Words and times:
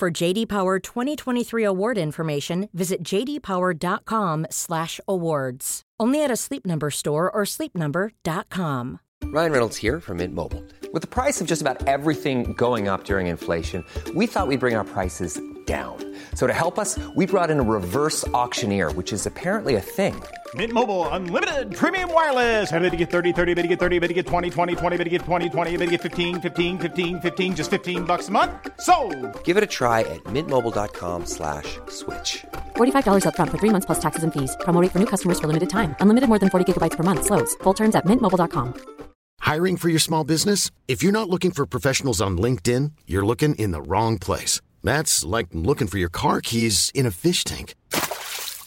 For 0.00 0.10
JD 0.10 0.48
Power 0.48 0.78
2023 0.78 1.62
award 1.62 1.98
information, 1.98 2.70
visit 2.72 3.02
jdpower.com/awards. 3.02 5.82
Only 6.00 6.24
at 6.24 6.30
a 6.30 6.36
Sleep 6.36 6.64
Number 6.64 6.90
store 6.90 7.30
or 7.30 7.42
sleepnumber.com. 7.44 9.00
Ryan 9.24 9.52
Reynolds 9.52 9.76
here 9.76 10.00
from 10.00 10.16
Mint 10.16 10.34
Mobile. 10.34 10.64
With 10.94 11.02
the 11.02 11.08
price 11.08 11.42
of 11.42 11.46
just 11.46 11.60
about 11.60 11.86
everything 11.86 12.54
going 12.54 12.88
up 12.88 13.04
during 13.04 13.26
inflation, 13.26 13.84
we 14.14 14.26
thought 14.26 14.48
we'd 14.48 14.60
bring 14.60 14.74
our 14.74 14.84
prices 14.84 15.38
down. 15.66 15.98
So 16.34 16.46
to 16.46 16.54
help 16.54 16.78
us, 16.78 16.98
we 17.14 17.26
brought 17.26 17.50
in 17.50 17.60
a 17.60 17.62
reverse 17.62 18.26
auctioneer, 18.28 18.90
which 18.92 19.12
is 19.12 19.26
apparently 19.26 19.74
a 19.74 19.82
thing. 19.82 20.14
Mint 20.54 20.72
Mobile 20.72 21.06
unlimited 21.08 21.76
premium 21.76 22.12
wireless. 22.12 22.72
Ready 22.72 22.90
to 22.90 22.96
get 22.96 23.10
30, 23.10 23.32
30, 23.32 23.54
bit 23.54 23.62
to 23.62 23.68
get 23.68 23.78
30, 23.78 23.98
bit 24.00 24.08
to 24.08 24.14
get 24.14 24.26
20, 24.26 24.50
20, 24.50 24.74
20, 24.74 24.96
bit 24.96 25.04
to 25.04 25.10
get 25.10 25.22
20, 25.22 25.48
20, 25.48 25.76
bit 25.76 25.84
to 25.86 25.90
get 25.92 26.00
15, 26.00 26.40
15, 26.40 26.78
15, 26.78 27.20
15 27.20 27.54
just 27.56 27.70
15 27.70 28.04
bucks 28.04 28.28
a 28.28 28.32
month. 28.32 28.50
So, 28.80 28.94
Give 29.44 29.56
it 29.56 29.62
a 29.62 29.68
try 29.68 30.00
at 30.00 30.24
mintmobile.com 30.24 31.26
slash 31.26 31.78
switch. 31.88 32.44
$45 32.76 33.22
upfront 33.26 33.50
for 33.52 33.58
three 33.58 33.70
months 33.70 33.86
plus 33.86 34.00
taxes 34.00 34.24
and 34.24 34.32
fees. 34.32 34.56
Promo 34.60 34.80
rate 34.82 34.90
for 34.90 34.98
new 34.98 35.06
customers 35.06 35.38
for 35.38 35.46
limited 35.46 35.70
time. 35.70 35.94
Unlimited 36.00 36.28
more 36.28 36.40
than 36.40 36.50
40 36.50 36.64
gigabytes 36.66 36.96
per 36.96 37.04
month. 37.04 37.26
Slows. 37.26 37.54
Full 37.62 37.74
terms 37.74 37.94
at 37.94 38.04
mintmobile.com. 38.04 38.74
Hiring 39.40 39.76
for 39.78 39.88
your 39.88 40.00
small 40.00 40.24
business? 40.24 40.70
If 40.88 41.02
you're 41.02 41.12
not 41.12 41.28
looking 41.30 41.52
for 41.52 41.64
professionals 41.66 42.20
on 42.20 42.36
LinkedIn, 42.38 42.92
you're 43.06 43.24
looking 43.24 43.54
in 43.54 43.70
the 43.70 43.82
wrong 43.82 44.18
place. 44.18 44.60
That's 44.82 45.24
like 45.24 45.48
looking 45.52 45.88
for 45.88 45.98
your 45.98 46.10
car 46.10 46.40
keys 46.40 46.90
in 46.94 47.06
a 47.06 47.10
fish 47.10 47.44
tank. 47.44 47.74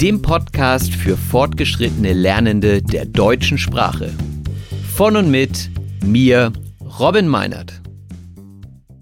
dem 0.00 0.22
Podcast 0.22 0.94
für 0.94 1.14
fortgeschrittene 1.18 2.14
Lernende 2.14 2.80
der 2.80 3.04
deutschen 3.04 3.58
Sprache. 3.58 4.10
Von 4.94 5.14
und 5.14 5.30
mit 5.30 5.68
mir, 6.02 6.54
Robin 6.98 7.28
Meinert. 7.28 7.82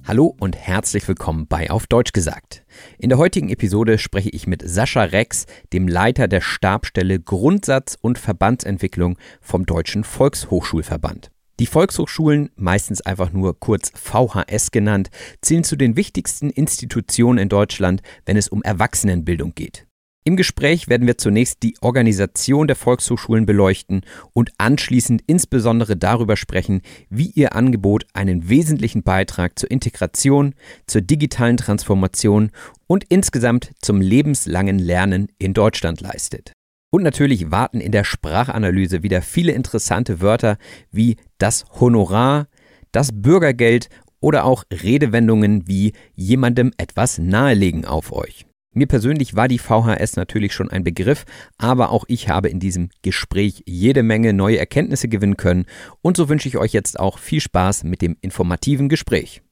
Hallo 0.05 0.35
und 0.41 0.57
herzlich 0.57 1.07
willkommen 1.07 1.47
bei 1.47 1.71
Auf 1.71 1.87
Deutsch 1.87 2.13
gesagt. 2.13 2.65
In 2.99 3.11
der 3.11 3.19
heutigen 3.19 3.49
Episode 3.49 3.99
spreche 3.99 4.31
ich 4.31 4.49
mit 4.49 4.69
Sascha 4.69 5.05
Rex, 5.05 5.47
dem 5.73 5.87
Leiter 5.87 6.27
der 6.27 6.41
Stabstelle 6.41 7.21
Grundsatz 7.21 7.97
und 8.01 8.19
Verbandsentwicklung 8.19 9.19
vom 9.41 9.67
Deutschen 9.67 10.03
Volkshochschulverband. 10.03 11.31
Die 11.61 11.67
Volkshochschulen, 11.67 12.51
meistens 12.57 13.03
einfach 13.03 13.33
nur 13.33 13.61
kurz 13.61 13.93
VHS 13.95 14.73
genannt, 14.73 15.11
zählen 15.43 15.63
zu 15.63 15.77
den 15.77 15.95
wichtigsten 15.95 16.51
Institutionen 16.51 17.39
in 17.39 17.49
Deutschland, 17.49 18.03
wenn 18.27 18.37
es 18.37 18.49
um 18.49 18.63
Erwachsenenbildung 18.63 19.55
geht. 19.55 19.88
Im 20.29 20.37
Gespräch 20.37 20.89
werden 20.89 21.07
wir 21.07 21.17
zunächst 21.17 21.63
die 21.63 21.77
Organisation 21.81 22.67
der 22.67 22.77
Volkshochschulen 22.77 23.47
beleuchten 23.47 24.03
und 24.35 24.51
anschließend 24.59 25.23
insbesondere 25.27 25.97
darüber 25.97 26.37
sprechen, 26.37 26.83
wie 27.09 27.31
ihr 27.31 27.57
Angebot 27.57 28.05
einen 28.13 28.51
wesentlichen 28.51 29.03
Beitrag 29.03 29.59
zur 29.59 29.71
Integration, 29.71 30.55
zur 30.87 31.01
digitalen 31.01 31.57
Transformation 31.57 32.51
und 32.87 33.05
insgesamt 33.09 33.71
zum 33.81 34.03
lebenslangen 34.03 34.79
Lernen 34.79 35.29
in 35.39 35.55
Deutschland 35.55 36.03
leistet. 36.03 36.53
Und 36.91 37.05
natürlich 37.05 37.51
warten 37.51 37.81
in 37.81 37.93
der 37.93 38.05
Sprachanalyse 38.05 39.03
wieder 39.03 39.23
viele 39.23 39.53
interessante 39.53 40.21
Wörter 40.21 40.59
wie 40.93 41.17
das 41.39 41.65
Honorar, 41.81 42.49
das 42.93 43.13
Bürgergeld 43.15 43.89
oder 44.21 44.45
auch 44.45 44.65
Redewendungen 44.71 45.67
wie 45.67 45.95
jemandem 46.15 46.73
etwas 46.77 47.17
nahelegen 47.17 47.87
auf 47.87 48.13
euch. 48.13 48.45
Mir 48.79 48.87
persönlich 48.87 49.35
war 49.35 49.49
die 49.49 49.59
VHS 49.59 50.15
natürlich 50.15 50.55
schon 50.55 50.71
ein 50.71 50.85
Begriff, 50.85 51.25
aber 51.57 51.91
auch 51.91 52.05
ich 52.07 52.29
habe 52.29 52.49
in 52.49 52.61
diesem 52.61 52.91
Gespräch 53.03 53.65
jede 53.67 54.05
Menge 54.05 54.33
neue 54.33 54.57
Erkenntnisse 54.57 55.09
gewinnen 55.09 55.37
können 55.37 55.67
und 56.01 56.17
so 56.17 56.29
wünsche 56.29 56.47
ich 56.47 56.59
euch 56.59 56.75
jetzt 56.75 57.01
auch 57.01 57.19
viel 57.19 57.41
Spaß 57.41 57.83
mit 57.83 58.03
dem 58.03 58.17
informativen 58.21 58.89
Gespräch. 58.89 59.43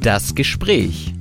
Das 0.00 0.34
Gespräch. 0.34 1.12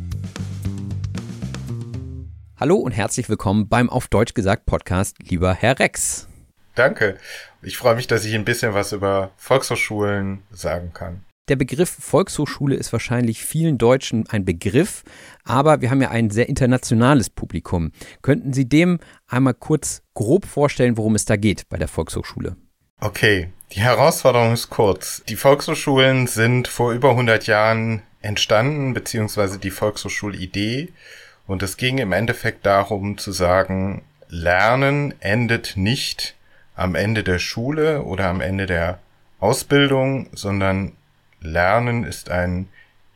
Hallo 2.58 2.78
und 2.78 2.94
herzlich 2.94 3.28
willkommen 3.28 3.68
beim 3.68 3.90
Auf 3.90 4.08
Deutsch 4.08 4.34
gesagt 4.34 4.66
Podcast, 4.66 5.18
lieber 5.22 5.54
Herr 5.54 5.80
Rex. 5.80 6.30
Danke. 6.76 7.18
Ich 7.62 7.76
freue 7.76 7.96
mich, 7.96 8.08
dass 8.08 8.24
ich 8.24 8.36
ein 8.36 8.46
bisschen 8.46 8.74
was 8.74 8.94
über 8.94 9.32
Volkshochschulen 9.36 10.44
sagen 10.52 10.94
kann. 10.94 11.26
Der 11.47 11.56
Begriff 11.56 11.90
Volkshochschule 11.90 12.75
ist 12.75 12.91
wahrscheinlich 12.91 13.41
vielen 13.41 13.78
Deutschen 13.78 14.28
ein 14.28 14.44
Begriff, 14.44 15.03
aber 15.46 15.80
wir 15.80 15.90
haben 15.90 16.02
ja 16.02 16.09
ein 16.09 16.30
sehr 16.30 16.50
internationales 16.50 17.30
Publikum. 17.30 17.91
Könnten 18.22 18.52
Sie 18.52 18.68
dem 18.68 19.00
einmal 19.28 19.53
kurz 19.53 20.02
grob 20.13 20.46
vorstellen, 20.46 20.97
worum 20.97 21.16
es 21.16 21.24
da 21.24 21.38
geht 21.38 21.69
bei 21.69 21.78
der 21.78 21.88
Volkshochschule? 21.88 22.58
Okay, 23.00 23.50
die 23.72 23.80
Herausforderung 23.80 24.52
ist 24.52 24.69
kurz. 24.69 25.24
Die 25.30 25.38
Volkshochschulen 25.38 26.28
sind 26.28 26.68
vor 26.68 26.91
über 26.91 27.12
100 27.12 27.47
Jahren 27.47 28.02
entstanden, 28.22 28.94
beziehungsweise 28.94 29.58
die 29.58 29.72
Volkshochschulidee. 29.72 30.90
Und 31.46 31.64
es 31.64 31.78
ging 31.78 31.97
im 32.00 32.12
Endeffekt 32.12 32.66
darum 32.66 33.18
zu 33.18 33.31
sagen, 33.31 34.02
Lernen 34.28 35.14
endet 35.22 35.78
nicht 35.78 36.35
am 36.75 36.96
Ende 36.96 37.24
der 37.24 37.40
Schule 37.40 38.03
oder 38.03 38.28
am 38.28 38.41
Ende 38.41 38.66
der 38.66 39.00
Ausbildung, 39.40 40.28
sondern 40.34 40.91
Lernen 41.42 42.03
ist 42.03 42.30
ein 42.30 42.68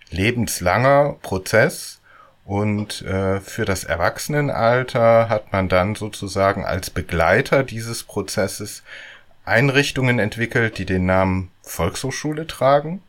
lebenslanger 0.09 1.17
Prozess 1.21 1.99
und 2.45 3.01
äh, 3.03 3.39
für 3.39 3.65
das 3.65 3.83
Erwachsenenalter 3.83 5.29
hat 5.29 5.51
man 5.51 5.69
dann 5.69 5.95
sozusagen 5.95 6.65
als 6.65 6.89
Begleiter 6.89 7.63
dieses 7.63 8.03
Prozesses 8.03 8.83
Einrichtungen 9.45 10.19
entwickelt, 10.19 10.77
die 10.77 10.85
den 10.85 11.05
Namen 11.05 11.51
Volkshochschule 11.63 12.47
tragen. 12.47 13.01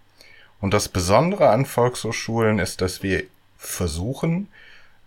Und 0.61 0.73
das 0.75 0.89
Besondere 0.89 1.51
an 1.51 1.67
Volkshochschulen 1.67 2.59
ist, 2.59 2.81
dass 2.81 3.03
wir 3.03 3.25
versuchen, 3.59 4.49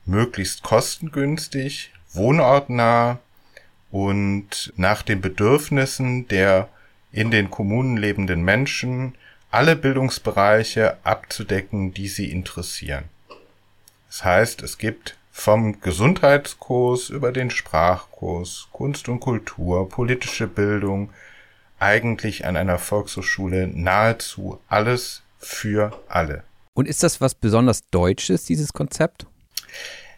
möglichst 0.06 0.64
kostengünstig, 0.64 1.92
wohnortnah 2.14 3.20
und 3.92 4.74
nach 4.76 5.02
den 5.02 5.22
Bedürfnissen 5.22 6.28
der 6.28 6.68
in 7.12 7.32
den 7.32 7.50
Kommunen 7.50 7.96
lebenden 7.96 8.44
Menschen 8.44 9.16
alle 9.52 9.76
Bildungsbereiche 9.76 10.98
abzudecken, 11.04 11.94
die 11.94 12.08
sie 12.08 12.32
interessieren. 12.32 13.06
Das 14.08 14.24
heißt, 14.24 14.62
es 14.64 14.78
gibt 14.78 15.18
vom 15.32 15.82
Gesundheitskurs 15.82 17.10
über 17.10 17.32
den 17.32 17.50
Sprachkurs, 17.50 18.68
Kunst 18.72 19.10
und 19.10 19.20
Kultur, 19.20 19.90
politische 19.90 20.48
Bildung, 20.48 21.12
eigentlich 21.80 22.46
an 22.46 22.56
einer 22.58 22.80
Volkshochschule 22.80 23.68
nahezu 23.68 24.60
alles 24.68 25.24
für 25.40 26.02
alle. 26.08 26.44
Und 26.74 26.88
ist 26.88 27.04
das 27.04 27.22
was 27.22 27.36
besonders 27.36 27.90
Deutsches, 27.90 28.44
dieses 28.44 28.74
Konzept? 28.74 29.26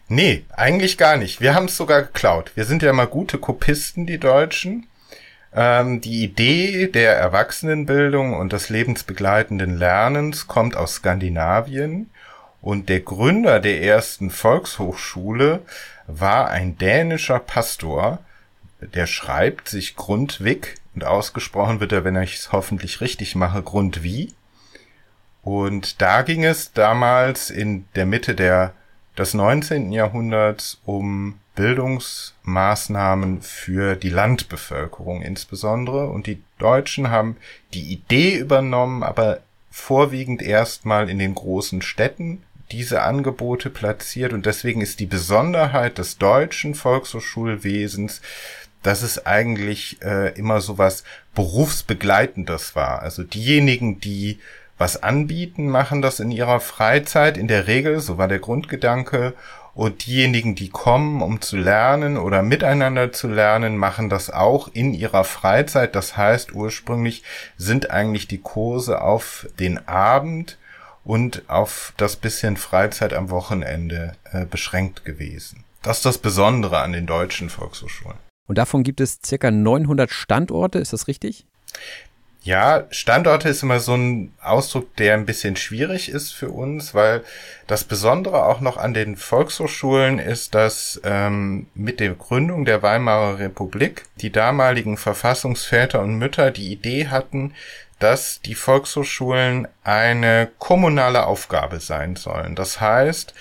Nee, 0.08 0.44
eigentlich 0.50 0.98
gar 0.98 1.16
nicht. 1.16 1.40
Wir 1.40 1.54
haben 1.54 1.66
es 1.66 1.76
sogar 1.76 2.02
geklaut. 2.02 2.52
Wir 2.54 2.64
sind 2.64 2.82
ja 2.82 2.92
mal 2.92 3.06
gute 3.06 3.38
Kopisten, 3.38 4.06
die 4.06 4.18
Deutschen. 4.18 4.87
Ähm, 5.58 6.00
die 6.00 6.22
Idee 6.22 6.86
der 6.86 7.16
Erwachsenenbildung 7.16 8.32
und 8.32 8.52
des 8.52 8.68
lebensbegleitenden 8.68 9.76
Lernens 9.76 10.46
kommt 10.46 10.76
aus 10.76 10.94
Skandinavien 10.94 12.10
und 12.60 12.88
der 12.88 13.00
Gründer 13.00 13.58
der 13.58 13.82
ersten 13.82 14.30
Volkshochschule 14.30 15.62
war 16.06 16.48
ein 16.50 16.78
dänischer 16.78 17.40
Pastor, 17.40 18.20
der 18.80 19.08
schreibt 19.08 19.68
sich 19.68 19.96
Grundvik 19.96 20.76
und 20.94 21.02
ausgesprochen 21.02 21.80
wird 21.80 21.90
er, 21.90 22.04
wenn 22.04 22.14
ich 22.22 22.36
es 22.36 22.52
hoffentlich 22.52 23.00
richtig 23.00 23.34
mache, 23.34 23.60
Grundwie. 23.60 24.34
Und 25.42 26.00
da 26.00 26.22
ging 26.22 26.44
es 26.44 26.72
damals 26.72 27.50
in 27.50 27.84
der 27.96 28.06
Mitte 28.06 28.36
der 28.36 28.74
des 29.16 29.34
19. 29.34 29.90
Jahrhunderts 29.90 30.80
um 30.84 31.40
Bildungsmaßnahmen 31.58 33.42
für 33.42 33.96
die 33.96 34.10
Landbevölkerung 34.10 35.22
insbesondere. 35.22 36.08
Und 36.08 36.28
die 36.28 36.40
Deutschen 36.58 37.10
haben 37.10 37.36
die 37.74 37.92
Idee 37.92 38.36
übernommen, 38.36 39.02
aber 39.02 39.40
vorwiegend 39.72 40.40
erstmal 40.40 41.10
in 41.10 41.18
den 41.18 41.34
großen 41.34 41.82
Städten 41.82 42.44
diese 42.70 43.02
Angebote 43.02 43.70
platziert. 43.70 44.32
Und 44.32 44.46
deswegen 44.46 44.80
ist 44.80 45.00
die 45.00 45.06
Besonderheit 45.06 45.98
des 45.98 46.18
deutschen 46.18 46.76
Volkshochschulwesens, 46.76 48.20
dass 48.84 49.02
es 49.02 49.26
eigentlich 49.26 50.00
äh, 50.00 50.38
immer 50.38 50.60
so 50.60 50.78
was 50.78 51.02
Berufsbegleitendes 51.34 52.76
war. 52.76 53.02
Also 53.02 53.24
diejenigen, 53.24 53.98
die 53.98 54.38
was 54.78 55.02
anbieten, 55.02 55.68
machen 55.68 56.02
das 56.02 56.20
in 56.20 56.30
ihrer 56.30 56.60
Freizeit 56.60 57.36
in 57.36 57.48
der 57.48 57.66
Regel, 57.66 57.98
so 57.98 58.16
war 58.16 58.28
der 58.28 58.38
Grundgedanke, 58.38 59.34
und 59.78 60.06
diejenigen, 60.06 60.56
die 60.56 60.70
kommen, 60.70 61.22
um 61.22 61.40
zu 61.40 61.56
lernen 61.56 62.16
oder 62.16 62.42
miteinander 62.42 63.12
zu 63.12 63.28
lernen, 63.28 63.76
machen 63.76 64.08
das 64.08 64.28
auch 64.28 64.66
in 64.72 64.92
ihrer 64.92 65.22
Freizeit. 65.22 65.94
Das 65.94 66.16
heißt, 66.16 66.52
ursprünglich 66.52 67.22
sind 67.56 67.92
eigentlich 67.92 68.26
die 68.26 68.40
Kurse 68.40 69.00
auf 69.00 69.46
den 69.60 69.86
Abend 69.86 70.58
und 71.04 71.48
auf 71.48 71.92
das 71.96 72.16
bisschen 72.16 72.56
Freizeit 72.56 73.14
am 73.14 73.30
Wochenende 73.30 74.14
äh, 74.32 74.46
beschränkt 74.46 75.04
gewesen. 75.04 75.62
Das 75.82 75.98
ist 75.98 76.06
das 76.06 76.18
Besondere 76.18 76.80
an 76.80 76.90
den 76.90 77.06
deutschen 77.06 77.48
Volkshochschulen. 77.48 78.18
Und 78.48 78.58
davon 78.58 78.82
gibt 78.82 79.00
es 79.00 79.20
circa 79.24 79.52
900 79.52 80.10
Standorte, 80.10 80.80
ist 80.80 80.92
das 80.92 81.06
richtig? 81.06 81.46
Ja, 82.48 82.86
Standorte 82.88 83.50
ist 83.50 83.62
immer 83.62 83.78
so 83.78 83.94
ein 83.94 84.32
Ausdruck, 84.40 84.96
der 84.96 85.12
ein 85.12 85.26
bisschen 85.26 85.54
schwierig 85.54 86.08
ist 86.08 86.32
für 86.32 86.48
uns, 86.48 86.94
weil 86.94 87.22
das 87.66 87.84
Besondere 87.84 88.46
auch 88.46 88.62
noch 88.62 88.78
an 88.78 88.94
den 88.94 89.18
Volkshochschulen 89.18 90.18
ist, 90.18 90.54
dass 90.54 90.98
ähm, 91.04 91.66
mit 91.74 92.00
der 92.00 92.14
Gründung 92.14 92.64
der 92.64 92.82
Weimarer 92.82 93.38
Republik 93.38 94.04
die 94.22 94.32
damaligen 94.32 94.96
Verfassungsväter 94.96 96.00
und 96.00 96.14
Mütter 96.16 96.50
die 96.50 96.72
Idee 96.72 97.08
hatten, 97.08 97.52
dass 97.98 98.40
die 98.40 98.54
Volkshochschulen 98.54 99.68
eine 99.84 100.50
kommunale 100.58 101.26
Aufgabe 101.26 101.80
sein 101.80 102.16
sollen. 102.16 102.54
Das 102.54 102.80
heißt, 102.80 103.34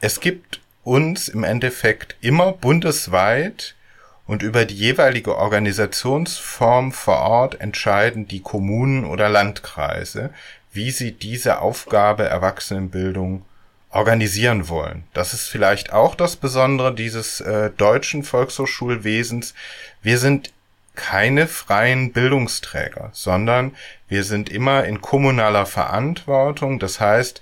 es 0.00 0.18
gibt 0.18 0.60
uns 0.82 1.28
im 1.28 1.44
Endeffekt 1.44 2.16
immer 2.20 2.50
bundesweit 2.50 3.76
und 4.26 4.42
über 4.42 4.64
die 4.64 4.76
jeweilige 4.76 5.36
Organisationsform 5.36 6.92
vor 6.92 7.18
Ort 7.18 7.60
entscheiden 7.60 8.28
die 8.28 8.40
Kommunen 8.40 9.04
oder 9.04 9.28
Landkreise, 9.28 10.30
wie 10.72 10.90
sie 10.90 11.12
diese 11.12 11.60
Aufgabe 11.60 12.24
Erwachsenenbildung 12.24 13.44
organisieren 13.90 14.68
wollen. 14.68 15.04
Das 15.12 15.34
ist 15.34 15.48
vielleicht 15.48 15.92
auch 15.92 16.14
das 16.14 16.36
Besondere 16.36 16.94
dieses 16.94 17.40
äh, 17.40 17.70
deutschen 17.70 18.22
Volkshochschulwesens. 18.22 19.54
Wir 20.02 20.18
sind 20.18 20.52
keine 20.94 21.46
freien 21.46 22.12
Bildungsträger, 22.12 23.10
sondern 23.12 23.76
wir 24.08 24.24
sind 24.24 24.48
immer 24.50 24.84
in 24.84 25.00
kommunaler 25.00 25.66
Verantwortung. 25.66 26.78
Das 26.78 27.00
heißt, 27.00 27.40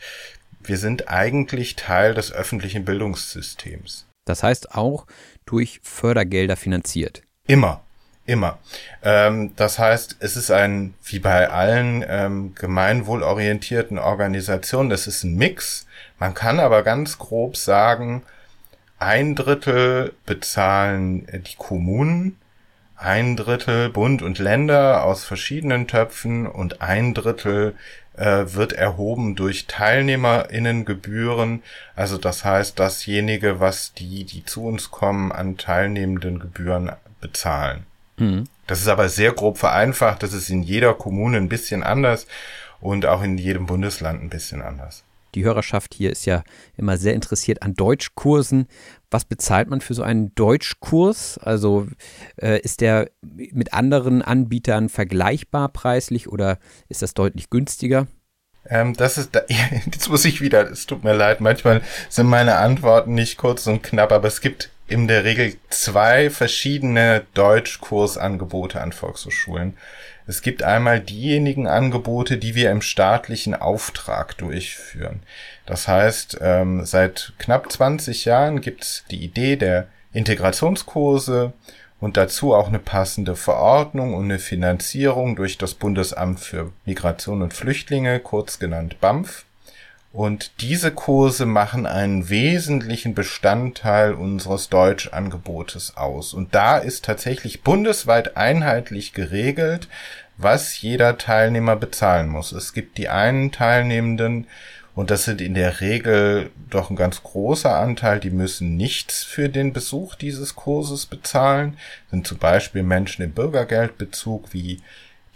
wir 0.62 0.76
sind 0.76 1.08
eigentlich 1.08 1.76
Teil 1.76 2.14
des 2.14 2.32
öffentlichen 2.32 2.84
Bildungssystems. 2.84 4.06
Das 4.26 4.42
heißt 4.42 4.74
auch, 4.74 5.06
durch 5.46 5.80
Fördergelder 5.82 6.56
finanziert. 6.56 7.22
Immer, 7.46 7.82
immer. 8.26 8.58
Ähm, 9.02 9.52
das 9.56 9.78
heißt, 9.78 10.16
es 10.20 10.36
ist 10.36 10.50
ein, 10.50 10.94
wie 11.04 11.18
bei 11.18 11.50
allen 11.50 12.04
ähm, 12.08 12.54
gemeinwohlorientierten 12.54 13.98
Organisationen, 13.98 14.90
das 14.90 15.06
ist 15.06 15.24
ein 15.24 15.36
Mix. 15.36 15.86
Man 16.18 16.34
kann 16.34 16.60
aber 16.60 16.82
ganz 16.82 17.18
grob 17.18 17.56
sagen, 17.56 18.22
ein 18.98 19.34
Drittel 19.34 20.12
bezahlen 20.26 21.26
die 21.26 21.56
Kommunen, 21.56 22.36
ein 23.00 23.36
Drittel 23.36 23.88
Bund 23.88 24.22
und 24.22 24.38
Länder 24.38 25.04
aus 25.04 25.24
verschiedenen 25.24 25.86
Töpfen 25.86 26.46
und 26.46 26.82
ein 26.82 27.14
Drittel 27.14 27.74
äh, 28.16 28.44
wird 28.54 28.74
erhoben 28.74 29.36
durch 29.36 29.66
Teilnehmerinnengebühren. 29.66 31.62
Also 31.96 32.18
das 32.18 32.44
heißt, 32.44 32.78
dasjenige, 32.78 33.60
was 33.60 33.94
die, 33.94 34.24
die 34.24 34.44
zu 34.44 34.64
uns 34.64 34.90
kommen, 34.90 35.32
an 35.32 35.56
teilnehmenden 35.56 36.38
Gebühren 36.38 36.92
bezahlen. 37.20 37.86
Mhm. 38.18 38.44
Das 38.66 38.80
ist 38.80 38.88
aber 38.88 39.08
sehr 39.08 39.32
grob 39.32 39.58
vereinfacht. 39.58 40.22
Das 40.22 40.32
ist 40.32 40.50
in 40.50 40.62
jeder 40.62 40.94
Kommune 40.94 41.38
ein 41.38 41.48
bisschen 41.48 41.82
anders 41.82 42.26
und 42.80 43.06
auch 43.06 43.22
in 43.22 43.38
jedem 43.38 43.66
Bundesland 43.66 44.22
ein 44.22 44.28
bisschen 44.28 44.62
anders. 44.62 45.02
Die 45.34 45.44
Hörerschaft 45.44 45.94
hier 45.94 46.10
ist 46.10 46.26
ja 46.26 46.42
immer 46.76 46.96
sehr 46.96 47.14
interessiert 47.14 47.62
an 47.62 47.74
Deutschkursen. 47.74 48.66
Was 49.10 49.24
bezahlt 49.24 49.68
man 49.68 49.80
für 49.80 49.94
so 49.94 50.02
einen 50.02 50.34
Deutschkurs? 50.34 51.38
Also 51.38 51.88
äh, 52.40 52.60
ist 52.60 52.80
der 52.80 53.10
mit 53.22 53.74
anderen 53.74 54.22
Anbietern 54.22 54.88
vergleichbar 54.88 55.68
preislich 55.68 56.28
oder 56.28 56.58
ist 56.88 57.02
das 57.02 57.14
deutlich 57.14 57.50
günstiger? 57.50 58.06
Ähm, 58.68 58.94
das 58.94 59.18
ist, 59.18 59.34
da, 59.34 59.42
jetzt 59.48 60.08
muss 60.08 60.24
ich 60.24 60.40
wieder, 60.40 60.70
es 60.70 60.86
tut 60.86 61.04
mir 61.04 61.14
leid, 61.14 61.40
manchmal 61.40 61.82
sind 62.08 62.26
meine 62.26 62.56
Antworten 62.56 63.14
nicht 63.14 63.36
kurz 63.36 63.66
und 63.66 63.82
knapp, 63.82 64.12
aber 64.12 64.28
es 64.28 64.40
gibt 64.40 64.70
in 64.86 65.06
der 65.06 65.24
Regel 65.24 65.54
zwei 65.70 66.30
verschiedene 66.30 67.24
Deutschkursangebote 67.34 68.80
an 68.80 68.92
Volkshochschulen. 68.92 69.76
Es 70.26 70.42
gibt 70.42 70.62
einmal 70.62 71.00
diejenigen 71.00 71.66
Angebote, 71.66 72.38
die 72.38 72.54
wir 72.54 72.70
im 72.70 72.82
staatlichen 72.82 73.54
Auftrag 73.54 74.36
durchführen. 74.38 75.22
Das 75.70 75.86
heißt, 75.86 76.38
ähm, 76.40 76.84
seit 76.84 77.32
knapp 77.38 77.70
20 77.70 78.24
Jahren 78.24 78.60
gibt 78.60 78.82
es 78.82 79.04
die 79.08 79.22
Idee 79.22 79.54
der 79.54 79.86
Integrationskurse 80.12 81.52
und 82.00 82.16
dazu 82.16 82.54
auch 82.54 82.66
eine 82.66 82.80
passende 82.80 83.36
Verordnung 83.36 84.14
und 84.14 84.24
eine 84.24 84.40
Finanzierung 84.40 85.36
durch 85.36 85.58
das 85.58 85.74
Bundesamt 85.74 86.40
für 86.40 86.72
Migration 86.86 87.40
und 87.40 87.54
Flüchtlinge, 87.54 88.18
kurz 88.18 88.58
genannt 88.58 89.00
BAMF. 89.00 89.44
Und 90.12 90.50
diese 90.60 90.90
Kurse 90.90 91.46
machen 91.46 91.86
einen 91.86 92.28
wesentlichen 92.28 93.14
Bestandteil 93.14 94.14
unseres 94.14 94.70
Deutschangebotes 94.70 95.96
aus. 95.96 96.34
Und 96.34 96.52
da 96.52 96.78
ist 96.78 97.04
tatsächlich 97.04 97.62
bundesweit 97.62 98.36
einheitlich 98.36 99.12
geregelt, 99.12 99.86
was 100.36 100.80
jeder 100.82 101.16
Teilnehmer 101.16 101.76
bezahlen 101.76 102.28
muss. 102.28 102.50
Es 102.50 102.72
gibt 102.72 102.98
die 102.98 103.08
einen 103.08 103.52
Teilnehmenden, 103.52 104.48
und 104.94 105.10
das 105.10 105.24
sind 105.24 105.40
in 105.40 105.54
der 105.54 105.80
Regel 105.80 106.50
doch 106.68 106.90
ein 106.90 106.96
ganz 106.96 107.22
großer 107.22 107.76
Anteil, 107.76 108.20
die 108.20 108.30
müssen 108.30 108.76
nichts 108.76 109.24
für 109.24 109.48
den 109.48 109.72
Besuch 109.72 110.14
dieses 110.14 110.56
Kurses 110.56 111.06
bezahlen, 111.06 111.76
sind 112.10 112.26
zum 112.26 112.38
Beispiel 112.38 112.82
Menschen 112.82 113.22
im 113.22 113.32
Bürgergeldbezug 113.32 114.52
wie 114.52 114.80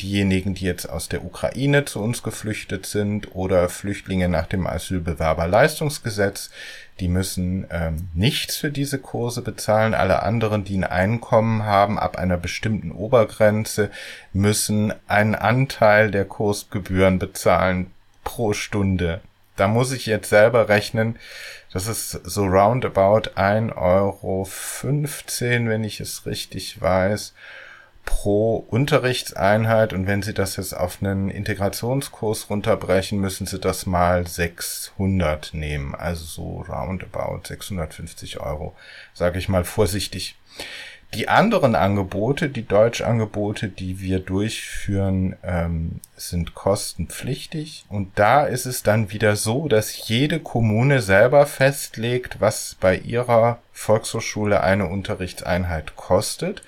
diejenigen, 0.02 0.54
die 0.54 0.64
jetzt 0.64 0.88
aus 0.90 1.08
der 1.08 1.24
Ukraine 1.24 1.84
zu 1.84 2.02
uns 2.02 2.22
geflüchtet 2.22 2.86
sind 2.86 3.34
oder 3.34 3.68
Flüchtlinge 3.68 4.28
nach 4.28 4.46
dem 4.46 4.66
Asylbewerberleistungsgesetz, 4.66 6.50
die 7.00 7.08
müssen 7.08 7.66
ähm, 7.70 8.08
nichts 8.14 8.56
für 8.56 8.70
diese 8.70 8.98
Kurse 8.98 9.42
bezahlen. 9.42 9.94
Alle 9.94 10.22
anderen, 10.22 10.64
die 10.64 10.76
ein 10.76 10.84
Einkommen 10.84 11.64
haben 11.64 11.98
ab 11.98 12.16
einer 12.16 12.36
bestimmten 12.36 12.92
Obergrenze, 12.92 13.90
müssen 14.32 14.92
einen 15.08 15.34
Anteil 15.34 16.10
der 16.10 16.24
Kursgebühren 16.24 17.18
bezahlen 17.18 17.90
pro 18.22 18.52
Stunde. 18.52 19.20
Da 19.56 19.68
muss 19.68 19.92
ich 19.92 20.06
jetzt 20.06 20.28
selber 20.28 20.68
rechnen. 20.68 21.18
Das 21.72 21.86
ist 21.86 22.10
so 22.10 22.44
roundabout 22.44 23.30
1,15 23.36 23.74
Euro, 23.76 24.48
wenn 25.68 25.84
ich 25.84 26.00
es 26.00 26.26
richtig 26.26 26.80
weiß 26.80 27.34
pro 28.04 28.56
Unterrichtseinheit 28.56 29.92
und 29.92 30.06
wenn 30.06 30.22
Sie 30.22 30.34
das 30.34 30.56
jetzt 30.56 30.76
auf 30.76 30.98
einen 31.00 31.30
Integrationskurs 31.30 32.50
runterbrechen, 32.50 33.18
müssen 33.18 33.46
Sie 33.46 33.58
das 33.58 33.86
mal 33.86 34.26
600 34.26 35.54
nehmen, 35.54 35.94
also 35.94 36.24
so 36.24 36.64
roundabout 36.68 37.42
650 37.44 38.40
Euro, 38.40 38.76
sage 39.14 39.38
ich 39.38 39.48
mal 39.48 39.64
vorsichtig. 39.64 40.36
Die 41.14 41.28
anderen 41.28 41.76
Angebote, 41.76 42.48
die 42.48 42.66
Deutschangebote, 42.66 43.68
die 43.68 44.00
wir 44.00 44.18
durchführen, 44.18 45.36
ähm, 45.44 46.00
sind 46.16 46.54
kostenpflichtig. 46.54 47.84
Und 47.88 48.18
da 48.18 48.44
ist 48.44 48.66
es 48.66 48.82
dann 48.82 49.12
wieder 49.12 49.36
so, 49.36 49.68
dass 49.68 50.08
jede 50.08 50.40
Kommune 50.40 51.00
selber 51.02 51.46
festlegt, 51.46 52.40
was 52.40 52.76
bei 52.80 52.96
ihrer 52.96 53.60
Volkshochschule 53.72 54.62
eine 54.62 54.88
Unterrichtseinheit 54.88 55.94
kostet. 55.94 56.62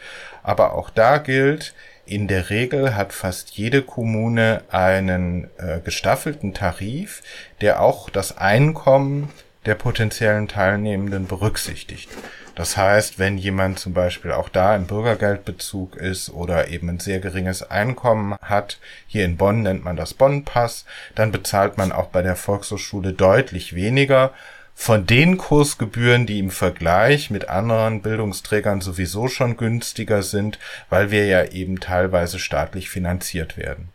Aber 0.44 0.74
auch 0.74 0.90
da 0.90 1.18
gilt, 1.18 1.74
in 2.04 2.28
der 2.28 2.48
Regel 2.48 2.94
hat 2.94 3.12
fast 3.12 3.50
jede 3.50 3.82
Kommune 3.82 4.62
einen 4.70 5.50
äh, 5.58 5.80
gestaffelten 5.84 6.54
Tarif, 6.54 7.24
der 7.60 7.82
auch 7.82 8.10
das 8.10 8.38
Einkommen 8.38 9.32
der 9.64 9.74
potenziellen 9.74 10.46
Teilnehmenden 10.46 11.26
berücksichtigt. 11.26 12.08
Das 12.56 12.78
heißt, 12.78 13.18
wenn 13.18 13.36
jemand 13.36 13.78
zum 13.78 13.92
Beispiel 13.92 14.32
auch 14.32 14.48
da 14.48 14.74
im 14.74 14.86
Bürgergeldbezug 14.86 15.94
ist 15.94 16.30
oder 16.30 16.68
eben 16.68 16.88
ein 16.88 17.00
sehr 17.00 17.20
geringes 17.20 17.62
Einkommen 17.62 18.34
hat, 18.40 18.78
hier 19.06 19.26
in 19.26 19.36
Bonn 19.36 19.62
nennt 19.62 19.84
man 19.84 19.94
das 19.94 20.14
Bonn-Pass, 20.14 20.86
dann 21.14 21.30
bezahlt 21.30 21.76
man 21.76 21.92
auch 21.92 22.06
bei 22.06 22.22
der 22.22 22.34
Volkshochschule 22.34 23.12
deutlich 23.12 23.74
weniger, 23.74 24.32
von 24.74 25.06
den 25.06 25.36
Kursgebühren, 25.36 26.26
die 26.26 26.38
im 26.38 26.50
Vergleich 26.50 27.30
mit 27.30 27.48
anderen 27.48 28.00
Bildungsträgern 28.00 28.80
sowieso 28.80 29.28
schon 29.28 29.56
günstiger 29.56 30.22
sind, 30.22 30.58
weil 30.90 31.10
wir 31.10 31.26
ja 31.26 31.44
eben 31.44 31.80
teilweise 31.80 32.38
staatlich 32.38 32.88
finanziert 32.88 33.58
werden. 33.58 33.88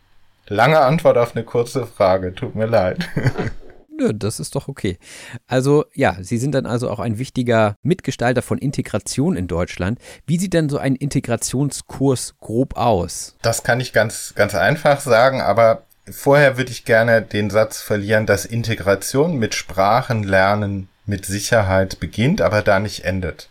Lange 0.46 0.80
Antwort 0.80 1.18
auf 1.18 1.34
eine 1.34 1.44
kurze 1.44 1.86
Frage, 1.86 2.34
tut 2.34 2.54
mir 2.54 2.66
leid. 2.66 3.08
Nö, 3.98 4.12
das 4.14 4.40
ist 4.40 4.54
doch 4.54 4.68
okay. 4.68 4.98
Also 5.46 5.84
ja, 5.94 6.16
Sie 6.20 6.38
sind 6.38 6.52
dann 6.52 6.66
also 6.66 6.90
auch 6.90 6.98
ein 6.98 7.18
wichtiger 7.18 7.76
Mitgestalter 7.82 8.42
von 8.42 8.58
Integration 8.58 9.36
in 9.36 9.48
Deutschland. 9.48 9.98
Wie 10.26 10.38
sieht 10.38 10.54
denn 10.54 10.68
so 10.68 10.78
ein 10.78 10.96
Integrationskurs 10.96 12.34
grob 12.40 12.76
aus? 12.76 13.36
Das 13.42 13.62
kann 13.62 13.80
ich 13.80 13.92
ganz, 13.92 14.32
ganz 14.34 14.54
einfach 14.54 15.00
sagen, 15.00 15.40
aber 15.40 15.82
vorher 16.10 16.56
würde 16.56 16.70
ich 16.70 16.84
gerne 16.84 17.22
den 17.22 17.50
Satz 17.50 17.80
verlieren, 17.80 18.26
dass 18.26 18.44
Integration 18.44 19.36
mit 19.36 19.54
Sprachenlernen 19.54 20.88
mit 21.06 21.26
Sicherheit 21.26 22.00
beginnt, 22.00 22.40
aber 22.40 22.62
da 22.62 22.78
nicht 22.78 23.04
endet. 23.04 23.48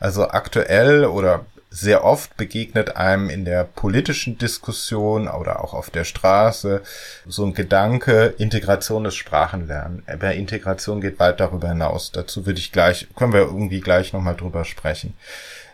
Also 0.00 0.28
aktuell 0.28 1.06
oder 1.06 1.46
sehr 1.70 2.04
oft 2.04 2.36
begegnet 2.36 2.96
einem 2.96 3.28
in 3.28 3.44
der 3.44 3.64
politischen 3.64 4.38
Diskussion 4.38 5.28
oder 5.28 5.62
auch 5.62 5.74
auf 5.74 5.90
der 5.90 6.04
Straße 6.04 6.82
so 7.26 7.44
ein 7.44 7.54
Gedanke, 7.54 8.34
Integration 8.38 9.04
des 9.04 9.14
Sprachenlernen. 9.14 10.02
Aber 10.06 10.32
Integration 10.32 11.00
geht 11.00 11.18
weit 11.18 11.40
darüber 11.40 11.68
hinaus. 11.68 12.10
Dazu 12.10 12.46
würde 12.46 12.58
ich 12.58 12.72
gleich, 12.72 13.08
können 13.16 13.34
wir 13.34 13.40
irgendwie 13.40 13.80
gleich 13.80 14.12
nochmal 14.12 14.36
drüber 14.36 14.64
sprechen. 14.64 15.14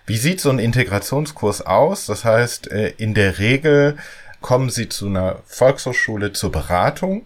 Wie 0.07 0.17
sieht 0.17 0.41
so 0.41 0.51
ein 0.51 0.59
Integrationskurs 0.59 1.63
aus? 1.63 2.07
Das 2.07 2.25
heißt, 2.25 2.71
äh, 2.71 2.89
in 2.99 3.15
der 3.15 3.39
Regel 3.39 3.97
kommen 4.41 4.69
Sie 4.69 4.89
zu 4.89 5.07
einer 5.07 5.39
Volkshochschule 5.47 6.33
zur 6.33 6.53
Beratung. 6.53 7.25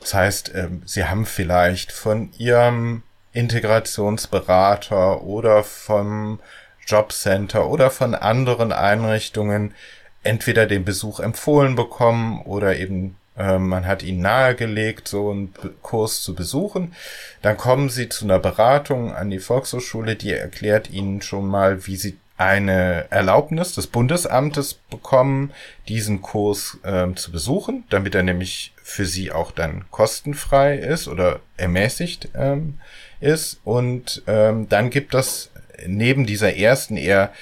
Das 0.00 0.14
heißt, 0.14 0.52
ähm, 0.54 0.82
Sie 0.86 1.04
haben 1.04 1.26
vielleicht 1.26 1.92
von 1.92 2.30
Ihrem 2.38 3.02
Integrationsberater 3.32 5.22
oder 5.22 5.62
vom 5.62 6.38
Jobcenter 6.86 7.68
oder 7.68 7.90
von 7.90 8.14
anderen 8.14 8.72
Einrichtungen 8.72 9.74
entweder 10.22 10.66
den 10.66 10.84
Besuch 10.84 11.20
empfohlen 11.20 11.76
bekommen 11.76 12.40
oder 12.42 12.76
eben 12.76 13.16
äh, 13.36 13.58
man 13.58 13.86
hat 13.86 14.02
ihnen 14.02 14.20
nahegelegt, 14.20 15.08
so 15.08 15.30
einen 15.30 15.54
Kurs 15.82 16.22
zu 16.22 16.34
besuchen. 16.34 16.94
Dann 17.42 17.56
kommen 17.56 17.88
sie 17.88 18.08
zu 18.08 18.24
einer 18.24 18.38
Beratung 18.38 19.14
an 19.14 19.30
die 19.30 19.38
Volkshochschule, 19.38 20.16
die 20.16 20.32
erklärt 20.32 20.90
ihnen 20.90 21.22
schon 21.22 21.46
mal, 21.46 21.86
wie 21.86 21.96
sie 21.96 22.16
eine 22.38 23.06
Erlaubnis 23.10 23.74
des 23.74 23.86
Bundesamtes 23.86 24.74
bekommen, 24.74 25.52
diesen 25.88 26.20
Kurs 26.20 26.78
äh, 26.82 27.14
zu 27.14 27.32
besuchen, 27.32 27.84
damit 27.88 28.14
er 28.14 28.22
nämlich 28.22 28.74
für 28.82 29.06
sie 29.06 29.32
auch 29.32 29.52
dann 29.52 29.86
kostenfrei 29.90 30.76
ist 30.76 31.08
oder 31.08 31.40
ermäßigt 31.56 32.28
ähm, 32.34 32.78
ist. 33.20 33.60
Und 33.64 34.22
ähm, 34.26 34.68
dann 34.68 34.90
gibt 34.90 35.14
es 35.14 35.50
neben 35.86 36.26
dieser 36.26 36.56
ersten 36.56 36.96
eher 36.96 37.32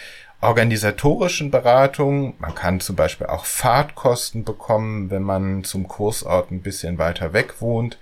organisatorischen 0.40 1.50
Beratung, 1.50 2.34
man 2.38 2.54
kann 2.54 2.80
zum 2.80 2.96
Beispiel 2.96 3.26
auch 3.26 3.46
Fahrtkosten 3.46 4.44
bekommen, 4.44 5.10
wenn 5.10 5.22
man 5.22 5.64
zum 5.64 5.88
Kursort 5.88 6.50
ein 6.50 6.60
bisschen 6.60 6.98
weiter 6.98 7.32
weg 7.32 7.60
wohnt. 7.60 7.98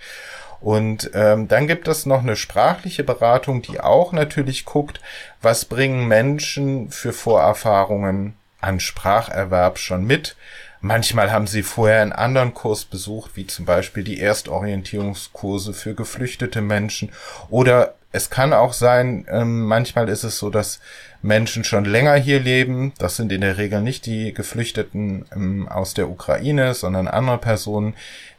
Und 0.61 1.11
ähm, 1.15 1.49
dann 1.49 1.67
gibt 1.67 1.89
es 1.89 2.07
noch 2.07 2.21
eine 2.21 2.37
sprachliche 2.37 3.03
Beratung, 3.03 3.63
die 3.63 3.81
auch 3.81 4.13
natürlich 4.13 4.65
guckt, 4.65 5.01
was 5.41 5.65
bringen 5.65 6.07
Menschen 6.07 6.91
für 6.91 7.13
Vorerfahrungen 7.13 8.35
an 8.61 8.79
Spracherwerb 8.79 9.79
schon 9.79 10.07
mit. 10.07 10.37
Manchmal 10.81 11.31
haben 11.31 11.47
sie 11.47 11.63
vorher 11.63 12.03
einen 12.03 12.13
anderen 12.13 12.55
Kurs 12.55 12.85
besucht, 12.85 13.33
wie 13.35 13.47
zum 13.47 13.65
Beispiel 13.65 14.05
die 14.05 14.21
Erstorientierungskurse 14.21 15.75
für 15.75 15.95
geflüchtete 15.95 16.61
Menschen 16.61 17.13
oder 17.51 17.95
es 18.13 18.29
kann 18.29 18.53
auch 18.53 18.75
sein, 18.75 19.27
ähm, 19.31 19.63
manchmal 19.63 20.09
ist 20.09 20.23
es 20.23 20.39
so, 20.39 20.51
dass 20.51 20.81
Menschen 21.23 21.65
schon 21.65 21.85
länger 21.85 22.15
hier 22.15 22.41
leben. 22.41 22.93
Das 22.99 23.17
sind 23.17 23.33
in 23.33 23.41
der 23.41 23.57
Regel 23.57 23.81
nicht 23.81 24.07
die 24.07 24.35
Geflüchteten 24.35 25.25
ähm, 25.35 25.69
aus 25.69 25.95
der 25.95 26.11
Ukraine, 26.11 26.75
sondern 26.75 27.09
andere 27.09 27.39
Personen. 27.39 27.95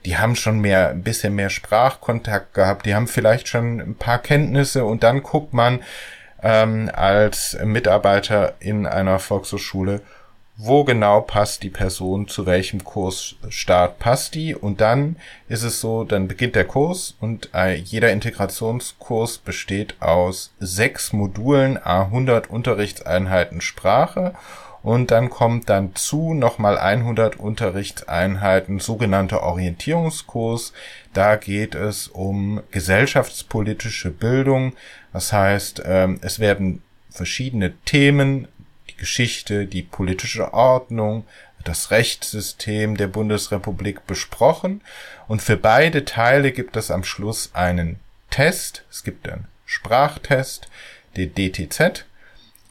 Die 0.06 0.18
haben 0.18 0.36
schon 0.36 0.60
mehr, 0.60 0.90
ein 0.90 1.02
bisschen 1.02 1.34
mehr 1.34 1.50
Sprachkontakt 1.50 2.54
gehabt. 2.54 2.86
Die 2.86 2.94
haben 2.94 3.08
vielleicht 3.08 3.48
schon 3.48 3.80
ein 3.80 3.96
paar 3.96 4.20
Kenntnisse 4.20 4.86
und 4.86 5.02
dann 5.02 5.24
guckt 5.24 5.54
man 5.54 5.82
ähm, 6.44 6.92
als 6.94 7.58
Mitarbeiter 7.64 8.54
in 8.60 8.86
einer 8.86 9.18
Volkshochschule, 9.18 10.02
wo 10.56 10.84
genau 10.84 11.22
passt 11.22 11.64
die 11.64 11.70
Person, 11.70 12.28
zu 12.28 12.46
welchem 12.46 12.84
Kursstart 12.84 13.98
passt 13.98 14.36
die. 14.36 14.54
Und 14.56 14.82
dann 14.82 15.16
ist 15.48 15.64
es 15.64 15.82
so, 15.82 16.04
dann 16.04 16.28
beginnt 16.28 16.56
der 16.56 16.66
Kurs 16.66 17.16
und 17.20 17.50
äh, 17.54 17.76
jeder 17.76 18.12
Integrationskurs 18.12 19.40
besteht 19.40 19.96
aus 20.00 20.54
sechs 20.60 21.12
Modulen, 21.12 21.78
a 21.84 22.04
100 22.04 22.50
Unterrichtseinheiten 22.50 23.62
Sprache. 23.62 24.34
Und 24.84 25.12
dann 25.12 25.30
kommt 25.30 25.70
dann 25.70 25.96
zu 25.96 26.34
nochmal 26.34 26.78
100 26.78 27.40
Unterrichtseinheiten, 27.40 28.80
sogenannter 28.80 29.42
Orientierungskurs. 29.42 30.74
Da 31.14 31.38
geht 31.38 31.74
es 31.74 32.10
um 32.10 32.62
gesellschaftspolitische 32.70 34.12
Bildung. 34.12 34.74
Das 35.14 35.32
heißt, 35.32 35.84
ähm, 35.86 36.20
es 36.22 36.40
werden 36.40 36.84
verschiedene 37.10 37.74
Themen 37.86 38.50
Geschichte, 39.04 39.66
die 39.66 39.82
politische 39.82 40.54
Ordnung, 40.54 41.26
das 41.66 41.92
Rechtssystem 41.92 42.96
der 42.96 43.08
Bundesrepublik 43.08 44.08
besprochen 44.08 44.80
und 45.28 45.42
für 45.42 45.58
beide 45.58 46.06
Teile 46.06 46.54
gibt 46.54 46.78
es 46.78 46.90
am 46.90 47.04
Schluss 47.04 47.50
einen 47.54 48.00
Test. 48.30 48.86
Es 48.90 49.04
gibt 49.04 49.28
einen 49.28 49.50
Sprachtest, 49.66 50.70
den 51.18 51.36
DTZ 51.36 52.06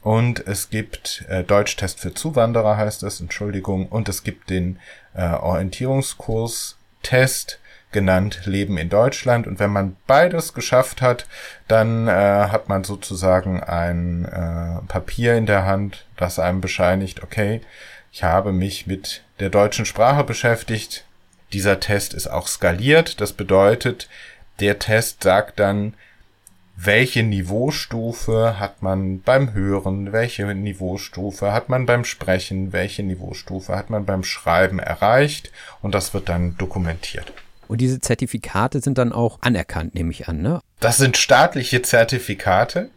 und 0.00 0.46
es 0.46 0.70
gibt 0.70 1.26
äh, 1.28 1.44
Deutschtest 1.44 2.00
für 2.00 2.14
Zuwanderer 2.14 2.78
heißt 2.78 3.02
es, 3.02 3.20
Entschuldigung, 3.20 3.88
und 3.88 4.08
es 4.08 4.22
gibt 4.22 4.48
den 4.48 4.78
äh, 5.12 5.34
Orientierungskurs 5.34 6.78
Test 7.02 7.58
genannt 7.92 8.40
Leben 8.46 8.78
in 8.78 8.88
Deutschland. 8.88 9.46
Und 9.46 9.60
wenn 9.60 9.70
man 9.70 9.96
beides 10.06 10.54
geschafft 10.54 11.00
hat, 11.00 11.26
dann 11.68 12.08
äh, 12.08 12.10
hat 12.10 12.68
man 12.68 12.82
sozusagen 12.82 13.62
ein 13.62 14.24
äh, 14.24 14.84
Papier 14.88 15.36
in 15.36 15.46
der 15.46 15.64
Hand, 15.66 16.06
das 16.22 16.38
einem 16.38 16.60
bescheinigt, 16.60 17.22
okay, 17.22 17.60
ich 18.12 18.22
habe 18.22 18.52
mich 18.52 18.86
mit 18.86 19.22
der 19.40 19.50
deutschen 19.50 19.84
Sprache 19.84 20.24
beschäftigt. 20.24 21.04
Dieser 21.52 21.80
Test 21.80 22.14
ist 22.14 22.28
auch 22.28 22.46
skaliert. 22.46 23.20
Das 23.20 23.32
bedeutet, 23.32 24.08
der 24.60 24.78
Test 24.78 25.22
sagt 25.22 25.60
dann, 25.60 25.94
welche 26.76 27.22
Niveaustufe 27.22 28.58
hat 28.58 28.82
man 28.82 29.20
beim 29.20 29.52
Hören, 29.52 30.12
welche 30.12 30.46
Niveaustufe 30.46 31.52
hat 31.52 31.68
man 31.68 31.86
beim 31.86 32.04
Sprechen, 32.04 32.72
welche 32.72 33.02
Niveaustufe 33.02 33.76
hat 33.76 33.90
man 33.90 34.04
beim 34.06 34.24
Schreiben 34.24 34.78
erreicht 34.78 35.52
und 35.82 35.94
das 35.94 36.14
wird 36.14 36.28
dann 36.28 36.56
dokumentiert. 36.56 37.32
Und 37.68 37.80
diese 37.80 38.00
Zertifikate 38.00 38.80
sind 38.80 38.98
dann 38.98 39.12
auch 39.12 39.38
anerkannt, 39.42 39.94
nehme 39.94 40.10
ich 40.10 40.28
an, 40.28 40.42
ne? 40.42 40.60
Das 40.80 40.96
sind 40.96 41.16
staatliche 41.16 41.82
Zertifikate. 41.82 42.90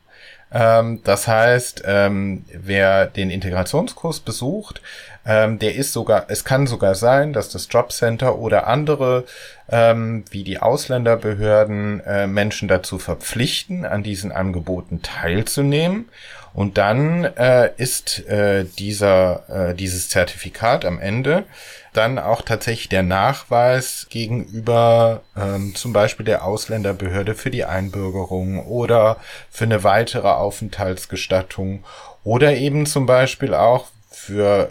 Ähm, 0.56 1.02
das 1.04 1.28
heißt, 1.28 1.84
ähm, 1.86 2.46
wer 2.54 3.08
den 3.08 3.30
Integrationskurs 3.30 4.22
besucht, 4.22 4.82
ähm, 5.26 5.60
der 5.60 5.76
ist 5.76 5.94
sogar, 5.94 6.26
es 6.30 6.44
kann 6.44 6.68
sogar 6.68 6.96
sein, 6.96 7.34
dass 7.34 7.50
das 7.50 7.68
Jobcenter 7.70 8.38
oder 8.38 8.68
andere, 8.68 9.26
ähm, 9.70 10.24
wie 10.30 10.44
die 10.44 10.60
Ausländerbehörden, 10.60 12.00
äh, 12.02 12.28
Menschen 12.28 12.68
dazu 12.68 13.00
verpflichten, 13.00 13.86
an 13.86 14.04
diesen 14.04 14.32
Angeboten 14.32 15.02
teilzunehmen. 15.02 16.10
Und 16.54 16.78
dann 16.78 17.26
äh, 17.26 17.72
ist 17.76 18.26
äh, 18.28 18.66
dieser, 18.80 19.72
äh, 19.72 19.76
dieses 19.76 20.08
Zertifikat 20.08 20.86
am 20.86 21.00
Ende 21.00 21.44
dann 21.92 22.20
auch 22.20 22.42
tatsächlich 22.42 22.90
der 22.90 23.04
Nachweis 23.04 24.08
gegenüber 24.10 25.22
ähm, 25.38 25.76
zum 25.76 25.94
Beispiel 25.94 26.26
der 26.26 26.44
Ausländerbehörde 26.44 27.36
für 27.36 27.52
die 27.52 27.66
Einbürgerung 27.66 28.66
oder 28.66 29.18
für 29.50 29.66
eine 29.66 29.84
weitere 29.84 30.28
Aufenthaltsgestattung 30.28 31.84
oder 32.24 32.56
eben 32.56 32.86
zum 32.86 33.06
Beispiel 33.06 33.54
auch 33.54 33.88
für 34.10 34.70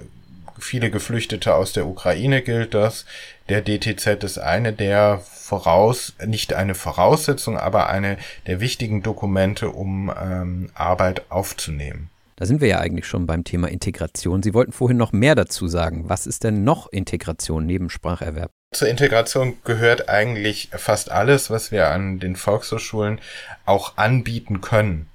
viele 0.59 0.91
Geflüchtete 0.91 1.55
aus 1.55 1.73
der 1.73 1.87
Ukraine 1.87 2.43
gilt 2.43 2.75
das. 2.75 3.05
Der 3.49 3.63
DTZ 3.63 4.25
ist 4.25 4.39
eine 4.39 4.73
der 4.73 5.21
voraus, 5.21 6.15
nicht 6.25 6.55
eine 6.55 6.75
Voraussetzung, 6.75 7.59
aber 7.59 7.89
eine 7.89 8.17
der 8.47 8.61
wichtigen 8.61 9.03
Dokumente, 9.03 9.71
um 9.71 10.13
ähm, 10.21 10.71
Arbeit 10.75 11.31
aufzunehmen. 11.31 12.11
Da 12.37 12.47
sind 12.47 12.61
wir 12.61 12.69
ja 12.69 12.81
eigentlich 12.81 13.07
schon 13.07 13.27
beim 13.27 13.45
Thema 13.45 13.69
Integration. 13.69 14.43
Sie 14.43 14.55
wollten 14.55 14.73
vorhin 14.73 14.97
noch 14.97 15.13
mehr 15.13 15.37
dazu 15.37 15.69
sagen. 15.69 16.09
Was 16.09 16.27
ist 16.27 16.43
denn 16.43 16.65
noch 16.65 16.91
Integration 16.91 17.65
neben 17.65 17.91
Spracherwerb? 17.91 18.51
Zur 18.75 18.89
Integration 18.89 19.57
gehört 19.63 20.09
eigentlich 20.09 20.71
fast 20.73 21.13
alles, 21.13 21.49
was 21.51 21.71
wir 21.71 21.91
an 21.91 22.19
den 22.19 22.35
Volkshochschulen 22.35 23.21
auch 23.67 23.97
anbieten 23.97 24.61
können. 24.61 25.07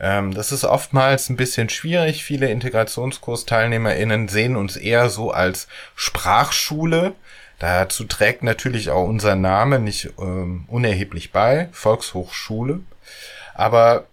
Ähm, 0.00 0.32
das 0.32 0.50
ist 0.50 0.64
oftmals 0.64 1.28
ein 1.28 1.36
bisschen 1.36 1.68
schwierig. 1.68 2.24
Viele 2.24 2.50
Integrationskursteilnehmerinnen 2.50 4.28
sehen 4.28 4.56
uns 4.56 4.76
eher 4.76 5.10
so 5.10 5.30
als 5.30 5.68
Sprachschule. 5.94 7.12
Dazu 7.58 8.04
trägt 8.04 8.42
natürlich 8.42 8.90
auch 8.90 9.06
unser 9.06 9.36
Name 9.36 9.78
nicht 9.78 10.14
ähm, 10.18 10.64
unerheblich 10.68 11.30
bei, 11.30 11.68
Volkshochschule. 11.72 12.80
Aber 13.54 14.06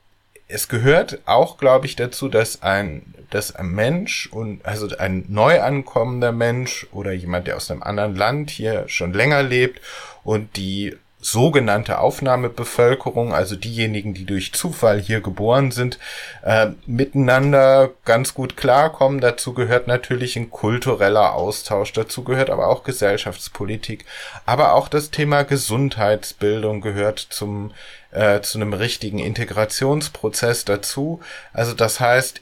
es 0.50 0.68
gehört 0.68 1.20
auch, 1.26 1.58
glaube 1.58 1.86
ich, 1.86 1.96
dazu, 1.96 2.28
dass 2.28 2.62
ein, 2.62 3.14
dass 3.30 3.56
ein 3.56 3.68
Mensch 3.68 4.28
und 4.28 4.66
also 4.66 4.90
ein 4.98 5.26
neu 5.30 5.62
ankommender 5.62 6.34
Mensch 6.34 6.88
oder 6.92 7.14
jemand, 7.14 7.48
der 7.48 7.56
aus 7.56 7.72
einem 7.72 7.84
anderen 7.84 8.16
Land 8.16 8.50
hier 8.50 8.88
schon 8.88 9.14
länger 9.14 9.44
lebt 9.44 9.82
und 10.24 10.58
die 10.58 10.98
sogenannte 11.20 12.00
Aufnahmebevölkerung, 12.00 13.34
also 13.34 13.56
diejenigen, 13.56 14.14
die 14.14 14.26
durch 14.26 14.54
Zufall 14.54 15.00
hier 15.00 15.20
geboren 15.20 15.72
sind, 15.72 15.98
äh, 16.44 16.68
miteinander 16.86 17.90
ganz 18.06 18.36
gut 18.36 18.56
klarkommen. 18.56 19.20
Dazu 19.20 19.54
gehört 19.54 19.88
natürlich 19.88 20.36
ein 20.36 20.52
kultureller 20.52 21.34
Austausch, 21.34 21.92
dazu 21.94 22.24
gehört 22.24 22.52
aber 22.52 22.68
auch 22.68 22.84
Gesellschaftspolitik, 22.84 24.06
aber 24.46 24.74
auch 24.74 24.88
das 24.88 25.10
Thema 25.10 25.44
Gesundheitsbildung 25.44 26.82
gehört 26.82 27.20
zum 27.20 27.72
äh, 28.12 28.42
zu 28.42 28.58
einem 28.58 28.74
richtigen 28.74 29.20
Integrationsprozess 29.20 30.66
dazu. 30.66 31.20
Also 31.52 31.74
das 31.74 32.00
heißt, 32.00 32.42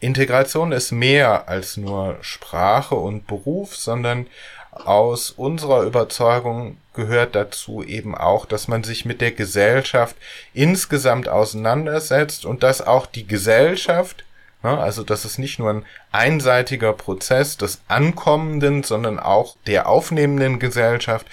Integration 0.00 0.72
ist 0.72 0.92
mehr 0.92 1.48
als 1.48 1.76
nur 1.76 2.16
Sprache 2.22 2.94
und 2.94 3.26
Beruf, 3.26 3.76
sondern 3.76 4.26
aus 4.72 5.30
unserer 5.30 5.82
Überzeugung 5.82 6.76
gehört 6.94 7.34
dazu 7.34 7.82
eben 7.82 8.14
auch, 8.14 8.46
dass 8.46 8.68
man 8.68 8.84
sich 8.84 9.04
mit 9.04 9.20
der 9.20 9.32
Gesellschaft 9.32 10.16
insgesamt 10.54 11.28
auseinandersetzt 11.28 12.44
und 12.44 12.62
dass 12.62 12.80
auch 12.80 13.06
die 13.06 13.26
Gesellschaft, 13.26 14.24
ne, 14.62 14.78
also 14.78 15.02
dass 15.02 15.24
es 15.24 15.38
nicht 15.38 15.58
nur 15.58 15.70
ein 15.70 15.86
einseitiger 16.12 16.92
Prozess 16.92 17.56
des 17.56 17.80
Ankommenden, 17.88 18.82
sondern 18.82 19.18
auch 19.18 19.56
der 19.66 19.88
aufnehmenden 19.88 20.58
Gesellschaft, 20.58 21.26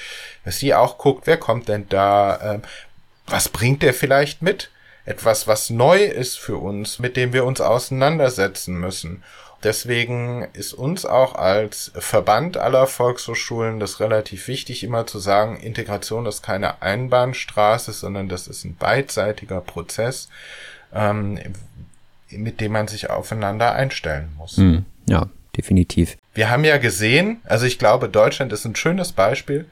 dass 0.46 0.58
sie 0.58 0.74
auch 0.74 0.98
guckt, 0.98 1.28
wer 1.28 1.38
kommt 1.38 1.68
denn 1.68 1.88
da, 1.90 2.56
äh, 2.56 2.60
was 3.28 3.50
bringt 3.50 3.84
der 3.84 3.94
vielleicht 3.94 4.42
mit? 4.42 4.72
Etwas, 5.06 5.48
was 5.48 5.70
neu 5.70 6.04
ist 6.04 6.38
für 6.38 6.58
uns, 6.58 7.00
mit 7.00 7.16
dem 7.16 7.34
wir 7.34 7.46
uns 7.46 7.62
auseinandersetzen 7.62 8.78
müssen. 8.78 9.24
Deswegen 9.64 10.48
ist 10.54 10.74
uns 10.74 11.06
auch 11.06 11.36
als 11.36 11.92
Verband 11.96 12.58
aller 12.58 12.86
Volkshochschulen 12.86 13.80
das 13.80 14.00
relativ 14.00 14.48
wichtig, 14.48 14.84
immer 14.84 15.08
zu 15.08 15.20
sagen, 15.20 15.58
Integration 15.58 16.28
ist 16.28 16.44
keine 16.44 16.82
Einbahnstraße, 16.82 17.92
sondern 17.92 18.30
das 18.30 18.48
ist 18.48 18.66
ein 18.66 18.76
beidseitiger 18.76 19.62
Prozess, 19.62 20.30
ähm, 20.94 21.40
mit 22.30 22.62
dem 22.62 22.72
man 22.74 22.88
sich 22.88 23.10
aufeinander 23.10 23.74
einstellen 23.74 24.32
muss. 24.38 24.58
Hm, 24.58 24.86
ja, 25.08 25.28
definitiv. 25.56 26.18
Wir 26.36 26.52
haben 26.52 26.64
ja 26.64 26.78
gesehen, 26.78 27.42
also 27.46 27.66
ich 27.66 27.80
glaube, 27.80 28.10
Deutschland 28.10 28.54
ist 28.54 28.66
ein 28.66 28.76
schönes 28.76 29.12
Beispiel, 29.12 29.66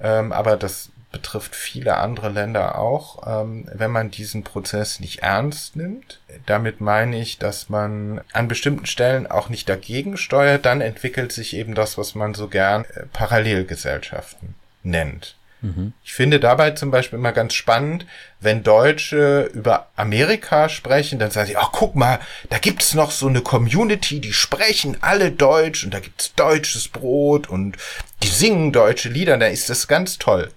ähm, 0.00 0.32
aber 0.32 0.56
das 0.56 0.90
betrifft 1.16 1.56
viele 1.56 1.96
andere 1.96 2.28
Länder 2.28 2.78
auch, 2.78 3.26
ähm, 3.26 3.66
wenn 3.72 3.90
man 3.90 4.10
diesen 4.10 4.44
Prozess 4.44 5.00
nicht 5.00 5.20
ernst 5.20 5.74
nimmt. 5.74 6.20
Damit 6.44 6.82
meine 6.82 7.18
ich, 7.18 7.38
dass 7.38 7.70
man 7.70 8.20
an 8.34 8.48
bestimmten 8.48 8.84
Stellen 8.84 9.26
auch 9.26 9.48
nicht 9.48 9.66
dagegen 9.66 10.18
steuert, 10.18 10.66
dann 10.66 10.82
entwickelt 10.82 11.32
sich 11.32 11.56
eben 11.56 11.74
das, 11.74 11.96
was 11.96 12.14
man 12.14 12.34
so 12.34 12.48
gern 12.48 12.84
äh, 12.84 13.06
Parallelgesellschaften 13.14 14.56
nennt. 14.82 15.36
Mhm. 15.62 15.94
Ich 16.04 16.12
finde 16.12 16.38
dabei 16.38 16.72
zum 16.72 16.90
Beispiel 16.90 17.18
immer 17.18 17.32
ganz 17.32 17.54
spannend, 17.54 18.04
wenn 18.40 18.62
Deutsche 18.62 19.50
über 19.54 19.88
Amerika 19.96 20.68
sprechen, 20.68 21.18
dann 21.18 21.30
sagen 21.30 21.46
sie, 21.46 21.56
ach 21.56 21.70
guck 21.72 21.94
mal, 21.94 22.20
da 22.50 22.58
gibt's 22.58 22.92
noch 22.92 23.10
so 23.10 23.26
eine 23.26 23.40
Community, 23.40 24.20
die 24.20 24.34
sprechen 24.34 24.98
alle 25.00 25.32
Deutsch 25.32 25.82
und 25.82 25.94
da 25.94 26.00
gibt's 26.00 26.34
deutsches 26.34 26.88
Brot 26.88 27.48
und 27.48 27.78
die 28.22 28.28
singen 28.28 28.72
deutsche 28.72 29.08
Lieder, 29.08 29.38
da 29.38 29.46
ist 29.46 29.70
das 29.70 29.88
ganz 29.88 30.18
toll. 30.18 30.52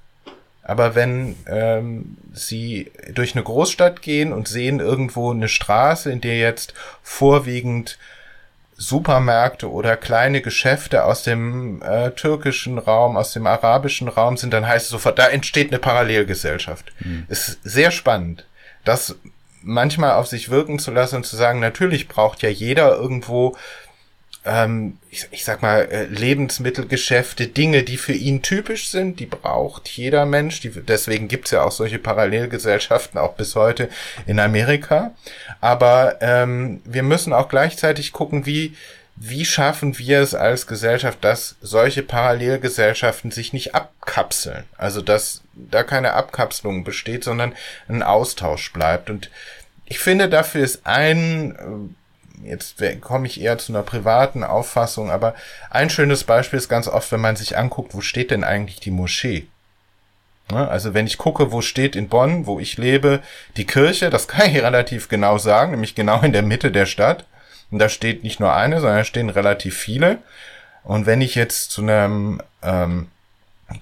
Aber 0.69 0.93
wenn 0.93 1.35
ähm, 1.47 2.15
sie 2.31 2.91
durch 3.11 3.33
eine 3.33 3.43
Großstadt 3.43 4.03
gehen 4.03 4.31
und 4.31 4.47
sehen 4.47 4.79
irgendwo 4.79 5.31
eine 5.31 5.47
Straße, 5.47 6.11
in 6.11 6.21
der 6.21 6.37
jetzt 6.37 6.75
vorwiegend 7.01 7.97
Supermärkte 8.77 9.71
oder 9.71 9.97
kleine 9.97 10.41
Geschäfte 10.41 11.05
aus 11.05 11.23
dem 11.23 11.81
äh, 11.81 12.11
türkischen 12.11 12.77
Raum, 12.77 13.17
aus 13.17 13.33
dem 13.33 13.47
arabischen 13.47 14.09
Raum 14.09 14.37
sind, 14.37 14.53
dann 14.53 14.67
heißt 14.67 14.85
es 14.85 14.91
sofort, 14.91 15.17
da 15.17 15.27
entsteht 15.27 15.71
eine 15.71 15.79
Parallelgesellschaft. 15.79 16.93
Mhm. 16.99 17.25
Ist 17.29 17.59
sehr 17.63 17.89
spannend, 17.89 18.45
das 18.85 19.15
manchmal 19.63 20.11
auf 20.11 20.27
sich 20.27 20.49
wirken 20.49 20.77
zu 20.77 20.91
lassen 20.91 21.15
und 21.15 21.25
zu 21.25 21.35
sagen, 21.35 21.59
natürlich 21.59 22.07
braucht 22.07 22.43
ja 22.43 22.49
jeder 22.49 22.95
irgendwo 22.95 23.57
ähm, 24.49 24.97
ich, 25.11 25.27
ich 25.31 25.43
sag 25.43 25.61
mal, 25.61 25.87
äh, 25.91 26.05
Lebensmittelgeschäfte, 26.05 27.47
Dinge, 27.47 27.83
die 27.83 27.97
für 27.97 28.13
ihn 28.13 28.41
typisch 28.41 28.89
sind, 28.89 29.19
die 29.19 29.27
braucht 29.27 29.87
jeder 29.89 30.25
Mensch. 30.25 30.59
Die, 30.61 30.69
deswegen 30.69 31.27
gibt's 31.27 31.51
ja 31.51 31.63
auch 31.63 31.71
solche 31.71 31.99
Parallelgesellschaften 31.99 33.19
auch 33.19 33.35
bis 33.35 33.55
heute 33.55 33.89
in 34.25 34.39
Amerika. 34.39 35.11
Aber 35.61 36.17
ähm, 36.21 36.81
wir 36.83 37.03
müssen 37.03 37.31
auch 37.31 37.47
gleichzeitig 37.47 38.11
gucken, 38.11 38.45
wie 38.45 38.75
wie 39.21 39.43
schaffen 39.43 39.99
wir 39.99 40.21
es 40.21 40.33
als 40.33 40.65
Gesellschaft, 40.65 41.17
dass 41.25 41.57
solche 41.59 42.03
Parallelgesellschaften 42.03 43.31
sich 43.31 43.51
nicht 43.51 43.75
abkapseln? 43.75 44.63
Also, 44.77 45.01
dass 45.01 45.41
da 45.55 45.83
keine 45.83 46.13
Abkapselung 46.13 46.85
besteht, 46.85 47.25
sondern 47.25 47.53
ein 47.89 48.01
Austausch 48.01 48.71
bleibt. 48.71 49.09
Und 49.09 49.29
ich 49.85 49.99
finde, 49.99 50.29
dafür 50.29 50.63
ist 50.63 50.85
ein 50.85 51.95
jetzt 52.43 52.75
komme 53.01 53.27
ich 53.27 53.41
eher 53.41 53.57
zu 53.57 53.71
einer 53.71 53.83
privaten 53.83 54.43
Auffassung, 54.43 55.11
aber 55.11 55.35
ein 55.69 55.89
schönes 55.89 56.23
Beispiel 56.23 56.57
ist 56.57 56.69
ganz 56.69 56.87
oft, 56.87 57.11
wenn 57.11 57.21
man 57.21 57.35
sich 57.35 57.57
anguckt, 57.57 57.93
wo 57.93 58.01
steht 58.01 58.31
denn 58.31 58.43
eigentlich 58.43 58.79
die 58.79 58.91
Moschee? 58.91 59.47
Ne, 60.51 60.67
also 60.67 60.93
wenn 60.93 61.05
ich 61.05 61.17
gucke, 61.17 61.51
wo 61.51 61.61
steht 61.61 61.95
in 61.95 62.09
Bonn, 62.09 62.47
wo 62.47 62.59
ich 62.59 62.77
lebe, 62.77 63.21
die 63.57 63.65
Kirche, 63.65 64.09
das 64.09 64.27
kann 64.27 64.49
ich 64.49 64.61
relativ 64.61 65.09
genau 65.09 65.37
sagen, 65.37 65.71
nämlich 65.71 65.95
genau 65.95 66.21
in 66.21 66.33
der 66.33 66.43
Mitte 66.43 66.71
der 66.71 66.85
Stadt. 66.85 67.25
Und 67.71 67.79
da 67.79 67.87
steht 67.87 68.23
nicht 68.23 68.39
nur 68.39 68.53
eine, 68.55 68.79
sondern 68.79 68.97
da 68.97 69.03
stehen 69.03 69.29
relativ 69.29 69.77
viele. 69.77 70.17
Und 70.83 71.05
wenn 71.05 71.21
ich 71.21 71.35
jetzt 71.35 71.69
zu 71.69 71.81
einem 71.81 72.41
ähm, 72.63 73.09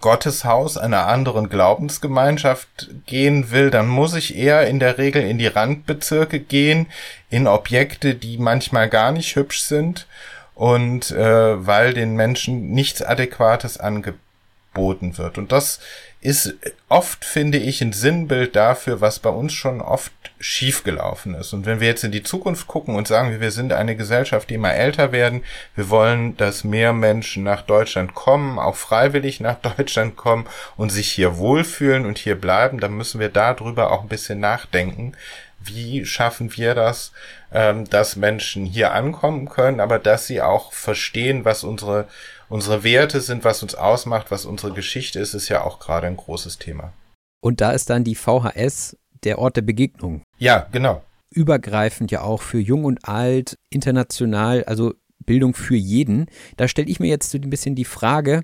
Gotteshaus 0.02 0.78
einer 0.78 1.08
anderen 1.08 1.50
Glaubensgemeinschaft 1.50 2.89
gehen 3.06 3.52
will, 3.52 3.71
dann 3.71 3.88
muss 3.88 4.13
ich 4.15 4.36
eher 4.36 4.67
in 4.67 4.80
der 4.80 4.97
Regel 4.97 5.23
in 5.23 5.38
die 5.38 5.47
Randbezirke 5.47 6.39
gehen, 6.39 6.88
in 7.30 7.47
Objekte, 7.47 8.15
die 8.15 8.38
manchmal 8.38 8.89
gar 8.89 9.12
nicht 9.12 9.36
hübsch 9.36 9.62
sind 9.62 10.08
und 10.56 11.12
äh, 11.12 11.65
weil 11.65 11.93
den 11.93 12.15
Menschen 12.15 12.71
nichts 12.71 13.02
Adäquates 13.02 13.80
angeboten 13.80 15.17
wird. 15.17 15.38
Und 15.38 15.52
das 15.52 15.80
ist 16.28 16.56
oft, 16.90 17.24
finde 17.24 17.58
ich, 17.58 17.80
ein 17.80 17.94
Sinnbild 17.94 18.54
dafür, 18.58 19.00
was 19.00 19.20
bei 19.20 19.30
uns 19.30 19.54
schon 19.54 19.80
oft 19.80 20.12
schiefgelaufen 20.42 21.36
ist. 21.36 21.54
Und 21.54 21.66
wenn 21.66 21.80
wir 21.80 21.88
jetzt 21.88 22.04
in 22.04 22.12
die 22.12 22.22
Zukunft 22.22 22.68
gucken 22.68 22.96
und 22.96 23.08
sagen, 23.08 23.40
wir 23.40 23.52
sind 23.52 23.72
eine 23.72 23.96
Gesellschaft, 23.96 24.50
die 24.50 24.56
immer 24.56 24.74
älter 24.74 25.13
werden, 25.13 25.46
wir 25.78 25.90
wollen, 25.90 26.36
dass 26.36 26.66
mehr 26.66 26.92
Menschen 26.92 27.44
nach 27.44 27.62
Deutschland 27.62 28.13
kommen, 28.13 28.60
auch 28.60 28.76
freiwillig 28.76 29.40
nach 29.40 29.56
Deutschland 29.78 30.18
kommen 30.18 30.48
und 30.76 30.90
sich 30.90 31.10
hier 31.10 31.38
wohlfühlen 31.38 32.06
und 32.06 32.18
hier 32.18 32.36
bleiben, 32.36 32.82
dann 32.82 32.98
müssen 32.98 33.22
wir 33.22 33.30
darüber 33.30 33.90
auch 33.92 34.02
ein 34.02 34.10
bisschen 34.10 34.42
nachdenken. 34.42 35.13
Wie 35.60 36.06
schaffen 36.06 36.58
wir 36.58 36.76
das, 36.76 37.13
ähm, 37.54 37.90
dass 37.90 38.18
Menschen 38.18 38.66
hier 38.66 38.92
ankommen 38.92 39.48
können, 39.48 39.80
aber 39.80 39.98
dass 39.98 40.28
sie 40.28 40.42
auch 40.42 40.74
verstehen, 40.74 41.46
was 41.46 41.63
unsere 41.63 42.10
unsere 42.50 42.84
Werte 42.84 43.22
sind, 43.22 43.44
was 43.44 43.64
uns 43.64 43.76
ausmacht, 43.76 44.32
was 44.32 44.46
unsere 44.46 44.74
Geschichte 44.74 45.20
ist, 45.20 45.34
ist 45.34 45.50
ja 45.50 45.64
auch 45.64 45.80
gerade 45.80 46.08
ein 46.08 46.18
großes 46.18 46.58
Thema. 46.58 46.94
Und 47.42 47.62
da 47.62 47.72
ist 47.72 47.90
dann 47.90 48.04
die 48.04 48.16
VHS 48.16 48.98
der 49.24 49.40
Ort 49.40 49.58
der 49.58 49.62
Begegnung. 49.62 50.22
Ja, 50.38 50.68
genau. 50.72 51.04
Übergreifend 51.30 52.12
ja 52.12 52.22
auch 52.22 52.42
für 52.42 52.60
Jung 52.60 52.86
und 52.86 53.08
Alt, 53.08 53.58
international, 53.70 54.64
also 54.64 54.94
Bildung 55.20 55.54
für 55.54 55.76
jeden. 55.76 56.28
Da 56.56 56.68
stelle 56.68 56.90
ich 56.90 57.00
mir 57.00 57.08
jetzt 57.08 57.32
so 57.32 57.38
ein 57.38 57.50
bisschen 57.50 57.76
die 57.76 57.86
Frage, 57.86 58.44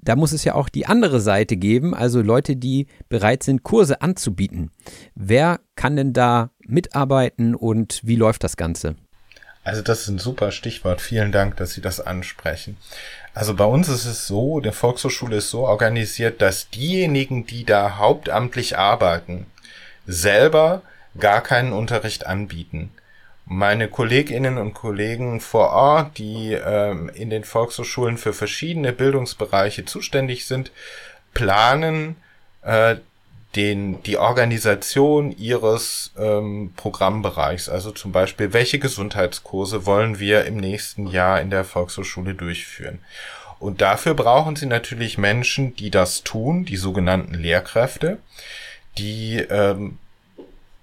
da 0.00 0.16
muss 0.16 0.32
es 0.32 0.44
ja 0.44 0.54
auch 0.54 0.68
die 0.68 0.86
andere 0.86 1.20
Seite 1.20 1.56
geben, 1.56 1.94
also 1.94 2.20
Leute, 2.20 2.56
die 2.56 2.88
bereit 3.08 3.42
sind, 3.42 3.62
Kurse 3.62 4.02
anzubieten. 4.02 4.70
Wer 5.14 5.60
kann 5.76 5.96
denn 5.96 6.12
da 6.12 6.50
mitarbeiten 6.66 7.54
und 7.54 8.00
wie 8.04 8.16
läuft 8.16 8.44
das 8.44 8.56
Ganze? 8.56 8.96
Also 9.64 9.80
das 9.80 10.02
ist 10.02 10.08
ein 10.08 10.18
super 10.18 10.52
Stichwort. 10.52 11.00
Vielen 11.00 11.32
Dank, 11.32 11.56
dass 11.56 11.72
Sie 11.72 11.80
das 11.80 12.00
ansprechen. 12.00 12.76
Also 13.32 13.54
bei 13.54 13.64
uns 13.64 13.88
ist 13.88 14.04
es 14.04 14.26
so, 14.26 14.60
der 14.60 14.74
Volkshochschule 14.74 15.36
ist 15.36 15.50
so 15.50 15.66
organisiert, 15.66 16.40
dass 16.40 16.70
diejenigen, 16.70 17.46
die 17.46 17.64
da 17.64 17.96
hauptamtlich 17.96 18.78
arbeiten, 18.78 19.46
selber 20.06 20.82
gar 21.18 21.40
keinen 21.40 21.72
Unterricht 21.72 22.26
anbieten. 22.26 22.90
Meine 23.46 23.88
Kolleginnen 23.88 24.58
und 24.58 24.74
Kollegen 24.74 25.40
vor 25.40 25.70
Ort, 25.70 26.18
die 26.18 26.52
ähm, 26.52 27.10
in 27.14 27.30
den 27.30 27.44
Volkshochschulen 27.44 28.18
für 28.18 28.32
verschiedene 28.32 28.92
Bildungsbereiche 28.92 29.84
zuständig 29.84 30.46
sind, 30.46 30.70
planen 31.34 32.16
äh, 32.62 32.96
den, 33.56 34.02
die 34.02 34.18
Organisation 34.18 35.36
ihres 35.36 36.12
ähm, 36.18 36.72
Programmbereichs. 36.76 37.68
Also 37.68 37.90
zum 37.90 38.12
Beispiel, 38.12 38.52
welche 38.52 38.78
Gesundheitskurse 38.78 39.86
wollen 39.86 40.18
wir 40.18 40.44
im 40.44 40.56
nächsten 40.56 41.06
Jahr 41.06 41.40
in 41.40 41.50
der 41.50 41.64
Volkshochschule 41.64 42.34
durchführen? 42.34 42.98
Und 43.58 43.80
dafür 43.80 44.14
brauchen 44.14 44.56
sie 44.56 44.66
natürlich 44.66 45.16
Menschen, 45.16 45.74
die 45.76 45.90
das 45.90 46.22
tun, 46.22 46.64
die 46.64 46.76
sogenannten 46.76 47.34
Lehrkräfte, 47.34 48.18
die 48.98 49.38
ähm, 49.38 49.98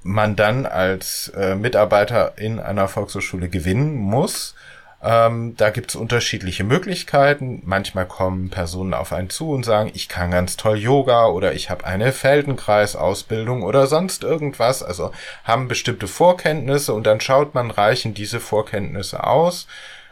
man 0.03 0.36
dann 0.36 0.65
als 0.65 1.29
äh, 1.36 1.55
Mitarbeiter 1.55 2.38
in 2.38 2.60
einer 2.60 2.88
Volkshochschule 2.88 3.49
gewinnen 3.49 3.95
muss. 3.95 4.55
Ähm, 5.03 5.55
da 5.57 5.71
gibt's 5.71 5.95
unterschiedliche 5.95 6.63
Möglichkeiten. 6.63 7.61
Manchmal 7.65 8.05
kommen 8.05 8.49
Personen 8.49 8.93
auf 8.93 9.13
einen 9.13 9.31
zu 9.31 9.51
und 9.51 9.65
sagen, 9.65 9.91
ich 9.95 10.07
kann 10.07 10.29
ganz 10.29 10.57
toll 10.57 10.77
Yoga 10.77 11.25
oder 11.25 11.53
ich 11.53 11.71
habe 11.71 11.85
eine 11.85 12.11
Feldenkreisausbildung 12.11 13.63
oder 13.63 13.87
sonst 13.87 14.23
irgendwas. 14.23 14.83
Also 14.83 15.11
haben 15.43 15.67
bestimmte 15.67 16.07
Vorkenntnisse 16.07 16.93
und 16.93 17.07
dann 17.07 17.19
schaut 17.19 17.55
man, 17.55 17.71
reichen 17.71 18.13
diese 18.13 18.39
Vorkenntnisse 18.39 19.23
aus, 19.25 19.65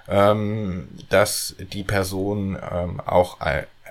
ähm, 0.08 0.88
dass 1.10 1.56
die 1.60 1.84
Person 1.84 2.58
ähm, 2.71 2.99
auch 3.06 3.38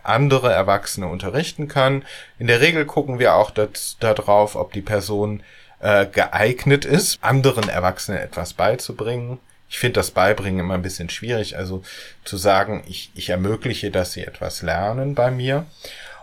andere 0.03 0.53
Erwachsene 0.53 1.07
unterrichten 1.07 1.69
kann. 1.69 2.05
In 2.41 2.49
der 2.49 2.61
Regel 2.61 2.87
gucken 2.87 3.21
wir 3.21 3.35
auch 3.35 3.53
darauf, 4.01 4.57
ob 4.57 4.73
die 4.73 4.81
Person 4.81 5.45
äh, 5.81 6.07
geeignet 6.07 6.85
ist, 6.85 7.23
anderen 7.23 7.69
Erwachsenen 7.69 8.19
etwas 8.19 8.53
beizubringen. 8.53 9.39
Ich 9.69 9.79
finde 9.79 9.95
das 9.95 10.11
Beibringen 10.11 10.61
immer 10.61 10.75
ein 10.75 10.83
bisschen 10.83 11.11
schwierig, 11.11 11.57
also 11.57 11.83
zu 12.25 12.37
sagen, 12.37 12.83
ich, 12.87 13.11
ich 13.15 13.29
ermögliche, 13.29 13.91
dass 13.91 14.13
sie 14.13 14.25
etwas 14.25 14.63
lernen 14.63 15.15
bei 15.15 15.31
mir. 15.31 15.67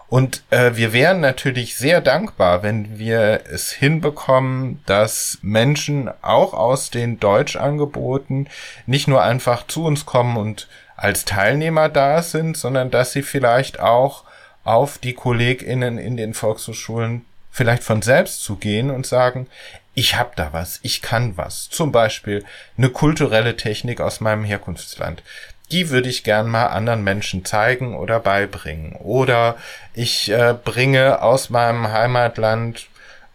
Und 0.08 0.44
äh, 0.52 0.76
wir 0.76 0.94
wären 0.94 1.20
natürlich 1.20 1.76
sehr 1.76 2.00
dankbar, 2.00 2.64
wenn 2.64 3.00
wir 3.00 3.42
es 3.50 3.72
hinbekommen, 3.72 4.82
dass 4.86 5.40
Menschen 5.42 6.12
auch 6.22 6.54
aus 6.54 6.92
den 6.92 7.20
Deutschangeboten 7.20 8.48
nicht 8.86 9.08
nur 9.08 9.24
einfach 9.24 9.66
zu 9.68 9.86
uns 9.86 10.06
kommen 10.06 10.38
und 10.38 10.68
als 10.96 11.26
Teilnehmer 11.26 11.90
da 11.90 12.22
sind, 12.22 12.56
sondern 12.56 12.92
dass 12.92 13.14
sie 13.14 13.24
vielleicht 13.24 13.80
auch 13.80 14.24
auf 14.64 14.98
die 14.98 15.14
KollegInnen 15.14 15.98
in 15.98 16.18
den 16.18 16.34
Volkshochschulen 16.34 17.26
vielleicht 17.56 17.84
von 17.84 18.02
selbst 18.02 18.44
zu 18.44 18.58
gehen 18.58 18.92
und 18.92 19.08
sagen, 19.08 19.48
ich 19.94 20.18
hab 20.18 20.36
da 20.36 20.52
was, 20.52 20.82
ich 20.84 21.02
kann 21.02 21.38
was. 21.38 21.70
Zum 21.70 21.94
Beispiel 21.94 22.44
eine 22.78 22.90
kulturelle 22.90 23.56
Technik 23.56 24.02
aus 24.02 24.20
meinem 24.20 24.44
Herkunftsland. 24.44 25.24
Die 25.72 25.90
würde 25.90 26.10
ich 26.10 26.26
gern 26.26 26.50
mal 26.50 26.68
anderen 26.68 27.06
Menschen 27.06 27.46
zeigen 27.46 27.96
oder 27.96 28.20
beibringen. 28.20 28.98
Oder 28.98 29.56
ich 29.94 30.30
äh, 30.30 30.54
bringe 30.66 31.22
aus 31.22 31.50
meinem 31.50 31.88
Heimatland 31.88 32.88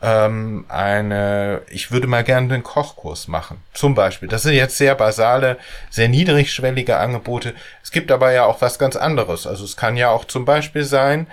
ähm, 0.02 0.66
eine, 0.68 1.62
ich 1.70 1.90
würde 1.90 2.06
mal 2.06 2.22
gerne 2.22 2.48
den 2.48 2.62
Kochkurs 2.62 3.26
machen. 3.26 3.62
Zum 3.72 3.94
Beispiel. 3.94 4.28
Das 4.28 4.42
sind 4.42 4.52
jetzt 4.52 4.76
sehr 4.76 4.94
basale, 4.94 5.56
sehr 5.88 6.10
niedrigschwellige 6.10 6.98
Angebote. 6.98 7.54
Es 7.82 7.90
gibt 7.90 8.12
aber 8.12 8.32
ja 8.32 8.44
auch 8.44 8.60
was 8.60 8.78
ganz 8.78 8.96
anderes. 8.96 9.46
Also 9.46 9.64
es 9.64 9.78
kann 9.78 9.96
ja 9.96 10.10
auch 10.10 10.26
zum 10.26 10.44
Beispiel 10.44 10.84
sein, 10.84 11.26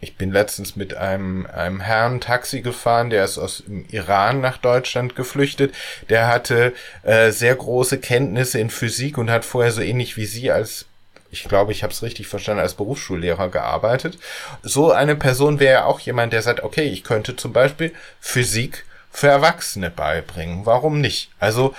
ich 0.00 0.16
bin 0.16 0.32
letztens 0.32 0.76
mit 0.76 0.94
einem, 0.96 1.46
einem 1.46 1.80
Herrn 1.80 2.20
Taxi 2.20 2.62
gefahren, 2.62 3.10
der 3.10 3.24
ist 3.24 3.38
aus 3.38 3.64
dem 3.66 3.84
Iran 3.90 4.40
nach 4.40 4.56
Deutschland 4.56 5.14
geflüchtet. 5.14 5.74
Der 6.08 6.26
hatte 6.26 6.72
äh, 7.02 7.30
sehr 7.30 7.54
große 7.54 7.98
Kenntnisse 7.98 8.58
in 8.58 8.70
Physik 8.70 9.18
und 9.18 9.30
hat 9.30 9.44
vorher 9.44 9.72
so 9.72 9.82
ähnlich 9.82 10.16
wie 10.16 10.26
Sie 10.26 10.50
als 10.50 10.86
ich 11.32 11.44
glaube, 11.44 11.70
ich 11.70 11.84
habe 11.84 11.92
es 11.92 12.02
richtig 12.02 12.26
verstanden, 12.26 12.60
als 12.60 12.74
Berufsschullehrer 12.74 13.50
gearbeitet. 13.50 14.18
So 14.62 14.90
eine 14.90 15.14
Person 15.14 15.60
wäre 15.60 15.72
ja 15.72 15.84
auch 15.84 16.00
jemand, 16.00 16.32
der 16.32 16.42
sagt, 16.42 16.64
okay, 16.64 16.88
ich 16.88 17.04
könnte 17.04 17.36
zum 17.36 17.52
Beispiel 17.52 17.94
Physik 18.20 18.84
für 19.12 19.28
Erwachsene 19.28 19.90
beibringen. 19.90 20.66
Warum 20.66 21.00
nicht? 21.00 21.30
Also 21.38 21.72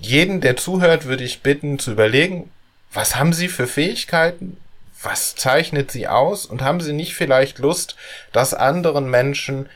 jeden, 0.00 0.40
der 0.40 0.56
zuhört, 0.56 1.04
würde 1.04 1.22
ich 1.22 1.42
bitten 1.42 1.78
zu 1.78 1.92
überlegen, 1.92 2.50
was 2.92 3.14
haben 3.14 3.32
Sie 3.32 3.48
für 3.48 3.68
Fähigkeiten? 3.68 4.56
Was 5.02 5.34
zeichnet 5.34 5.90
sie 5.90 6.08
aus 6.08 6.46
und 6.46 6.62
haben 6.62 6.80
sie 6.80 6.92
nicht 6.92 7.14
vielleicht 7.14 7.58
Lust, 7.58 7.96
das 8.32 8.54
anderen 8.54 9.10
Menschen 9.10 9.68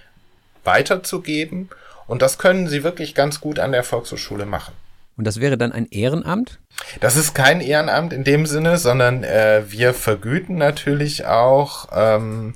weiterzugeben? 0.65 1.71
Und 2.07 2.23
das 2.23 2.39
können 2.39 2.69
sie 2.69 2.83
wirklich 2.83 3.15
ganz 3.15 3.41
gut 3.41 3.59
an 3.59 3.73
der 3.73 3.85
Volkshochschule 3.85 4.47
machen. 4.47 4.75
Und 5.17 5.27
das 5.27 5.41
wäre 5.41 5.59
dann 5.59 5.73
ein 5.73 5.87
Ehrenamt? 5.91 6.59
Das 7.01 7.17
ist 7.17 7.35
kein 7.35 7.61
Ehrenamt 7.61 8.13
in 8.13 8.25
dem 8.25 8.47
Sinne, 8.47 8.79
sondern 8.79 9.25
äh, 9.25 9.63
wir 9.69 9.95
vergüten 9.95 10.57
natürlich 10.57 11.27
auch 11.27 11.89
ähm, 11.93 12.55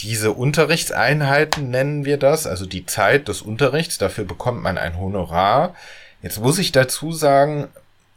diese 0.00 0.32
Unterrichtseinheiten, 0.32 1.70
nennen 1.70 2.04
wir 2.04 2.16
das, 2.16 2.46
also 2.46 2.66
die 2.66 2.86
Zeit 2.86 3.28
des 3.28 3.42
Unterrichts. 3.42 3.98
Dafür 3.98 4.24
bekommt 4.24 4.62
man 4.62 4.78
ein 4.78 4.98
Honorar. 4.98 5.74
Jetzt 6.22 6.40
muss 6.40 6.58
ich 6.58 6.70
dazu 6.72 7.12
sagen, 7.12 7.68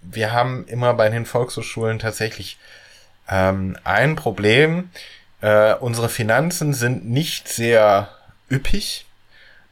wir 0.02 0.34
haben 0.34 0.66
immer 0.68 0.94
bei 0.94 1.10
den 1.10 1.26
Volkshochschulen 1.26 2.00
tatsächlich 2.00 2.58
ähm, 3.30 3.78
ein 3.84 4.16
Problem, 4.16 4.90
äh, 5.42 5.74
unsere 5.76 6.10
Finanzen 6.10 6.74
sind 6.74 7.10
nicht 7.10 7.48
sehr 7.48 8.10
üppig. 8.50 9.06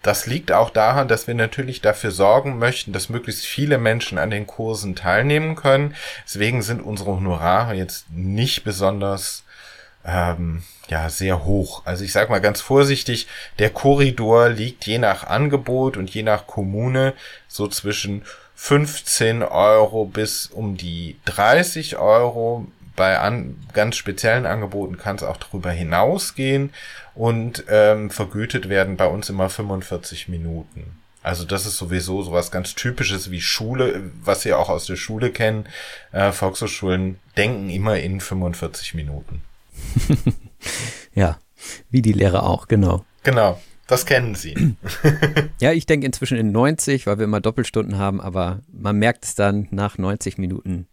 Das 0.02 0.26
liegt 0.26 0.52
auch 0.52 0.72
daran, 0.72 1.08
dass 1.08 1.28
wir 1.28 1.36
natürlich 1.36 1.82
dafür 1.82 2.12
sorgen 2.12 2.58
möchten, 2.58 2.92
dass 2.92 3.10
möglichst 3.10 3.46
viele 3.46 3.78
Menschen 3.78 4.18
an 4.18 4.32
den 4.32 4.48
Kursen 4.48 4.96
teilnehmen 4.96 5.56
können. 5.56 5.96
Deswegen 6.26 6.62
sind 6.64 6.82
unsere 6.82 7.12
Honorare 7.12 7.76
jetzt 7.76 8.10
nicht 8.10 8.64
besonders 8.64 9.44
ähm, 10.04 10.64
ja 10.90 11.10
sehr 11.10 11.46
hoch. 11.46 11.84
Also 11.86 12.04
ich 12.04 12.12
sage 12.12 12.32
mal 12.32 12.42
ganz 12.42 12.62
vorsichtig, 12.62 13.28
der 13.60 13.70
Korridor 13.70 14.50
liegt 14.50 14.86
je 14.88 14.98
nach 14.98 15.26
Angebot 15.26 15.98
und 15.98 16.10
je 16.10 16.24
nach 16.24 16.48
Kommune 16.48 17.14
so 17.48 17.68
zwischen 17.68 18.24
15 18.56 19.44
Euro 19.44 20.06
bis 20.06 20.48
um 20.48 20.78
die 20.78 21.18
30 21.26 21.98
Euro 21.98 22.68
bei 22.96 23.20
an, 23.20 23.58
ganz 23.74 23.96
speziellen 23.96 24.46
Angeboten 24.46 24.98
kann 24.98 25.16
es 25.16 25.24
auch 25.24 25.38
darüber 25.38 25.72
hinausgehen 25.72 26.72
und 27.16 27.64
ähm, 27.70 28.10
vergütet 28.10 28.70
werden 28.70 28.98
bei 28.98 29.08
uns 29.08 29.30
immer 29.30 29.50
45 29.50 30.28
Minuten. 30.30 31.02
Also 31.24 31.46
das 31.46 31.66
ist 31.66 31.78
sowieso 31.78 32.24
sowas 32.24 32.52
ganz 32.52 32.74
Typisches 32.74 33.30
wie 33.30 33.42
Schule, 33.42 34.12
was 34.24 34.42
Sie 34.42 34.54
auch 34.54 34.70
aus 34.70 34.88
der 34.88 34.96
Schule 34.96 35.32
kennen. 35.32 35.68
Äh, 36.12 36.32
Volkshochschulen 36.32 37.20
denken 37.38 37.70
immer 37.70 38.00
in 38.00 38.20
45 38.20 38.96
Minuten. 38.96 39.42
ja, 41.14 41.38
wie 41.92 42.02
die 42.02 42.14
Lehrer 42.14 42.44
auch, 42.44 42.68
genau. 42.68 43.06
Genau, 43.24 43.62
das 43.86 44.08
kennen 44.08 44.34
Sie. 44.34 44.76
ja, 45.60 45.72
ich 45.74 45.86
denke 45.86 46.08
inzwischen 46.08 46.38
in 46.38 46.52
90, 46.52 47.06
weil 47.06 47.20
wir 47.20 47.26
immer 47.26 47.42
Doppelstunden 47.42 48.00
haben, 48.00 48.20
aber 48.20 48.62
man 48.72 48.98
merkt 48.98 49.26
es 49.26 49.36
dann 49.36 49.68
nach 49.70 50.00
90 50.00 50.40
Minuten 50.40 50.88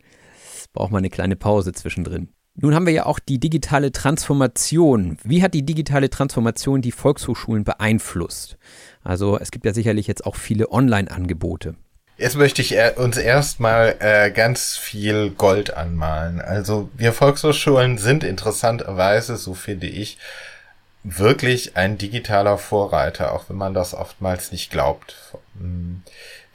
braucht 0.73 0.93
man 0.93 0.99
eine 0.99 1.11
kleine 1.11 1.37
Pause 1.37 1.73
zwischendrin. 1.73 2.29
Nun 2.61 2.75
haben 2.75 2.87
wir 2.87 2.93
ja 2.93 3.07
auch 3.07 3.21
die 3.21 3.39
digitale 3.39 3.93
Transformation. 3.93 5.17
Wie 5.23 5.43
hat 5.45 5.55
die 5.55 5.65
digitale 5.65 6.11
Transformation 6.11 6.83
die 6.83 6.91
Volkshochschulen 6.91 7.63
beeinflusst? 7.63 8.59
Also 9.05 9.39
es 9.39 9.53
gibt 9.53 9.65
ja 9.65 9.73
sicherlich 9.73 10.09
jetzt 10.09 10.27
auch 10.27 10.35
viele 10.35 10.73
Online-Angebote. 10.73 11.77
Jetzt 12.17 12.37
möchte 12.37 12.63
ich 12.63 12.75
uns 12.97 13.17
erstmal 13.17 13.95
äh, 14.01 14.33
ganz 14.33 14.77
viel 14.77 15.31
Gold 15.31 15.75
anmalen. 15.75 16.41
Also 16.41 16.91
wir 16.97 17.13
Volkshochschulen 17.13 17.97
sind 17.97 18.25
interessanterweise, 18.25 19.37
so 19.37 19.55
finde 19.55 19.87
ich, 19.87 20.19
wirklich 21.05 21.77
ein 21.77 21.97
digitaler 21.97 22.59
Vorreiter, 22.59 23.33
auch 23.33 23.49
wenn 23.49 23.57
man 23.57 23.73
das 23.73 23.95
oftmals 23.95 24.51
nicht 24.51 24.73
glaubt. 24.73 25.15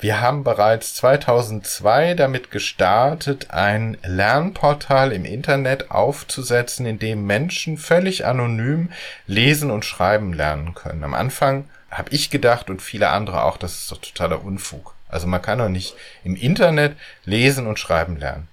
Wir 0.04 0.20
haben 0.20 0.44
bereits 0.44 0.96
2002 0.96 2.16
damit 2.16 2.52
gestartet, 2.52 3.52
ein 3.52 3.98
Lernportal 4.04 5.14
im 5.14 5.24
Internet 5.24 5.92
aufzusetzen, 5.92 6.86
in 6.86 7.00
dem 7.00 7.26
Menschen 7.26 7.78
völlig 7.78 8.26
anonym 8.26 8.92
lesen 9.28 9.72
und 9.72 9.86
schreiben 9.86 10.34
lernen 10.34 10.74
können. 10.74 11.06
Am 11.06 11.14
Anfang 11.14 11.70
habe 11.90 12.10
ich 12.12 12.30
gedacht 12.30 12.70
und 12.70 12.82
viele 12.82 13.12
andere 13.12 13.46
auch, 13.46 13.56
das 13.56 13.76
ist 13.76 13.92
doch 13.94 13.98
totaler 14.00 14.44
Unfug. 14.44 14.94
Also 15.08 15.26
man 15.26 15.42
kann 15.42 15.60
doch 15.60 15.70
nicht 15.70 15.96
im 16.26 16.36
Internet 16.36 16.98
lesen 17.24 17.66
und 17.66 17.80
schreiben 17.80 18.18
lernen. 18.18 18.50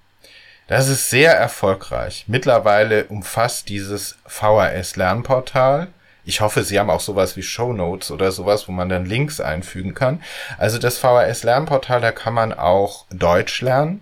Das 0.67 0.87
ist 0.87 1.09
sehr 1.09 1.33
erfolgreich. 1.33 2.23
Mittlerweile 2.27 3.07
umfasst 3.07 3.67
dieses 3.67 4.17
VHS-Lernportal 4.25 5.89
ich 6.23 6.41
hoffe, 6.41 6.63
Sie 6.63 6.79
haben 6.79 6.89
auch 6.89 6.99
sowas 6.99 7.35
wie 7.35 7.43
Show 7.43 7.73
Notes 7.73 8.11
oder 8.11 8.31
sowas, 8.31 8.67
wo 8.67 8.71
man 8.71 8.89
dann 8.89 9.05
Links 9.05 9.39
einfügen 9.39 9.93
kann. 9.93 10.21
Also 10.57 10.77
das 10.77 10.97
VHS 10.97 11.43
Lernportal, 11.43 12.01
da 12.01 12.11
kann 12.11 12.33
man 12.33 12.53
auch 12.53 13.05
Deutsch 13.09 13.61
lernen. 13.61 14.01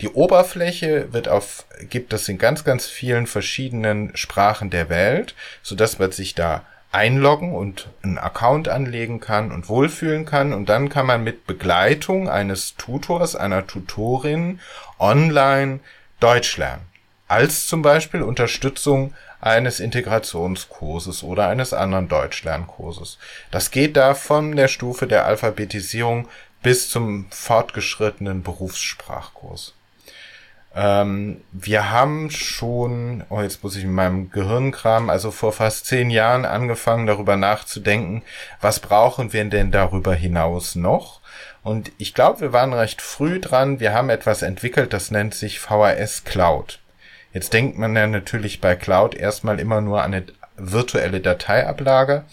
Die 0.00 0.08
Oberfläche 0.08 1.12
wird 1.12 1.28
auf, 1.28 1.66
gibt 1.90 2.14
es 2.14 2.28
in 2.28 2.38
ganz, 2.38 2.64
ganz 2.64 2.86
vielen 2.86 3.26
verschiedenen 3.26 4.16
Sprachen 4.16 4.70
der 4.70 4.88
Welt, 4.88 5.34
so 5.62 5.74
dass 5.74 5.98
man 5.98 6.10
sich 6.12 6.34
da 6.34 6.64
einloggen 6.92 7.54
und 7.54 7.88
einen 8.02 8.18
Account 8.18 8.68
anlegen 8.68 9.20
kann 9.20 9.52
und 9.52 9.68
wohlfühlen 9.68 10.24
kann. 10.24 10.54
Und 10.54 10.70
dann 10.70 10.88
kann 10.88 11.06
man 11.06 11.22
mit 11.22 11.46
Begleitung 11.46 12.30
eines 12.30 12.76
Tutors, 12.76 13.36
einer 13.36 13.66
Tutorin 13.66 14.60
online 14.98 15.80
Deutsch 16.18 16.56
lernen. 16.56 16.89
Als 17.30 17.68
zum 17.68 17.80
Beispiel 17.82 18.22
Unterstützung 18.22 19.14
eines 19.40 19.78
Integrationskurses 19.78 21.22
oder 21.22 21.46
eines 21.46 21.72
anderen 21.72 22.08
Deutschlernkurses. 22.08 23.18
Das 23.52 23.70
geht 23.70 23.96
da 23.96 24.14
von 24.14 24.56
der 24.56 24.66
Stufe 24.66 25.06
der 25.06 25.26
Alphabetisierung 25.26 26.26
bis 26.60 26.90
zum 26.90 27.28
fortgeschrittenen 27.30 28.42
Berufssprachkurs. 28.42 29.74
Ähm, 30.74 31.40
wir 31.52 31.92
haben 31.92 32.32
schon, 32.32 33.22
oh, 33.28 33.40
jetzt 33.40 33.62
muss 33.62 33.76
ich 33.76 33.84
in 33.84 33.92
meinem 33.92 34.32
Gehirn 34.32 34.72
kramen, 34.72 35.08
also 35.08 35.30
vor 35.30 35.52
fast 35.52 35.86
zehn 35.86 36.10
Jahren 36.10 36.44
angefangen, 36.44 37.06
darüber 37.06 37.36
nachzudenken, 37.36 38.22
was 38.60 38.80
brauchen 38.80 39.32
wir 39.32 39.44
denn 39.44 39.70
darüber 39.70 40.16
hinaus 40.16 40.74
noch? 40.74 41.20
Und 41.62 41.92
ich 41.96 42.12
glaube, 42.12 42.40
wir 42.40 42.52
waren 42.52 42.72
recht 42.72 43.00
früh 43.00 43.38
dran. 43.38 43.78
Wir 43.78 43.94
haben 43.94 44.10
etwas 44.10 44.42
entwickelt, 44.42 44.92
das 44.92 45.12
nennt 45.12 45.34
sich 45.34 45.60
VHS 45.60 46.24
Cloud. 46.24 46.80
Jetzt 47.32 47.52
denkt 47.52 47.78
man 47.78 47.94
ja 47.94 48.06
natürlich 48.06 48.60
bei 48.60 48.74
Cloud 48.76 49.14
erstmal 49.14 49.60
immer 49.60 49.80
nur 49.80 50.02
an 50.02 50.14
eine 50.14 50.26
virtuelle 50.56 51.20
Dateiablage. 51.20 52.24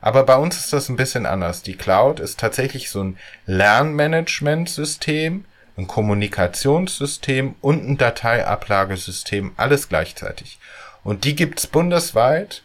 Aber 0.00 0.24
bei 0.24 0.36
uns 0.36 0.56
ist 0.58 0.72
das 0.72 0.88
ein 0.88 0.96
bisschen 0.96 1.26
anders. 1.26 1.62
Die 1.62 1.76
Cloud 1.76 2.20
ist 2.20 2.40
tatsächlich 2.40 2.90
so 2.90 3.02
ein 3.04 3.18
Lernmanagementsystem, 3.46 5.44
ein 5.76 5.86
Kommunikationssystem 5.86 7.54
und 7.60 7.88
ein 7.88 7.98
Dateiablagesystem, 7.98 9.52
alles 9.56 9.88
gleichzeitig. 9.88 10.58
Und 11.04 11.24
die 11.24 11.34
gibt's 11.34 11.66
bundesweit 11.66 12.62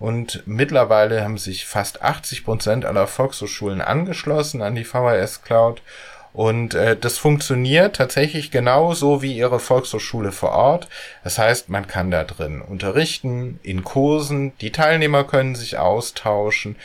und 0.00 0.42
mittlerweile 0.46 1.22
haben 1.22 1.38
sich 1.38 1.66
fast 1.66 2.02
80 2.02 2.44
Prozent 2.44 2.84
aller 2.84 3.06
Volkshochschulen 3.06 3.80
angeschlossen 3.80 4.62
an 4.62 4.74
die 4.74 4.84
VHS 4.84 5.42
Cloud 5.42 5.82
und 6.32 6.74
äh, 6.74 6.96
das 6.96 7.18
funktioniert 7.18 7.96
tatsächlich 7.96 8.50
genauso 8.50 9.22
wie 9.22 9.36
ihre 9.36 9.58
Volkshochschule 9.58 10.32
vor 10.32 10.50
Ort. 10.50 10.88
Das 11.24 11.38
heißt, 11.38 11.68
man 11.68 11.86
kann 11.86 12.10
da 12.10 12.24
drin 12.24 12.62
unterrichten, 12.62 13.58
in 13.62 13.82
Kursen, 13.82 14.52
die 14.60 14.70
Teilnehmer 14.70 15.24
können 15.24 15.54
sich 15.54 15.78
austauschen, 15.78 16.76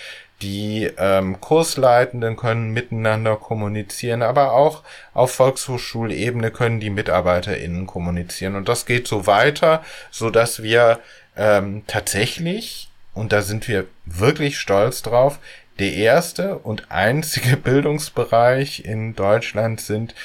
die 0.41 0.91
ähm, 0.97 1.39
Kursleitenden 1.39 2.35
können 2.35 2.71
miteinander 2.71 3.37
kommunizieren, 3.37 4.21
aber 4.21 4.51
auch 4.51 4.83
auf 5.13 5.31
Volkshochschulebene 5.33 6.51
können 6.51 6.79
die 6.79 6.89
MitarbeiterInnen 6.89 7.87
kommunizieren. 7.87 8.55
Und 8.55 8.67
das 8.67 8.85
geht 8.85 9.07
so 9.07 9.27
weiter, 9.27 9.83
so 10.11 10.29
dass 10.29 10.61
wir 10.61 10.99
ähm, 11.37 11.83
tatsächlich, 11.87 12.89
und 13.13 13.31
da 13.31 13.41
sind 13.41 13.67
wir 13.67 13.85
wirklich 14.05 14.59
stolz 14.59 15.01
drauf, 15.01 15.39
der 15.79 15.93
erste 15.93 16.57
und 16.59 16.91
einzige 16.91 17.57
Bildungsbereich 17.63 18.85
in 18.85 19.15
Deutschland 19.15 19.81
sind, 19.81 20.15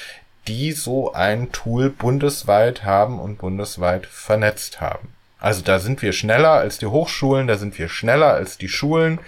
die 0.47 0.71
so 0.71 1.13
ein 1.13 1.51
Tool 1.51 1.89
bundesweit 1.89 2.83
haben 2.83 3.19
und 3.19 3.37
bundesweit 3.37 4.05
vernetzt 4.05 4.81
haben. 4.81 5.09
Also 5.39 5.61
da 5.61 5.79
sind 5.79 6.01
wir 6.01 6.13
schneller 6.13 6.51
als 6.51 6.77
die 6.77 6.85
Hochschulen, 6.85 7.47
da 7.47 7.57
sind 7.57 7.77
wir 7.77 7.89
schneller 7.89 8.33
als 8.33 8.57
die 8.57 8.69
Schulen. 8.69 9.19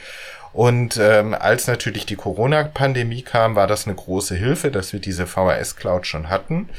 Und 0.53 0.97
ähm, 0.97 1.33
als 1.33 1.65
natürlich 1.65 2.05
die 2.05 2.15
Corona-Pandemie 2.15 3.23
kam, 3.23 3.55
war 3.55 3.65
das 3.65 3.87
eine 3.87 3.95
große 3.95 4.35
Hilfe, 4.35 4.69
dass 4.69 4.93
wir 4.93 4.99
diese 4.99 5.25
VHS-Cloud 5.25 6.05
schon 6.05 6.29
hatten. 6.29 6.69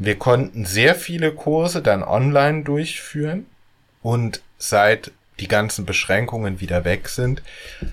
Wir 0.00 0.18
konnten 0.18 0.64
sehr 0.64 0.96
viele 0.96 1.32
Kurse 1.32 1.82
dann 1.82 2.02
online 2.02 2.64
durchführen. 2.64 3.46
Und 4.02 4.42
seit 4.58 5.12
die 5.40 5.48
ganzen 5.48 5.86
Beschränkungen 5.86 6.60
wieder 6.60 6.84
weg 6.84 7.08
sind, 7.08 7.42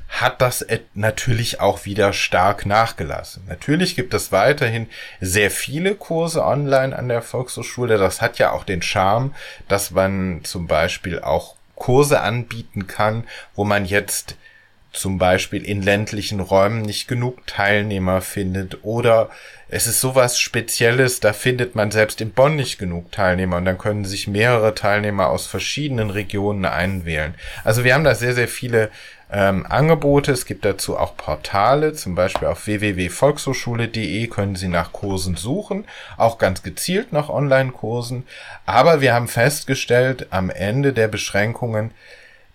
hat 0.08 0.42
das 0.42 0.66
natürlich 0.94 1.60
auch 1.60 1.86
wieder 1.86 2.14
stark 2.14 2.66
nachgelassen. 2.66 3.44
Natürlich 3.48 3.96
gibt 3.96 4.14
es 4.14 4.32
weiterhin 4.32 4.88
sehr 5.22 5.50
viele 5.50 5.96
Kurse 5.96 6.44
online 6.44 6.96
an 6.96 7.08
der 7.08 7.22
Volkshochschule. 7.22 7.98
Das 7.98 8.22
hat 8.22 8.38
ja 8.40 8.52
auch 8.52 8.64
den 8.64 8.82
Charme, 8.82 9.34
dass 9.68 9.92
man 9.92 10.42
zum 10.44 10.68
Beispiel 10.68 11.20
auch 11.20 11.56
Kurse 11.76 12.20
anbieten 12.20 12.88
kann, 12.88 13.24
wo 13.56 13.64
man 13.64 13.86
jetzt 13.86 14.36
zum 14.92 15.18
Beispiel 15.18 15.64
in 15.64 15.82
ländlichen 15.82 16.40
Räumen 16.40 16.82
nicht 16.82 17.08
genug 17.08 17.46
Teilnehmer 17.48 18.22
findet 18.22 18.84
oder 18.84 19.30
es 19.72 19.86
ist 19.86 20.02
sowas 20.02 20.40
Spezielles, 20.40 21.20
da 21.20 21.32
findet 21.32 21.76
man 21.76 21.92
selbst 21.92 22.22
in 22.22 22.32
Bonn 22.32 22.56
nicht 22.56 22.80
genug 22.80 23.12
Teilnehmer 23.12 23.58
und 23.58 23.66
dann 23.66 23.78
können 23.78 24.04
sich 24.04 24.28
mehrere 24.28 24.74
Teilnehmer 24.74 25.28
aus 25.28 25.46
verschiedenen 25.46 26.10
Regionen 26.10 26.66
einwählen. 26.66 27.36
Also 27.64 27.84
wir 27.84 27.94
haben 27.94 28.04
da 28.04 28.16
sehr, 28.16 28.34
sehr 28.34 28.48
viele 28.48 28.90
ähm, 29.32 29.68
Angebote. 29.68 30.32
Es 30.32 30.48
gibt 30.48 30.66
dazu 30.66 30.98
auch 30.98 31.16
Portale, 31.16 31.94
zum 31.94 32.16
Beispiel 32.16 32.48
auf 32.48 32.66
www.volkshochschule.de 32.66 34.28
können 34.28 34.56
Sie 34.56 34.70
nach 34.70 34.92
Kursen 34.92 35.36
suchen, 35.36 35.86
auch 36.18 36.40
ganz 36.40 36.64
gezielt 36.64 37.14
nach 37.14 37.30
Online-Kursen. 37.30 38.26
Aber 38.66 39.02
wir 39.02 39.14
haben 39.14 39.28
festgestellt, 39.28 40.28
am 40.32 40.50
Ende 40.50 40.94
der 40.94 41.08
Beschränkungen, 41.08 41.92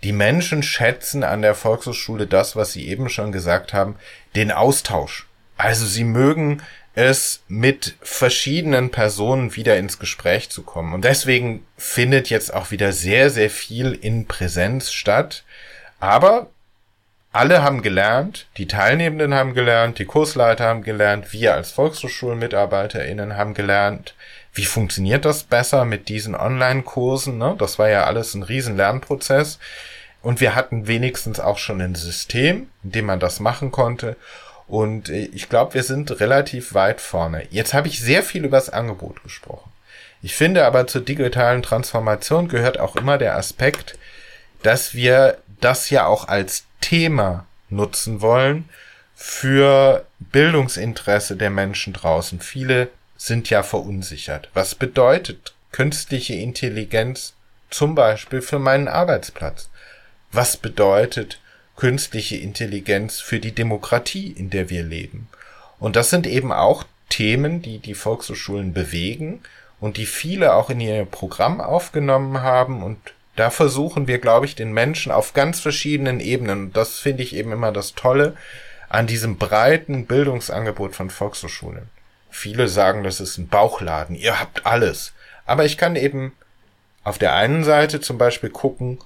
die 0.02 0.12
Menschen 0.12 0.64
schätzen 0.64 1.22
an 1.22 1.42
der 1.42 1.54
Volkshochschule 1.54 2.26
das, 2.26 2.56
was 2.56 2.72
Sie 2.72 2.88
eben 2.88 3.08
schon 3.08 3.30
gesagt 3.30 3.72
haben, 3.72 3.94
den 4.34 4.50
Austausch. 4.50 5.28
Also 5.56 5.86
sie 5.86 6.04
mögen 6.04 6.62
es 6.94 7.42
mit 7.48 7.96
verschiedenen 8.00 8.90
Personen 8.90 9.56
wieder 9.56 9.76
ins 9.76 9.98
Gespräch 9.98 10.50
zu 10.50 10.62
kommen. 10.62 10.94
Und 10.94 11.04
deswegen 11.04 11.66
findet 11.76 12.30
jetzt 12.30 12.54
auch 12.54 12.70
wieder 12.70 12.92
sehr, 12.92 13.30
sehr 13.30 13.50
viel 13.50 13.92
in 13.92 14.26
Präsenz 14.26 14.92
statt. 14.92 15.44
Aber 15.98 16.50
alle 17.32 17.62
haben 17.64 17.82
gelernt, 17.82 18.46
die 18.58 18.68
Teilnehmenden 18.68 19.34
haben 19.34 19.54
gelernt, 19.54 19.98
die 19.98 20.04
Kursleiter 20.04 20.66
haben 20.66 20.84
gelernt, 20.84 21.32
wir 21.32 21.54
als 21.54 21.72
VolkshochschulmitarbeiterInnen 21.72 23.36
haben 23.36 23.54
gelernt, 23.54 24.14
wie 24.52 24.64
funktioniert 24.64 25.24
das 25.24 25.42
besser 25.42 25.84
mit 25.84 26.08
diesen 26.08 26.36
Online-Kursen. 26.36 27.38
Ne? 27.38 27.56
Das 27.58 27.80
war 27.80 27.88
ja 27.88 28.04
alles 28.04 28.34
ein 28.34 28.44
riesen 28.44 28.76
Lernprozess. 28.76 29.58
Und 30.22 30.40
wir 30.40 30.54
hatten 30.54 30.86
wenigstens 30.86 31.40
auch 31.40 31.58
schon 31.58 31.80
ein 31.80 31.96
System, 31.96 32.68
in 32.84 32.92
dem 32.92 33.06
man 33.06 33.18
das 33.18 33.40
machen 33.40 33.72
konnte. 33.72 34.16
Und 34.74 35.08
äh, 35.08 35.26
ich 35.26 35.48
glaube, 35.48 35.74
wir 35.74 35.84
sind 35.84 36.18
relativ 36.18 36.74
weit 36.74 37.00
vorne. 37.00 37.46
Jetzt 37.50 37.74
habe 37.74 37.86
ich 37.86 38.00
sehr 38.00 38.24
viel 38.24 38.44
über 38.44 38.56
das 38.56 38.70
Angebot 38.70 39.22
gesprochen. 39.22 39.70
Ich 40.20 40.34
finde 40.34 40.66
aber 40.66 40.88
zur 40.88 41.02
digitalen 41.02 41.62
Transformation 41.62 42.48
gehört 42.48 42.80
auch 42.80 42.96
immer 42.96 43.16
der 43.16 43.36
Aspekt, 43.36 43.96
dass 44.64 44.92
wir 44.92 45.38
das 45.60 45.90
ja 45.90 46.06
auch 46.06 46.26
als 46.26 46.64
Thema 46.80 47.46
nutzen 47.70 48.20
wollen 48.20 48.68
für 49.14 50.04
Bildungsinteresse 50.18 51.36
der 51.36 51.50
Menschen 51.50 51.92
draußen. 51.92 52.40
Viele 52.40 52.88
sind 53.16 53.50
ja 53.50 53.62
verunsichert. 53.62 54.48
Was 54.54 54.74
bedeutet 54.74 55.54
künstliche 55.70 56.34
Intelligenz 56.34 57.34
zum 57.70 57.94
Beispiel 57.94 58.42
für 58.42 58.58
meinen 58.58 58.88
Arbeitsplatz? 58.88 59.68
was 60.34 60.56
bedeutet 60.56 61.38
künstliche 61.76 62.36
Intelligenz 62.36 63.20
für 63.20 63.40
die 63.40 63.52
Demokratie, 63.52 64.30
in 64.30 64.50
der 64.50 64.70
wir 64.70 64.82
leben. 64.82 65.28
Und 65.78 65.96
das 65.96 66.10
sind 66.10 66.26
eben 66.26 66.52
auch 66.52 66.84
Themen, 67.08 67.62
die 67.62 67.78
die 67.78 67.94
Volkshochschulen 67.94 68.72
bewegen 68.72 69.40
und 69.80 69.96
die 69.96 70.06
viele 70.06 70.54
auch 70.54 70.70
in 70.70 70.80
ihr 70.80 71.04
Programm 71.04 71.60
aufgenommen 71.60 72.40
haben. 72.42 72.82
Und 72.82 72.98
da 73.36 73.50
versuchen 73.50 74.06
wir, 74.06 74.18
glaube 74.18 74.46
ich, 74.46 74.54
den 74.54 74.72
Menschen 74.72 75.12
auf 75.12 75.34
ganz 75.34 75.60
verschiedenen 75.60 76.20
Ebenen, 76.20 76.66
und 76.66 76.76
das 76.76 76.98
finde 76.98 77.22
ich 77.22 77.34
eben 77.34 77.52
immer 77.52 77.72
das 77.72 77.94
Tolle, 77.94 78.36
an 78.88 79.06
diesem 79.06 79.38
breiten 79.38 80.06
Bildungsangebot 80.06 80.94
von 80.94 81.10
Volkshochschulen. 81.10 81.88
Viele 82.30 82.68
sagen, 82.68 83.02
das 83.02 83.20
ist 83.20 83.38
ein 83.38 83.48
Bauchladen, 83.48 84.16
ihr 84.16 84.38
habt 84.38 84.66
alles. 84.66 85.12
Aber 85.46 85.64
ich 85.64 85.76
kann 85.76 85.96
eben 85.96 86.32
auf 87.02 87.18
der 87.18 87.34
einen 87.34 87.64
Seite 87.64 88.00
zum 88.00 88.18
Beispiel 88.18 88.50
gucken, 88.50 88.98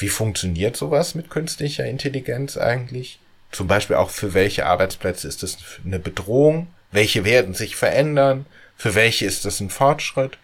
wie 0.00 0.08
funktioniert 0.08 0.76
sowas 0.76 1.14
mit 1.14 1.30
künstlicher 1.30 1.84
Intelligenz 1.84 2.56
eigentlich? 2.56 3.18
Zum 3.52 3.66
Beispiel 3.66 3.96
auch 3.96 4.10
für 4.10 4.34
welche 4.34 4.66
Arbeitsplätze 4.66 5.26
ist 5.28 5.42
das 5.42 5.58
eine 5.84 5.98
Bedrohung? 5.98 6.68
Welche 6.92 7.24
werden 7.24 7.54
sich 7.54 7.76
verändern? 7.76 8.46
Für 8.76 8.94
welche 8.94 9.26
ist 9.26 9.44
das 9.44 9.60
ein 9.60 9.70
Fortschritt? 9.70 10.38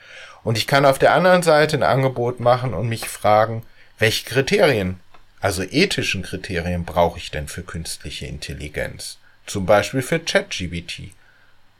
Und 0.44 0.58
ich 0.58 0.66
kann 0.66 0.84
auf 0.84 0.98
der 0.98 1.14
anderen 1.14 1.42
Seite 1.42 1.76
ein 1.76 1.82
Angebot 1.82 2.40
machen 2.40 2.74
und 2.74 2.88
mich 2.88 3.08
fragen, 3.08 3.62
welche 3.98 4.24
Kriterien, 4.24 5.00
also 5.40 5.62
ethischen 5.62 6.22
Kriterien 6.22 6.84
brauche 6.84 7.18
ich 7.18 7.30
denn 7.30 7.48
für 7.48 7.62
künstliche 7.62 8.26
Intelligenz? 8.26 9.18
Zum 9.46 9.66
Beispiel 9.66 10.02
für 10.02 10.18
ChatGBT. 10.18 11.12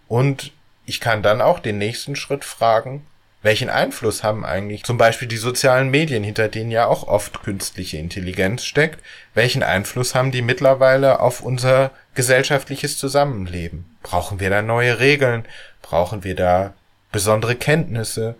Und 0.09 0.53
ich 0.87 1.01
kann 1.01 1.23
dann 1.23 1.41
auch 1.41 1.59
den 1.59 1.79
nächsten 1.79 2.17
Schritt 2.17 2.45
fragen, 2.45 3.05
welchen 3.47 3.71
Einfluss 3.71 4.25
haben 4.25 4.45
eigentlich 4.45 4.83
zum 4.83 4.99
Beispiel 4.99 5.29
die 5.29 5.37
sozialen 5.37 5.89
Medien, 5.89 6.25
hinter 6.25 6.49
denen 6.49 6.73
ja 6.73 6.87
auch 6.87 7.07
oft 7.07 7.43
künstliche 7.45 7.97
Intelligenz 7.97 8.65
steckt, 8.65 9.01
welchen 9.35 9.63
Einfluss 9.63 10.17
haben 10.17 10.33
die 10.33 10.43
mittlerweile 10.43 11.21
auf 11.21 11.41
unser 11.41 11.93
gesellschaftliches 12.15 12.99
Zusammenleben? 12.99 13.97
Brauchen 14.03 14.41
wir 14.41 14.51
da 14.51 14.63
neue 14.63 14.99
Regeln? 14.99 15.45
Brauchen 15.81 16.25
wir 16.25 16.35
da 16.35 16.75
besondere 17.13 17.55
Kenntnisse? 17.55 18.35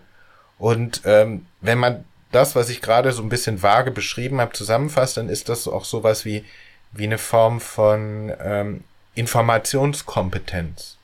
Und 0.59 1.01
ähm, 1.05 1.45
wenn 1.61 1.77
man 1.77 2.03
das, 2.33 2.55
was 2.57 2.69
ich 2.69 2.81
gerade 2.81 3.13
so 3.13 3.23
ein 3.23 3.29
bisschen 3.29 3.63
vage 3.63 3.91
beschrieben 3.91 4.41
habe, 4.41 4.51
zusammenfasst, 4.51 5.15
dann 5.15 5.29
ist 5.29 5.47
das 5.47 5.69
auch 5.69 5.85
sowas 5.85 6.25
wie, 6.25 6.43
wie 6.91 7.05
eine 7.05 7.17
Form 7.17 7.61
von 7.61 8.33
ähm, 8.43 8.83
Informationskompetenz. 9.15 10.96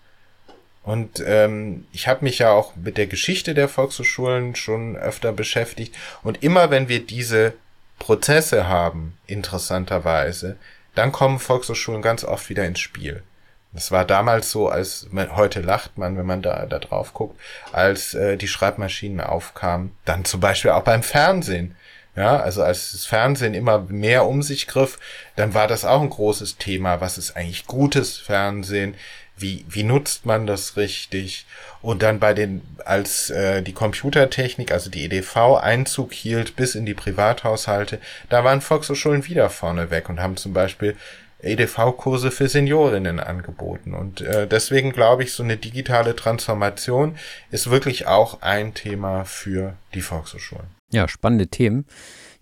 Und 0.84 1.24
ähm, 1.26 1.86
ich 1.94 2.08
habe 2.08 2.26
mich 2.26 2.40
ja 2.40 2.52
auch 2.52 2.76
mit 2.76 2.98
der 2.98 3.08
Geschichte 3.08 3.54
der 3.54 3.70
Volkshochschulen 3.70 4.56
schon 4.56 4.98
öfter 4.98 5.32
beschäftigt. 5.32 5.96
Und 6.24 6.44
immer 6.44 6.70
wenn 6.72 6.90
wir 6.90 7.06
diese 7.06 7.54
Prozesse 8.00 8.68
haben, 8.68 9.18
interessanterweise, 9.26 10.58
dann 10.94 11.12
kommen 11.12 11.40
Volkshochschulen 11.40 12.02
ganz 12.02 12.24
oft 12.24 12.50
wieder 12.50 12.66
ins 12.66 12.82
Spiel. 12.82 13.24
Das 13.72 13.92
war 13.92 14.06
damals 14.06 14.52
so, 14.52 14.70
als 14.70 15.08
heute 15.36 15.62
lacht 15.62 15.98
man, 15.98 16.16
wenn 16.18 16.28
man 16.28 16.44
da, 16.44 16.66
da 16.68 16.78
drauf 16.78 17.14
guckt, 17.14 17.40
als 17.72 18.14
äh, 18.14 18.38
die 18.38 18.48
Schreibmaschinen 18.48 19.22
aufkamen. 19.22 19.96
Dann 20.06 20.26
zum 20.26 20.40
Beispiel 20.40 20.72
auch 20.72 20.84
beim 20.84 21.02
Fernsehen. 21.02 21.76
Ja, 22.16 22.40
also 22.40 22.62
als 22.62 22.92
das 22.92 23.06
Fernsehen 23.06 23.56
immer 23.56 23.80
mehr 23.80 24.28
um 24.28 24.44
sich 24.44 24.68
griff, 24.68 25.00
dann 25.36 25.56
war 25.56 25.68
das 25.68 25.84
auch 25.84 26.02
ein 26.02 26.12
großes 26.12 26.58
Thema. 26.58 27.02
Was 27.02 27.18
ist 27.18 27.36
eigentlich 27.36 27.66
gutes 27.66 28.18
Fernsehen? 28.18 28.94
Wie, 29.36 29.66
wie 29.68 29.84
nutzt 29.84 30.26
man 30.26 30.46
das 30.46 30.78
richtig? 30.78 31.46
Und 31.82 32.04
dann 32.04 32.20
bei 32.20 32.34
den, 32.34 32.62
als 32.86 33.30
äh, 33.30 33.62
die 33.62 33.74
Computertechnik, 33.74 34.72
also 34.72 34.90
die 34.90 35.04
EDV 35.04 35.58
Einzug 35.62 36.14
hielt 36.14 36.56
bis 36.56 36.76
in 36.76 36.86
die 36.86 36.94
Privathaushalte, 36.94 38.00
da 38.30 38.44
waren 38.44 38.62
Volkshochschulen 38.62 39.28
wieder 39.28 39.50
vorne 39.50 39.90
weg 39.90 40.10
und 40.10 40.20
haben 40.20 40.38
zum 40.38 40.54
Beispiel 40.54 40.96
EDV-Kurse 41.44 42.32
für 42.32 42.48
Seniorinnen 42.48 43.20
angeboten. 43.20 43.94
Und 43.94 44.22
äh, 44.22 44.48
deswegen 44.48 44.92
glaube 44.92 45.24
ich, 45.24 45.34
so 45.34 45.44
eine 45.44 45.58
digitale 45.58 46.16
Transformation 46.16 47.18
ist 47.52 47.70
wirklich 47.70 48.08
auch 48.08 48.42
ein 48.42 48.74
Thema 48.74 49.26
für 49.26 49.76
die 49.94 50.02
Volkshochschulen. 50.02 50.68
Ja, 50.92 51.08
spannende 51.08 51.48
Themen. 51.48 51.86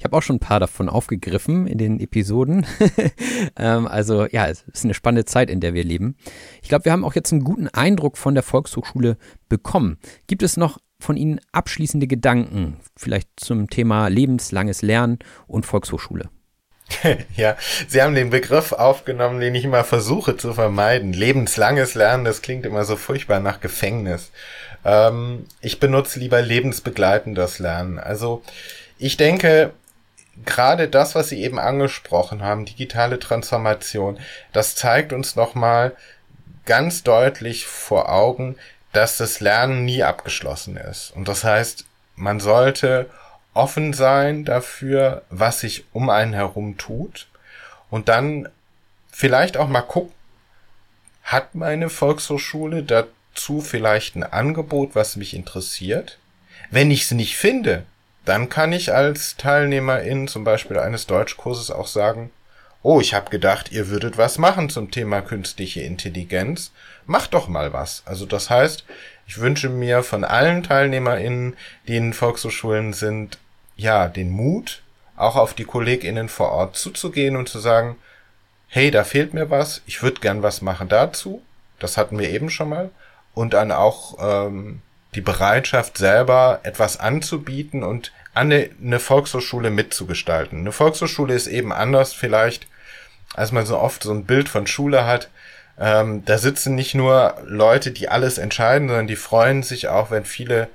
Ich 0.01 0.05
habe 0.05 0.17
auch 0.17 0.23
schon 0.23 0.37
ein 0.37 0.39
paar 0.39 0.59
davon 0.59 0.89
aufgegriffen 0.89 1.67
in 1.67 1.77
den 1.77 1.99
Episoden. 1.99 2.65
ähm, 3.55 3.85
also 3.85 4.25
ja, 4.25 4.47
es 4.47 4.63
ist 4.73 4.83
eine 4.83 4.95
spannende 4.95 5.25
Zeit, 5.25 5.51
in 5.51 5.59
der 5.59 5.75
wir 5.75 5.83
leben. 5.83 6.15
Ich 6.63 6.69
glaube, 6.69 6.85
wir 6.85 6.91
haben 6.91 7.05
auch 7.05 7.13
jetzt 7.13 7.31
einen 7.31 7.43
guten 7.43 7.67
Eindruck 7.67 8.17
von 8.17 8.33
der 8.33 8.41
Volkshochschule 8.41 9.15
bekommen. 9.47 9.99
Gibt 10.25 10.41
es 10.41 10.57
noch 10.57 10.79
von 10.97 11.17
Ihnen 11.17 11.39
abschließende 11.51 12.07
Gedanken, 12.07 12.77
vielleicht 12.97 13.29
zum 13.35 13.69
Thema 13.69 14.07
lebenslanges 14.07 14.81
Lernen 14.81 15.19
und 15.45 15.67
Volkshochschule? 15.67 16.31
ja, 17.35 17.55
Sie 17.87 18.01
haben 18.01 18.15
den 18.15 18.31
Begriff 18.31 18.71
aufgenommen, 18.71 19.39
den 19.39 19.53
ich 19.53 19.65
immer 19.65 19.83
versuche 19.83 20.35
zu 20.35 20.55
vermeiden. 20.55 21.13
Lebenslanges 21.13 21.93
Lernen, 21.93 22.25
das 22.25 22.41
klingt 22.41 22.65
immer 22.65 22.85
so 22.85 22.95
furchtbar 22.95 23.39
nach 23.39 23.61
Gefängnis. 23.61 24.31
Ähm, 24.83 25.45
ich 25.61 25.79
benutze 25.79 26.19
lieber 26.19 26.41
lebensbegleitendes 26.41 27.59
Lernen. 27.59 27.99
Also 27.99 28.41
ich 28.97 29.15
denke, 29.17 29.73
gerade 30.45 30.87
das, 30.87 31.15
was 31.15 31.29
Sie 31.29 31.41
eben 31.43 31.59
angesprochen 31.59 32.41
haben, 32.41 32.65
digitale 32.65 33.19
Transformation, 33.19 34.19
das 34.53 34.75
zeigt 34.75 35.13
uns 35.13 35.35
nochmal 35.35 35.95
ganz 36.65 37.03
deutlich 37.03 37.65
vor 37.65 38.09
Augen, 38.09 38.55
dass 38.93 39.17
das 39.17 39.39
Lernen 39.39 39.85
nie 39.85 40.03
abgeschlossen 40.03 40.77
ist. 40.77 41.11
Und 41.11 41.27
das 41.27 41.43
heißt, 41.43 41.85
man 42.15 42.39
sollte 42.39 43.09
offen 43.53 43.93
sein 43.93 44.45
dafür, 44.45 45.23
was 45.29 45.61
sich 45.61 45.85
um 45.93 46.09
einen 46.09 46.33
herum 46.33 46.77
tut 46.77 47.27
und 47.89 48.09
dann 48.09 48.47
vielleicht 49.11 49.57
auch 49.57 49.67
mal 49.67 49.81
gucken, 49.81 50.13
hat 51.23 51.55
meine 51.55 51.89
Volkshochschule 51.89 52.83
dazu 52.83 53.61
vielleicht 53.61 54.15
ein 54.15 54.23
Angebot, 54.23 54.95
was 54.95 55.15
mich 55.15 55.33
interessiert? 55.33 56.17
Wenn 56.69 56.91
ich 56.91 57.03
es 57.03 57.11
nicht 57.11 57.37
finde, 57.37 57.85
dann 58.25 58.49
kann 58.49 58.71
ich 58.71 58.93
als 58.93 59.35
Teilnehmerin 59.37 60.27
zum 60.27 60.43
Beispiel 60.43 60.77
eines 60.77 61.07
Deutschkurses 61.07 61.71
auch 61.71 61.87
sagen, 61.87 62.31
oh, 62.83 62.99
ich 62.99 63.13
habe 63.13 63.29
gedacht, 63.29 63.71
ihr 63.71 63.89
würdet 63.89 64.17
was 64.17 64.37
machen 64.37 64.69
zum 64.69 64.91
Thema 64.91 65.21
künstliche 65.21 65.81
Intelligenz. 65.81 66.71
Macht 67.05 67.33
doch 67.33 67.47
mal 67.47 67.73
was. 67.73 68.03
Also 68.05 68.25
das 68.25 68.49
heißt, 68.49 68.85
ich 69.27 69.39
wünsche 69.39 69.69
mir 69.69 70.03
von 70.03 70.23
allen 70.23 70.63
TeilnehmerInnen, 70.63 71.55
die 71.87 71.95
in 71.95 72.13
Volkshochschulen 72.13 72.93
sind, 72.93 73.37
ja, 73.75 74.07
den 74.07 74.31
Mut, 74.31 74.81
auch 75.15 75.35
auf 75.35 75.53
die 75.53 75.65
KollegInnen 75.65 76.29
vor 76.29 76.51
Ort 76.51 76.75
zuzugehen 76.75 77.35
und 77.35 77.49
zu 77.49 77.59
sagen, 77.59 77.97
hey, 78.67 78.91
da 78.91 79.03
fehlt 79.03 79.33
mir 79.33 79.49
was, 79.49 79.81
ich 79.85 80.01
würde 80.01 80.21
gern 80.21 80.43
was 80.43 80.61
machen 80.61 80.89
dazu. 80.89 81.41
Das 81.79 81.97
hatten 81.97 82.17
wir 82.19 82.29
eben 82.29 82.49
schon 82.49 82.69
mal. 82.69 82.89
Und 83.33 83.53
dann 83.53 83.71
auch 83.71 84.17
ähm, 84.19 84.81
die 85.15 85.21
Bereitschaft, 85.21 85.97
selber 85.97 86.61
etwas 86.63 86.99
anzubieten 86.99 87.83
und 87.83 88.11
eine, 88.33 88.69
eine 88.81 88.99
Volkshochschule 88.99 89.69
mitzugestalten. 89.69 90.59
Eine 90.59 90.71
Volkshochschule 90.71 91.33
ist 91.33 91.47
eben 91.47 91.73
anders 91.73 92.13
vielleicht, 92.13 92.67
als 93.33 93.51
man 93.51 93.65
so 93.65 93.77
oft 93.77 94.03
so 94.03 94.11
ein 94.11 94.25
Bild 94.25 94.49
von 94.49 94.67
Schule 94.67 95.05
hat. 95.05 95.29
Ähm, 95.79 96.23
da 96.25 96.37
sitzen 96.37 96.75
nicht 96.75 96.95
nur 96.95 97.35
Leute, 97.45 97.91
die 97.91 98.09
alles 98.09 98.37
entscheiden, 98.37 98.87
sondern 98.87 99.07
die 99.07 99.15
freuen 99.15 99.63
sich 99.63 99.87
auch, 99.89 100.11
wenn 100.11 100.25
viele 100.25 100.69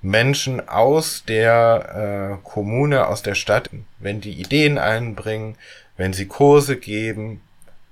Menschen 0.00 0.68
aus 0.68 1.24
der 1.26 2.38
äh, 2.40 2.48
Kommune, 2.48 3.06
aus 3.06 3.22
der 3.22 3.34
Stadt, 3.34 3.70
wenn 3.98 4.20
die 4.20 4.32
Ideen 4.32 4.78
einbringen, 4.78 5.56
wenn 5.96 6.12
sie 6.12 6.26
Kurse 6.26 6.76
geben 6.76 7.40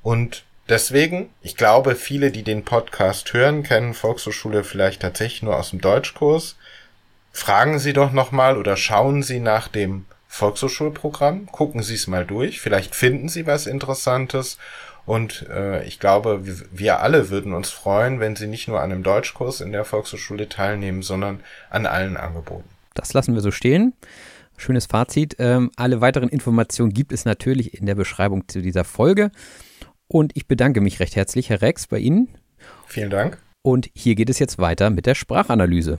und 0.02 0.44
deswegen, 0.70 1.28
ich 1.42 1.56
glaube, 1.56 1.94
viele, 1.94 2.30
die 2.30 2.42
den 2.42 2.64
Podcast 2.64 3.33
hören, 3.35 3.62
kennen 3.62 3.92
Volkshochschule 3.92 4.64
vielleicht 4.64 5.02
tatsächlich 5.02 5.42
nur 5.42 5.56
aus 5.56 5.70
dem 5.70 5.80
Deutschkurs. 5.80 6.56
Fragen 7.33 7.78
Sie 7.78 7.92
doch 7.92 8.12
nochmal 8.12 8.56
oder 8.56 8.76
schauen 8.76 9.22
Sie 9.22 9.40
nach 9.40 9.68
dem 9.68 10.06
Volkshochschulprogramm, 10.28 11.46
gucken 11.46 11.83
Sie 11.83 11.94
es 11.94 12.06
mal 12.06 12.24
durch, 12.24 12.61
vielleicht 12.61 12.94
finden 12.94 13.28
Sie 13.28 13.46
was 13.46 13.66
Interessantes 13.66 14.59
und 15.06 15.46
äh, 15.48 15.85
ich 15.85 15.98
glaube, 15.98 16.42
wir 16.70 17.00
alle 17.00 17.30
würden 17.30 17.52
uns 17.52 17.70
freuen, 17.70 18.20
wenn 18.20 18.37
Sie 18.37 18.46
nicht 18.46 18.68
nur 18.68 18.80
an 18.80 18.92
einem 18.92 19.02
Deutschkurs 19.02 19.61
in 19.61 19.72
der 19.72 19.85
Volkshochschule 19.85 20.48
teilnehmen, 20.48 21.02
sondern 21.02 21.40
an 21.68 21.87
allen 21.87 22.16
Angeboten. 22.16 22.68
Das 22.94 23.12
lassen 23.12 23.35
wir 23.35 23.40
so 23.40 23.50
stehen. 23.50 23.92
Schönes 24.56 24.87
Fazit. 24.87 25.37
Ähm, 25.38 25.70
alle 25.76 26.00
weiteren 26.00 26.28
Informationen 26.28 26.92
gibt 26.92 27.12
es 27.12 27.24
natürlich 27.24 27.74
in 27.74 27.87
der 27.87 27.94
Beschreibung 27.94 28.46
zu 28.46 28.61
dieser 28.61 28.85
Folge. 28.85 29.30
Und 30.12 30.32
ich 30.34 30.48
bedanke 30.48 30.80
mich 30.80 30.98
recht 30.98 31.14
herzlich, 31.14 31.50
Herr 31.50 31.62
Rex, 31.62 31.86
bei 31.86 32.00
Ihnen. 32.00 32.28
Vielen 32.86 33.10
Dank. 33.10 33.38
Und 33.62 33.90
hier 33.94 34.16
geht 34.16 34.28
es 34.28 34.40
jetzt 34.40 34.58
weiter 34.58 34.90
mit 34.90 35.06
der 35.06 35.14
Sprachanalyse. 35.14 35.98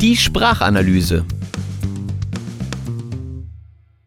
Die 0.00 0.16
Sprachanalyse. 0.16 1.26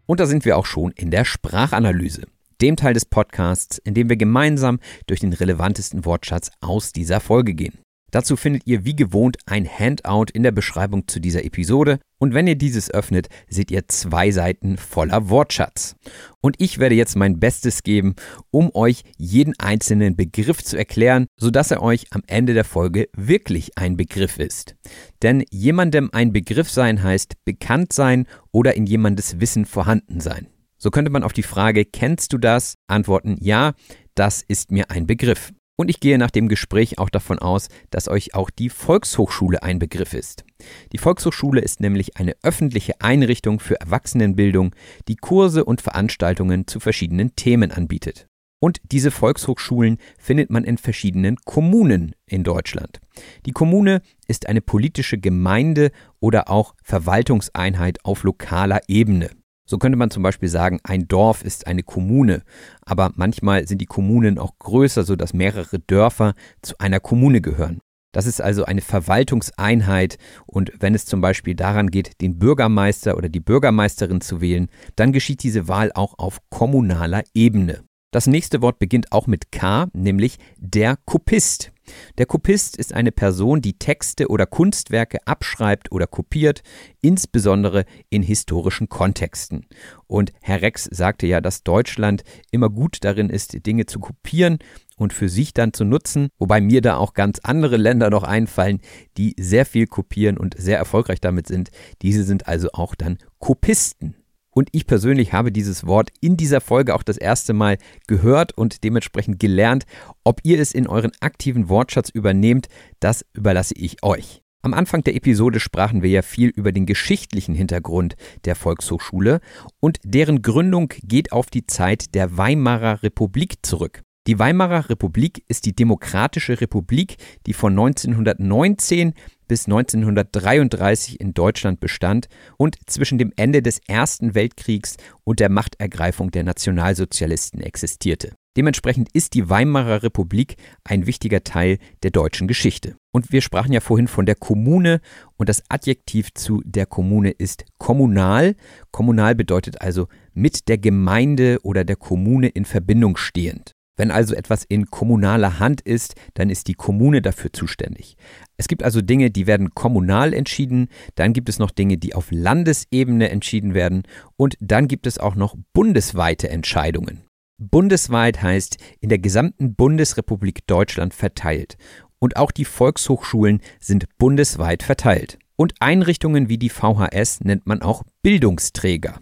Und 0.08 0.19
da 0.19 0.25
sind 0.25 0.43
wir 0.43 0.58
auch 0.58 0.65
schon 0.65 0.89
in 0.93 1.12
der 1.12 1.23
Sprachanalyse, 1.23 2.23
dem 2.62 2.75
Teil 2.75 2.95
des 2.95 3.06
Podcasts, 3.06 3.77
in 3.77 3.93
dem 3.93 4.10
wir 4.10 4.17
gemeinsam 4.17 4.79
durch 5.06 5.19
den 5.19 5.34
relevantesten 5.34 6.03
Wortschatz 6.03 6.49
aus 6.62 6.93
dieser 6.93 7.19
Folge 7.19 7.53
gehen. 7.53 7.77
Dazu 8.13 8.36
findet 8.36 8.67
ihr 8.67 8.86
wie 8.86 8.95
gewohnt 8.95 9.38
ein 9.47 9.67
Handout 9.67 10.26
in 10.34 10.43
der 10.43 10.52
Beschreibung 10.52 11.08
zu 11.08 11.19
dieser 11.19 11.43
Episode 11.43 11.97
und 12.19 12.36
wenn 12.36 12.45
ihr 12.45 12.54
dieses 12.54 12.91
öffnet, 12.91 13.28
seht 13.49 13.71
ihr 13.71 13.88
zwei 13.88 14.30
Seiten 14.30 14.78
voller 14.78 15.30
Wortschatz. 15.30 15.95
Und 16.39 16.55
ich 16.59 16.78
werde 16.78 16.93
jetzt 16.93 17.16
mein 17.16 17.39
Bestes 17.39 17.82
geben, 17.82 18.14
um 18.51 18.70
euch 18.76 19.01
jeden 19.18 19.55
einzelnen 19.57 20.16
Begriff 20.16 20.64
zu 20.64 20.78
erklären, 20.78 21.26
sodass 21.38 21.72
er 21.72 21.82
euch 21.82 22.05
am 22.11 22.22
Ende 22.28 22.53
der 22.53 22.66
Folge 22.66 23.09
wirklich 23.18 23.80
ein 23.80 23.97
Begriff 23.97 24.38
ist. 24.38 24.76
Denn 25.24 25.43
jemandem 25.49 26.11
ein 26.14 26.32
Begriff 26.32 26.70
sein 26.70 27.01
heißt 27.01 27.43
bekannt 27.45 27.93
sein 27.93 28.28
oder 28.51 28.76
in 28.76 28.86
jemandes 28.86 29.39
Wissen 29.39 29.66
vorhanden 29.66 30.20
sein. 30.20 30.45
So 30.78 30.91
könnte 30.91 31.09
man 31.09 31.24
auf 31.24 31.34
die 31.34 31.41
Frage, 31.41 31.84
kennst 31.84 32.32
du 32.32 32.38
das? 32.38 32.76
antworten, 32.86 33.38
ja, 33.39 33.74
das 34.14 34.43
ist 34.47 34.70
mir 34.70 34.91
ein 34.91 35.07
Begriff. 35.07 35.51
Und 35.76 35.89
ich 35.89 35.99
gehe 35.99 36.19
nach 36.19 36.30
dem 36.30 36.49
Gespräch 36.49 36.99
auch 36.99 37.09
davon 37.09 37.39
aus, 37.39 37.67
dass 37.89 38.07
euch 38.07 38.36
auch 38.36 38.51
die 38.51 38.69
Volkshochschule 38.69 39.63
ein 39.63 39.80
Begriff 39.80 40.13
ist. 40.13 40.43
Die 40.91 40.99
Volkshochschule 40.99 41.61
ist 41.61 41.80
nämlich 41.80 42.17
eine 42.17 42.36
öffentliche 42.43 43.01
Einrichtung 43.01 43.59
für 43.59 43.80
Erwachsenenbildung, 43.80 44.76
die 45.07 45.15
Kurse 45.15 45.65
und 45.65 45.82
Veranstaltungen 45.82 46.67
zu 46.67 46.80
verschiedenen 46.80 47.36
Themen 47.36 47.71
anbietet. 47.71 48.28
Und 48.59 48.80
diese 48.91 49.11
Volkshochschulen 49.11 49.97
findet 50.17 50.49
man 50.49 50.63
in 50.63 50.78
verschiedenen 50.78 51.36
Kommunen 51.43 52.15
in 52.28 52.45
Deutschland. 52.45 53.01
Die 53.45 53.51
Kommune 53.51 54.01
ist 54.28 54.47
eine 54.47 54.61
politische 54.61 55.17
Gemeinde 55.17 55.91
oder 56.21 56.49
auch 56.49 56.74
Verwaltungseinheit 56.82 58.05
auf 58.05 58.24
lokaler 58.24 58.80
Ebene. 58.88 59.32
So 59.66 59.78
könnte 59.78 59.97
man 59.97 60.11
zum 60.11 60.24
Beispiel 60.24 60.49
sagen, 60.49 60.80
ein 60.84 61.07
Dorf 61.07 61.43
ist 61.43 61.68
eine 61.68 61.84
Kommune, 61.84 62.43
aber 62.82 63.11
manchmal 63.16 63.66
sind 63.68 63.80
die 63.80 63.86
Kommunen 63.86 64.38
auch 64.38 64.59
größer, 64.59 65.03
sodass 65.03 65.34
mehrere 65.34 65.80
Dörfer 65.80 66.34
zu 66.61 66.76
einer 66.80 66.99
Kommune 66.99 67.39
gehören. 67.39 67.80
Das 68.11 68.28
ist 68.28 68.41
also 68.41 68.66
eine 68.66 68.82
Verwaltungseinheit 68.82 70.18
und 70.45 70.72
wenn 70.80 70.93
es 70.93 71.05
zum 71.05 71.22
Beispiel 71.22 71.55
daran 71.55 71.89
geht, 71.89 72.22
den 72.22 72.38
Bürgermeister 72.38 73.18
oder 73.18 73.30
die 73.30 73.39
Bürgermeisterin 73.39 74.22
zu 74.22 74.39
wählen, 74.39 74.70
dann 74.95 75.14
geschieht 75.14 75.41
diese 75.43 75.68
Wahl 75.68 75.91
auch 75.93 76.20
auf 76.20 76.39
kommunaler 76.49 77.24
Ebene. 77.34 77.84
Das 78.14 78.28
nächste 78.28 78.61
Wort 78.61 78.78
beginnt 78.78 79.11
auch 79.11 79.26
mit 79.26 79.51
K, 79.51 79.88
nämlich 79.91 80.38
der 80.57 80.97
Kopist. 81.03 81.72
Der 82.20 82.28
Kopist 82.28 82.78
ist 82.78 82.93
eine 82.93 83.11
Person, 83.11 83.59
die 83.59 83.80
Texte 83.80 84.28
oder 84.28 84.45
Kunstwerke 84.45 85.18
abschreibt 85.26 85.91
oder 85.91 86.05
kopiert, 86.05 86.61
insbesondere 87.01 87.86
in 88.11 88.22
historischen 88.22 88.88
Kontexten. 88.88 89.66
Und 90.05 90.32
Herr 90.41 90.61
Rex 90.61 90.88
sagte 90.91 91.26
ja, 91.26 91.41
dass 91.41 91.64
Deutschland 91.64 92.24
immer 92.51 92.70
gut 92.70 92.97
darin 93.01 93.32
ist, 93.32 93.66
Dinge 93.66 93.88
zu 93.88 93.99
kopieren 93.99 94.59
und 94.95 95.11
für 95.11 95.28
sich 95.28 95.55
dann 95.55 95.74
zu 95.74 95.84
nutzen, 95.84 96.30
wobei 96.38 96.61
mir 96.61 96.82
da 96.82 96.97
auch 96.97 97.16
ganz 97.16 97.39
andere 97.41 97.78
Länder 97.78 98.11
noch 98.11 98.24
einfallen, 98.24 98.80
die 99.18 99.34
sehr 99.39 99.66
viel 99.66 99.88
kopieren 99.88 100.38
und 100.38 100.53
sehr 100.55 100.78
erfolgreich 100.78 101.20
damit 101.20 101.47
sind. 101.47 101.72
Diese 102.03 102.24
sind 102.24 102.47
also 102.47 102.70
auch 102.74 102.93
dann 102.93 103.18
Kopisten. 103.39 104.22
Und 104.54 104.70
ich 104.72 104.86
persönlich 104.86 105.34
habe 105.34 105.51
dieses 105.51 105.86
Wort 105.86 106.10
in 106.22 106.38
dieser 106.38 106.62
Folge 106.62 106.95
auch 106.95 107.04
das 107.04 107.18
erste 107.18 107.54
Mal 107.54 107.78
gehört 108.08 108.56
und 108.58 108.84
dementsprechend 108.84 109.39
gelernt. 109.39 109.86
Ob 110.24 110.41
ihr 110.43 110.60
es 110.60 110.74
in 110.74 110.88
euren 110.88 111.12
aktiven 111.20 111.70
Wortschatz 111.70 112.10
übernehmt, 112.10 112.68
das 112.99 113.26
überlasse 113.34 113.74
ich 113.76 114.04
euch. 114.04 114.41
Am 114.62 114.74
Anfang 114.74 115.04
der 115.04 115.16
Episode 115.16 115.60
sprachen 115.60 116.04
wir 116.04 116.10
ja 116.10 116.22
viel 116.22 116.47
über 116.47 116.72
den 116.72 116.86
geschichtlichen 116.86 117.54
Hintergrund 117.54 118.16
der 118.45 118.56
Volkshochschule 118.56 119.41
und 119.82 119.99
deren 120.06 120.41
Gründung 120.41 120.93
geht 121.04 121.34
auf 121.34 121.47
die 121.47 121.68
Zeit 121.68 122.16
der 122.16 122.38
Weimarer 122.38 123.04
Republik 123.04 123.66
zurück. 123.66 124.04
Die 124.26 124.39
Weimarer 124.39 124.89
Republik 124.89 125.43
ist 125.49 125.65
die 125.65 125.76
Demokratische 125.76 126.61
Republik, 126.61 127.17
die 127.45 127.51
von 127.51 127.74
1919 127.74 129.15
bis 129.49 129.65
1933 129.65 131.19
in 131.19 131.34
Deutschland 131.34 131.82
bestand 131.82 132.30
und 132.55 132.78
zwischen 132.86 133.17
dem 133.17 133.34
Ende 133.36 133.61
des 133.61 133.82
Ersten 133.86 134.34
Weltkriegs 134.34 134.95
und 135.26 135.41
der 135.41 135.49
Machtergreifung 135.49 136.32
der 136.32 136.45
Nationalsozialisten 136.45 137.59
existierte. 137.59 138.34
Dementsprechend 138.55 139.09
ist 139.11 139.34
die 139.34 139.49
Weimarer 139.49 140.03
Republik 140.03 140.55
ein 140.86 141.05
wichtiger 141.05 141.43
Teil 141.43 141.78
der 142.03 142.11
deutschen 142.11 142.47
Geschichte. 142.47 142.95
Und 143.11 143.34
wir 143.34 143.41
sprachen 143.41 143.74
ja 143.74 143.82
vorhin 143.82 144.07
von 144.07 144.26
der 144.26 144.36
Kommune 144.36 145.01
und 145.36 145.49
das 145.49 145.63
Adjektiv 145.67 146.34
zu 146.34 146.61
der 146.63 146.86
Kommune 146.86 147.32
ist 147.32 147.65
kommunal. 147.78 148.55
Kommunal 148.91 149.36
bedeutet 149.36 149.82
also 149.82 150.07
mit 150.34 150.69
der 150.69 150.78
Gemeinde 150.78 151.59
oder 151.63 151.84
der 151.84 151.97
Kommune 151.97 152.47
in 152.47 152.63
Verbindung 152.63 153.17
stehend. 153.17 153.74
Wenn 153.95 154.09
also 154.09 154.33
etwas 154.33 154.63
in 154.63 154.87
kommunaler 154.87 155.59
Hand 155.59 155.81
ist, 155.81 156.15
dann 156.33 156.49
ist 156.49 156.67
die 156.67 156.73
Kommune 156.73 157.21
dafür 157.21 157.53
zuständig. 157.53 158.17
Es 158.57 158.67
gibt 158.67 158.83
also 158.83 159.01
Dinge, 159.01 159.29
die 159.29 159.45
werden 159.45 159.75
kommunal 159.75 160.33
entschieden, 160.33 160.87
dann 161.15 161.33
gibt 161.33 161.47
es 161.49 161.59
noch 161.59 161.69
Dinge, 161.69 161.97
die 161.97 162.15
auf 162.15 162.27
Landesebene 162.31 163.29
entschieden 163.29 163.73
werden 163.73 164.03
und 164.35 164.55
dann 164.59 164.87
gibt 164.87 165.05
es 165.05 165.19
auch 165.19 165.35
noch 165.35 165.55
bundesweite 165.73 166.49
Entscheidungen. 166.49 167.21
Bundesweit 167.59 168.41
heißt 168.41 168.77
in 168.99 169.09
der 169.09 169.19
gesamten 169.19 169.75
Bundesrepublik 169.75 170.65
Deutschland 170.65 171.13
verteilt. 171.13 171.77
Und 172.19 172.37
auch 172.37 172.51
die 172.51 172.65
Volkshochschulen 172.65 173.61
sind 173.79 174.05
bundesweit 174.17 174.81
verteilt. 174.81 175.37
Und 175.55 175.73
Einrichtungen 175.79 176.49
wie 176.49 176.57
die 176.57 176.69
VHS 176.69 177.41
nennt 177.41 177.67
man 177.67 177.81
auch 177.81 178.03
Bildungsträger. 178.21 179.19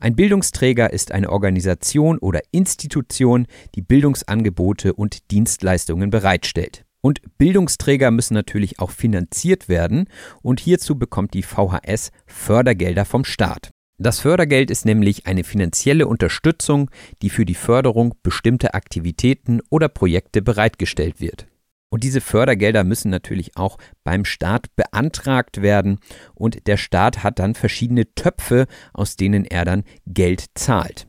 Ein 0.00 0.16
Bildungsträger 0.16 0.92
ist 0.92 1.12
eine 1.12 1.30
Organisation 1.30 2.18
oder 2.18 2.40
Institution, 2.50 3.46
die 3.74 3.82
Bildungsangebote 3.82 4.92
und 4.92 5.30
Dienstleistungen 5.30 6.10
bereitstellt. 6.10 6.84
Und 7.00 7.20
Bildungsträger 7.38 8.10
müssen 8.10 8.34
natürlich 8.34 8.80
auch 8.80 8.90
finanziert 8.90 9.68
werden 9.68 10.08
und 10.42 10.60
hierzu 10.60 10.98
bekommt 10.98 11.34
die 11.34 11.42
VHS 11.42 12.10
Fördergelder 12.26 13.04
vom 13.04 13.24
Staat. 13.24 13.70
Das 14.00 14.20
Fördergeld 14.20 14.70
ist 14.70 14.84
nämlich 14.84 15.26
eine 15.26 15.42
finanzielle 15.42 16.06
Unterstützung, 16.06 16.88
die 17.20 17.30
für 17.30 17.44
die 17.44 17.54
Förderung 17.54 18.14
bestimmter 18.22 18.76
Aktivitäten 18.76 19.60
oder 19.70 19.88
Projekte 19.88 20.40
bereitgestellt 20.40 21.20
wird. 21.20 21.48
Und 21.90 22.04
diese 22.04 22.20
Fördergelder 22.20 22.84
müssen 22.84 23.10
natürlich 23.10 23.56
auch 23.56 23.78
beim 24.04 24.24
Staat 24.24 24.74
beantragt 24.76 25.62
werden 25.62 25.98
und 26.34 26.66
der 26.66 26.76
Staat 26.76 27.22
hat 27.22 27.38
dann 27.38 27.54
verschiedene 27.54 28.14
Töpfe, 28.14 28.66
aus 28.92 29.16
denen 29.16 29.44
er 29.44 29.64
dann 29.64 29.84
Geld 30.06 30.46
zahlt. 30.54 31.07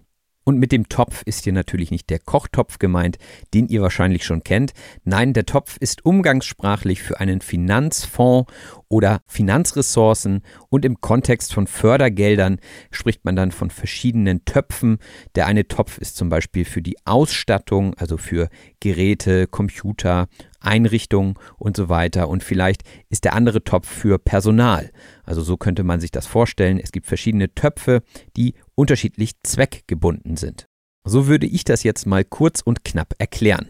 Und 0.50 0.58
mit 0.58 0.72
dem 0.72 0.90
Topf 0.90 1.22
ist 1.28 1.44
hier 1.44 1.54
natürlich 1.54 1.92
nicht 1.92 2.10
der 2.10 2.18
Kochtopf 2.18 2.80
gemeint, 2.80 3.20
den 3.54 3.68
ihr 3.68 3.84
wahrscheinlich 3.84 4.26
schon 4.26 4.44
kennt. 4.44 4.72
Nein, 5.04 5.34
der 5.34 5.46
Topf 5.46 5.78
ist 5.78 6.04
umgangssprachlich 6.04 7.04
für 7.04 7.20
einen 7.20 7.42
Finanzfonds 7.42 8.52
oder 8.88 9.22
Finanzressourcen 9.28 10.42
und 10.70 10.86
im 10.86 11.02
Kontext 11.02 11.54
von 11.54 11.68
Fördergeldern 11.68 12.58
spricht 12.90 13.26
man 13.26 13.36
dann 13.36 13.52
von 13.52 13.70
verschiedenen 13.70 14.44
Töpfen. 14.44 14.98
Der 15.36 15.46
eine 15.46 15.68
Topf 15.68 16.00
ist 16.00 16.18
zum 16.18 16.30
Beispiel 16.30 16.66
für 16.66 16.82
die 16.82 16.98
Ausstattung, 17.06 17.94
also 17.94 18.18
für 18.18 18.50
Geräte, 18.80 19.46
Computer, 19.46 20.30
Einrichtungen 20.60 21.36
und 21.58 21.78
so 21.78 21.90
weiter. 21.90 22.28
Und 22.28 22.44
vielleicht 22.44 22.84
ist 23.10 23.24
der 23.24 23.34
andere 23.34 23.64
Topf 23.64 23.88
für 23.88 24.18
Personal. 24.18 24.90
Also 25.24 25.42
so 25.42 25.58
könnte 25.58 25.84
man 25.84 26.00
sich 26.00 26.10
das 26.10 26.26
vorstellen. 26.26 26.80
Es 26.80 26.92
gibt 26.92 27.06
verschiedene 27.06 27.54
Töpfe, 27.54 28.02
die 28.36 28.56
unterschiedlich 28.80 29.34
zweckgebunden 29.44 30.38
sind. 30.38 30.66
So 31.04 31.28
würde 31.28 31.48
ich 31.48 31.66
das 31.66 31.84
jetzt 31.84 32.06
mal 32.06 32.24
kurz 32.24 32.62
und 32.62 32.86
knapp 32.86 33.14
erklären. 33.18 33.68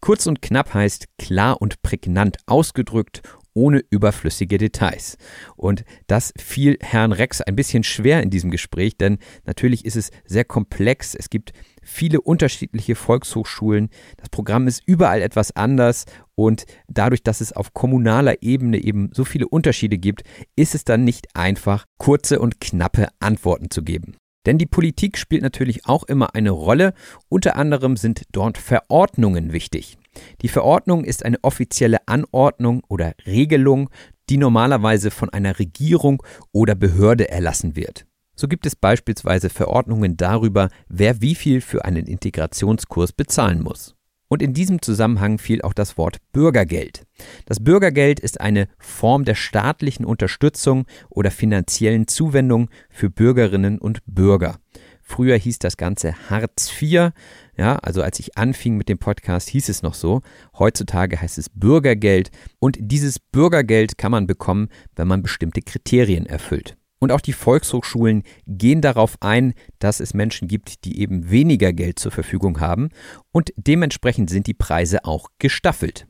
Kurz 0.00 0.26
und 0.26 0.42
knapp 0.42 0.74
heißt 0.74 1.06
klar 1.16 1.62
und 1.62 1.80
prägnant 1.80 2.36
ausgedrückt 2.44 3.22
ohne 3.54 3.82
überflüssige 3.90 4.58
Details. 4.58 5.16
Und 5.56 5.84
das 6.06 6.34
fiel 6.38 6.76
Herrn 6.80 7.12
Rex 7.12 7.40
ein 7.40 7.56
bisschen 7.56 7.82
schwer 7.82 8.22
in 8.22 8.28
diesem 8.28 8.50
Gespräch, 8.50 8.96
denn 8.98 9.18
natürlich 9.44 9.86
ist 9.86 9.96
es 9.96 10.10
sehr 10.26 10.44
komplex. 10.44 11.14
Es 11.14 11.30
gibt 11.30 11.52
viele 11.82 12.20
unterschiedliche 12.20 12.94
Volkshochschulen. 12.94 13.88
Das 14.18 14.28
Programm 14.28 14.68
ist 14.68 14.82
überall 14.86 15.22
etwas 15.22 15.56
anders 15.56 16.04
und 16.34 16.64
dadurch, 16.88 17.22
dass 17.22 17.40
es 17.40 17.52
auf 17.52 17.72
kommunaler 17.72 18.42
Ebene 18.42 18.82
eben 18.82 19.10
so 19.14 19.24
viele 19.24 19.48
Unterschiede 19.48 19.96
gibt, 19.96 20.24
ist 20.56 20.74
es 20.74 20.84
dann 20.84 21.04
nicht 21.04 21.34
einfach, 21.34 21.86
kurze 21.98 22.38
und 22.38 22.60
knappe 22.60 23.08
Antworten 23.18 23.70
zu 23.70 23.82
geben. 23.82 24.16
Denn 24.46 24.58
die 24.58 24.66
Politik 24.66 25.18
spielt 25.18 25.42
natürlich 25.42 25.86
auch 25.86 26.04
immer 26.04 26.34
eine 26.34 26.50
Rolle. 26.50 26.94
Unter 27.28 27.56
anderem 27.56 27.96
sind 27.96 28.22
dort 28.32 28.58
Verordnungen 28.58 29.52
wichtig. 29.52 29.98
Die 30.42 30.48
Verordnung 30.48 31.04
ist 31.04 31.24
eine 31.24 31.38
offizielle 31.42 32.06
Anordnung 32.06 32.82
oder 32.88 33.14
Regelung, 33.26 33.88
die 34.28 34.36
normalerweise 34.36 35.10
von 35.10 35.30
einer 35.30 35.58
Regierung 35.58 36.22
oder 36.52 36.74
Behörde 36.74 37.28
erlassen 37.30 37.76
wird. 37.76 38.06
So 38.34 38.48
gibt 38.48 38.66
es 38.66 38.74
beispielsweise 38.76 39.50
Verordnungen 39.50 40.16
darüber, 40.16 40.68
wer 40.88 41.20
wie 41.20 41.34
viel 41.34 41.60
für 41.60 41.84
einen 41.84 42.06
Integrationskurs 42.06 43.12
bezahlen 43.12 43.62
muss. 43.62 43.94
Und 44.32 44.40
in 44.40 44.54
diesem 44.54 44.80
Zusammenhang 44.80 45.36
fiel 45.36 45.60
auch 45.60 45.74
das 45.74 45.98
Wort 45.98 46.16
Bürgergeld. 46.32 47.04
Das 47.44 47.62
Bürgergeld 47.62 48.18
ist 48.18 48.40
eine 48.40 48.66
Form 48.78 49.26
der 49.26 49.34
staatlichen 49.34 50.06
Unterstützung 50.06 50.86
oder 51.10 51.30
finanziellen 51.30 52.08
Zuwendung 52.08 52.70
für 52.88 53.10
Bürgerinnen 53.10 53.78
und 53.78 53.98
Bürger. 54.06 54.56
Früher 55.02 55.36
hieß 55.36 55.58
das 55.58 55.76
Ganze 55.76 56.14
Hartz 56.30 56.72
IV. 56.80 57.10
Ja, 57.58 57.76
also 57.76 58.02
als 58.02 58.20
ich 58.20 58.38
anfing 58.38 58.78
mit 58.78 58.88
dem 58.88 58.96
Podcast, 58.96 59.50
hieß 59.50 59.68
es 59.68 59.82
noch 59.82 59.92
so. 59.92 60.22
Heutzutage 60.58 61.20
heißt 61.20 61.36
es 61.36 61.50
Bürgergeld. 61.50 62.30
Und 62.58 62.78
dieses 62.80 63.18
Bürgergeld 63.18 63.98
kann 63.98 64.12
man 64.12 64.26
bekommen, 64.26 64.70
wenn 64.96 65.08
man 65.08 65.20
bestimmte 65.20 65.60
Kriterien 65.60 66.24
erfüllt. 66.24 66.78
Und 67.02 67.10
auch 67.10 67.20
die 67.20 67.32
Volkshochschulen 67.32 68.22
gehen 68.46 68.80
darauf 68.80 69.16
ein, 69.18 69.54
dass 69.80 69.98
es 69.98 70.14
Menschen 70.14 70.46
gibt, 70.46 70.84
die 70.84 71.00
eben 71.00 71.32
weniger 71.32 71.72
Geld 71.72 71.98
zur 71.98 72.12
Verfügung 72.12 72.60
haben. 72.60 72.90
Und 73.32 73.52
dementsprechend 73.56 74.30
sind 74.30 74.46
die 74.46 74.54
Preise 74.54 75.04
auch 75.04 75.26
gestaffelt. 75.40 76.06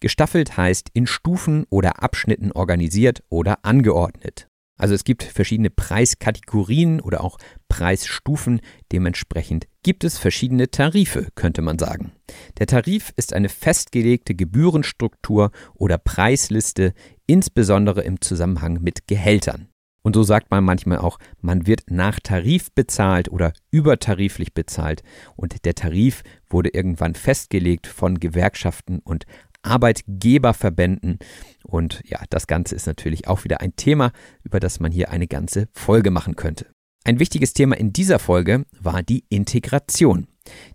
Gestaffelt 0.00 0.56
heißt 0.56 0.88
in 0.94 1.06
Stufen 1.06 1.66
oder 1.68 2.02
Abschnitten 2.02 2.52
organisiert 2.52 3.22
oder 3.28 3.66
angeordnet. 3.66 4.48
Also 4.78 4.94
es 4.94 5.04
gibt 5.04 5.24
verschiedene 5.24 5.68
Preiskategorien 5.68 7.02
oder 7.02 7.22
auch 7.22 7.36
Preisstufen. 7.68 8.62
Dementsprechend 8.92 9.66
gibt 9.82 10.04
es 10.04 10.16
verschiedene 10.16 10.70
Tarife, 10.70 11.28
könnte 11.34 11.60
man 11.60 11.78
sagen. 11.78 12.12
Der 12.58 12.66
Tarif 12.66 13.12
ist 13.16 13.34
eine 13.34 13.50
festgelegte 13.50 14.34
Gebührenstruktur 14.34 15.50
oder 15.74 15.98
Preisliste, 15.98 16.94
insbesondere 17.26 18.00
im 18.00 18.22
Zusammenhang 18.22 18.80
mit 18.80 19.06
Gehältern. 19.06 19.69
Und 20.02 20.14
so 20.14 20.22
sagt 20.22 20.50
man 20.50 20.64
manchmal 20.64 20.98
auch, 20.98 21.18
man 21.40 21.66
wird 21.66 21.82
nach 21.90 22.20
Tarif 22.20 22.72
bezahlt 22.72 23.30
oder 23.30 23.52
übertariflich 23.70 24.54
bezahlt. 24.54 25.02
Und 25.36 25.64
der 25.64 25.74
Tarif 25.74 26.22
wurde 26.48 26.70
irgendwann 26.70 27.14
festgelegt 27.14 27.86
von 27.86 28.18
Gewerkschaften 28.18 29.00
und 29.00 29.26
Arbeitgeberverbänden. 29.62 31.18
Und 31.64 32.02
ja, 32.06 32.20
das 32.30 32.46
Ganze 32.46 32.74
ist 32.74 32.86
natürlich 32.86 33.28
auch 33.28 33.44
wieder 33.44 33.60
ein 33.60 33.76
Thema, 33.76 34.12
über 34.42 34.58
das 34.58 34.80
man 34.80 34.92
hier 34.92 35.10
eine 35.10 35.26
ganze 35.26 35.68
Folge 35.72 36.10
machen 36.10 36.36
könnte. 36.36 36.66
Ein 37.04 37.18
wichtiges 37.18 37.54
Thema 37.54 37.76
in 37.76 37.92
dieser 37.92 38.18
Folge 38.18 38.64
war 38.78 39.02
die 39.02 39.24
Integration. 39.28 40.26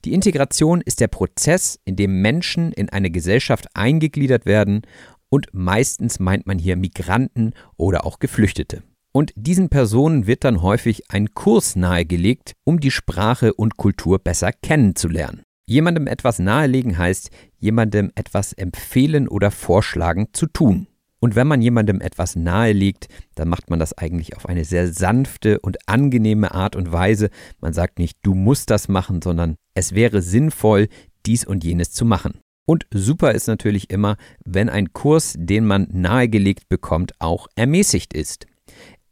Die 0.05 0.13
Integration 0.13 0.81
ist 0.81 0.99
der 0.99 1.07
Prozess, 1.07 1.79
in 1.85 1.95
dem 1.95 2.21
Menschen 2.21 2.71
in 2.71 2.89
eine 2.89 3.11
Gesellschaft 3.11 3.67
eingegliedert 3.75 4.45
werden 4.45 4.81
und 5.29 5.47
meistens 5.53 6.19
meint 6.19 6.47
man 6.47 6.57
hier 6.59 6.77
Migranten 6.77 7.53
oder 7.77 8.05
auch 8.05 8.19
Geflüchtete. 8.19 8.83
Und 9.15 9.31
diesen 9.37 9.69
Personen 9.69 10.27
wird 10.27 10.43
dann 10.43 10.61
häufig 10.61 11.09
ein 11.09 11.33
Kurs 11.33 11.77
nahegelegt, 11.77 12.51
um 12.65 12.81
die 12.81 12.91
Sprache 12.91 13.53
und 13.53 13.77
Kultur 13.77 14.19
besser 14.19 14.51
kennenzulernen. 14.51 15.43
Jemandem 15.65 16.05
etwas 16.05 16.37
nahelegen 16.37 16.97
heißt, 16.97 17.29
jemandem 17.57 18.11
etwas 18.15 18.51
empfehlen 18.51 19.29
oder 19.29 19.51
vorschlagen 19.51 20.27
zu 20.33 20.47
tun. 20.47 20.87
Und 21.21 21.37
wenn 21.37 21.47
man 21.47 21.61
jemandem 21.61 22.01
etwas 22.01 22.35
nahelegt, 22.35 23.07
dann 23.35 23.47
macht 23.47 23.69
man 23.69 23.79
das 23.79 23.97
eigentlich 23.97 24.35
auf 24.35 24.49
eine 24.49 24.65
sehr 24.65 24.91
sanfte 24.91 25.61
und 25.61 25.77
angenehme 25.87 26.53
Art 26.53 26.75
und 26.75 26.91
Weise. 26.91 27.29
Man 27.61 27.71
sagt 27.71 27.99
nicht, 27.99 28.17
du 28.21 28.33
musst 28.33 28.69
das 28.69 28.89
machen, 28.89 29.21
sondern 29.21 29.55
es 29.75 29.95
wäre 29.95 30.21
sinnvoll, 30.21 30.89
dies 31.25 31.45
und 31.45 31.63
jenes 31.63 31.93
zu 31.93 32.03
machen. 32.03 32.41
Und 32.65 32.85
super 32.93 33.31
ist 33.31 33.47
natürlich 33.47 33.91
immer, 33.91 34.17
wenn 34.43 34.67
ein 34.67 34.91
Kurs, 34.91 35.35
den 35.37 35.65
man 35.65 35.87
nahegelegt 35.89 36.67
bekommt, 36.67 37.13
auch 37.19 37.47
ermäßigt 37.55 38.13
ist. 38.13 38.45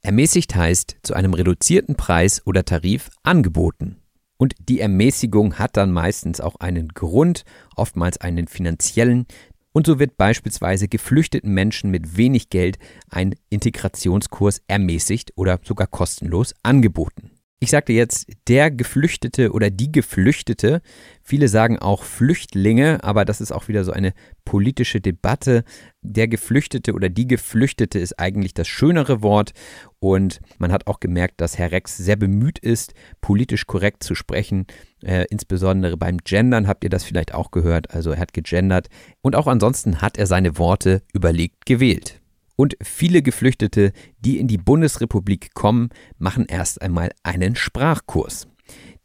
Ermäßigt 0.05 0.53
heißt 0.53 0.97
zu 1.01 1.13
einem 1.13 1.33
reduzierten 1.33 1.95
Preis 1.95 2.45
oder 2.45 2.65
Tarif 2.65 3.09
angeboten. 3.23 4.01
Und 4.37 4.53
die 4.67 4.81
Ermäßigung 4.81 5.57
hat 5.57 5.77
dann 5.77 5.93
meistens 5.93 6.41
auch 6.41 6.57
einen 6.57 6.89
Grund, 6.89 7.45
oftmals 7.77 8.19
einen 8.19 8.47
finanziellen. 8.47 9.25
Und 9.71 9.87
so 9.87 9.99
wird 9.99 10.17
beispielsweise 10.17 10.89
geflüchteten 10.89 11.53
Menschen 11.53 11.89
mit 11.89 12.17
wenig 12.17 12.49
Geld 12.49 12.79
ein 13.09 13.33
Integrationskurs 13.49 14.61
ermäßigt 14.67 15.31
oder 15.37 15.61
sogar 15.63 15.87
kostenlos 15.87 16.53
angeboten. 16.63 17.31
Ich 17.63 17.69
sagte 17.69 17.93
jetzt 17.93 18.27
der 18.49 18.71
Geflüchtete 18.71 19.53
oder 19.53 19.69
die 19.69 19.89
Geflüchtete. 19.89 20.81
Viele 21.21 21.47
sagen 21.47 21.79
auch 21.79 22.03
Flüchtlinge, 22.03 23.01
aber 23.05 23.23
das 23.23 23.39
ist 23.39 23.53
auch 23.53 23.69
wieder 23.69 23.85
so 23.85 23.93
eine 23.93 24.11
politische 24.43 24.99
Debatte. 24.99 25.63
Der 26.01 26.27
Geflüchtete 26.27 26.91
oder 26.91 27.07
die 27.07 27.25
Geflüchtete 27.25 27.99
ist 27.99 28.19
eigentlich 28.19 28.53
das 28.53 28.67
schönere 28.67 29.21
Wort 29.21 29.53
und 29.99 30.41
man 30.57 30.73
hat 30.73 30.87
auch 30.87 30.99
gemerkt, 30.99 31.39
dass 31.39 31.57
Herr 31.57 31.71
Rex 31.71 31.95
sehr 31.95 32.17
bemüht 32.17 32.59
ist, 32.59 32.95
politisch 33.21 33.65
korrekt 33.65 34.03
zu 34.03 34.13
sprechen. 34.13 34.67
Äh, 35.01 35.27
insbesondere 35.29 35.95
beim 35.95 36.17
Gendern 36.17 36.67
habt 36.67 36.83
ihr 36.83 36.89
das 36.89 37.05
vielleicht 37.05 37.33
auch 37.33 37.51
gehört. 37.51 37.91
Also 37.91 38.11
er 38.11 38.19
hat 38.19 38.33
gegendert 38.33 38.89
und 39.21 39.37
auch 39.37 39.47
ansonsten 39.47 40.01
hat 40.01 40.17
er 40.17 40.27
seine 40.27 40.57
Worte 40.57 41.01
überlegt 41.13 41.65
gewählt. 41.65 42.19
Und 42.55 42.75
viele 42.81 43.21
Geflüchtete, 43.21 43.93
die 44.19 44.37
in 44.39 44.47
die 44.47 44.57
Bundesrepublik 44.57 45.53
kommen, 45.53 45.89
machen 46.17 46.45
erst 46.47 46.81
einmal 46.81 47.11
einen 47.23 47.55
Sprachkurs. 47.55 48.47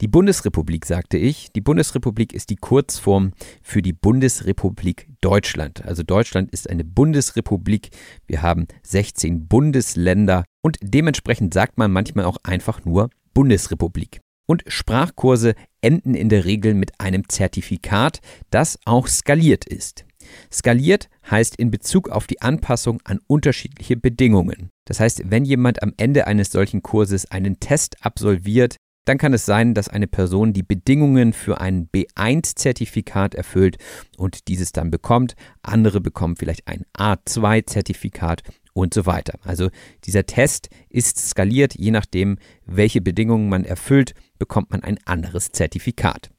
Die 0.00 0.08
Bundesrepublik, 0.08 0.86
sagte 0.86 1.18
ich. 1.18 1.50
Die 1.52 1.60
Bundesrepublik 1.60 2.32
ist 2.32 2.50
die 2.50 2.56
Kurzform 2.56 3.32
für 3.62 3.82
die 3.82 3.92
Bundesrepublik 3.92 5.08
Deutschland. 5.20 5.84
Also 5.84 6.04
Deutschland 6.04 6.52
ist 6.52 6.70
eine 6.70 6.84
Bundesrepublik. 6.84 7.90
Wir 8.26 8.42
haben 8.42 8.68
16 8.84 9.48
Bundesländer 9.48 10.44
und 10.62 10.78
dementsprechend 10.80 11.52
sagt 11.52 11.78
man 11.78 11.90
manchmal 11.90 12.26
auch 12.26 12.36
einfach 12.44 12.84
nur 12.84 13.10
Bundesrepublik. 13.34 14.20
Und 14.46 14.62
Sprachkurse 14.68 15.54
enden 15.80 16.14
in 16.14 16.28
der 16.28 16.44
Regel 16.44 16.74
mit 16.74 17.00
einem 17.00 17.28
Zertifikat, 17.28 18.20
das 18.50 18.78
auch 18.84 19.06
skaliert 19.08 19.66
ist. 19.66 20.06
Skaliert 20.52 21.08
heißt 21.30 21.56
in 21.56 21.70
Bezug 21.70 22.08
auf 22.08 22.26
die 22.26 22.40
Anpassung 22.40 23.00
an 23.04 23.20
unterschiedliche 23.26 23.96
Bedingungen. 23.96 24.70
Das 24.84 25.00
heißt, 25.00 25.22
wenn 25.30 25.44
jemand 25.44 25.82
am 25.82 25.92
Ende 25.96 26.26
eines 26.26 26.50
solchen 26.50 26.82
Kurses 26.82 27.30
einen 27.30 27.60
Test 27.60 27.96
absolviert, 28.04 28.76
dann 29.08 29.16
kann 29.16 29.32
es 29.32 29.46
sein, 29.46 29.72
dass 29.72 29.88
eine 29.88 30.06
Person 30.06 30.52
die 30.52 30.62
Bedingungen 30.62 31.32
für 31.32 31.60
ein 31.62 31.88
B1-Zertifikat 31.88 33.34
erfüllt 33.34 33.78
und 34.18 34.48
dieses 34.48 34.72
dann 34.72 34.90
bekommt. 34.90 35.34
Andere 35.62 36.02
bekommen 36.02 36.36
vielleicht 36.36 36.68
ein 36.68 36.84
A2-Zertifikat 36.96 38.42
und 38.74 38.92
so 38.92 39.06
weiter. 39.06 39.38
Also 39.42 39.70
dieser 40.04 40.26
Test 40.26 40.68
ist 40.90 41.18
skaliert, 41.18 41.74
je 41.74 41.90
nachdem, 41.90 42.36
welche 42.66 43.00
Bedingungen 43.00 43.48
man 43.48 43.64
erfüllt, 43.64 44.12
bekommt 44.38 44.70
man 44.70 44.82
ein 44.82 44.98
anderes 45.06 45.52
Zertifikat. 45.52 46.30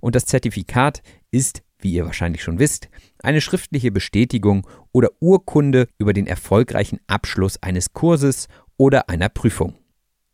Und 0.00 0.14
das 0.14 0.26
Zertifikat 0.26 1.02
ist 1.30 1.62
wie 1.80 1.92
ihr 1.92 2.06
wahrscheinlich 2.06 2.42
schon 2.42 2.58
wisst, 2.58 2.88
eine 3.22 3.40
schriftliche 3.40 3.90
Bestätigung 3.90 4.66
oder 4.92 5.10
Urkunde 5.20 5.88
über 5.98 6.12
den 6.12 6.26
erfolgreichen 6.26 7.00
Abschluss 7.06 7.62
eines 7.62 7.92
Kurses 7.92 8.48
oder 8.76 9.08
einer 9.08 9.28
Prüfung. 9.28 9.74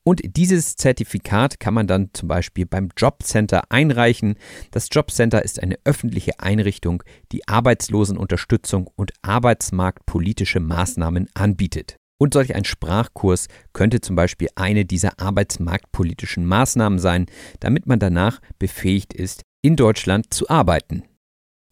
Und 0.06 0.20
dieses 0.36 0.76
Zertifikat 0.76 1.58
kann 1.58 1.72
man 1.72 1.86
dann 1.86 2.10
zum 2.12 2.28
Beispiel 2.28 2.66
beim 2.66 2.90
Jobcenter 2.94 3.62
einreichen. 3.70 4.34
Das 4.70 4.88
Jobcenter 4.92 5.42
ist 5.42 5.62
eine 5.62 5.78
öffentliche 5.84 6.40
Einrichtung, 6.40 7.02
die 7.32 7.48
Arbeitslosenunterstützung 7.48 8.90
und 8.96 9.12
arbeitsmarktpolitische 9.22 10.60
Maßnahmen 10.60 11.28
anbietet. 11.32 11.96
Und 12.18 12.34
solch 12.34 12.54
ein 12.54 12.64
Sprachkurs 12.64 13.48
könnte 13.72 14.00
zum 14.02 14.14
Beispiel 14.14 14.48
eine 14.54 14.84
dieser 14.84 15.18
arbeitsmarktpolitischen 15.18 16.44
Maßnahmen 16.44 16.98
sein, 16.98 17.26
damit 17.60 17.86
man 17.86 17.98
danach 17.98 18.40
befähigt 18.58 19.14
ist, 19.14 19.42
in 19.62 19.74
Deutschland 19.74 20.32
zu 20.32 20.48
arbeiten. 20.50 21.02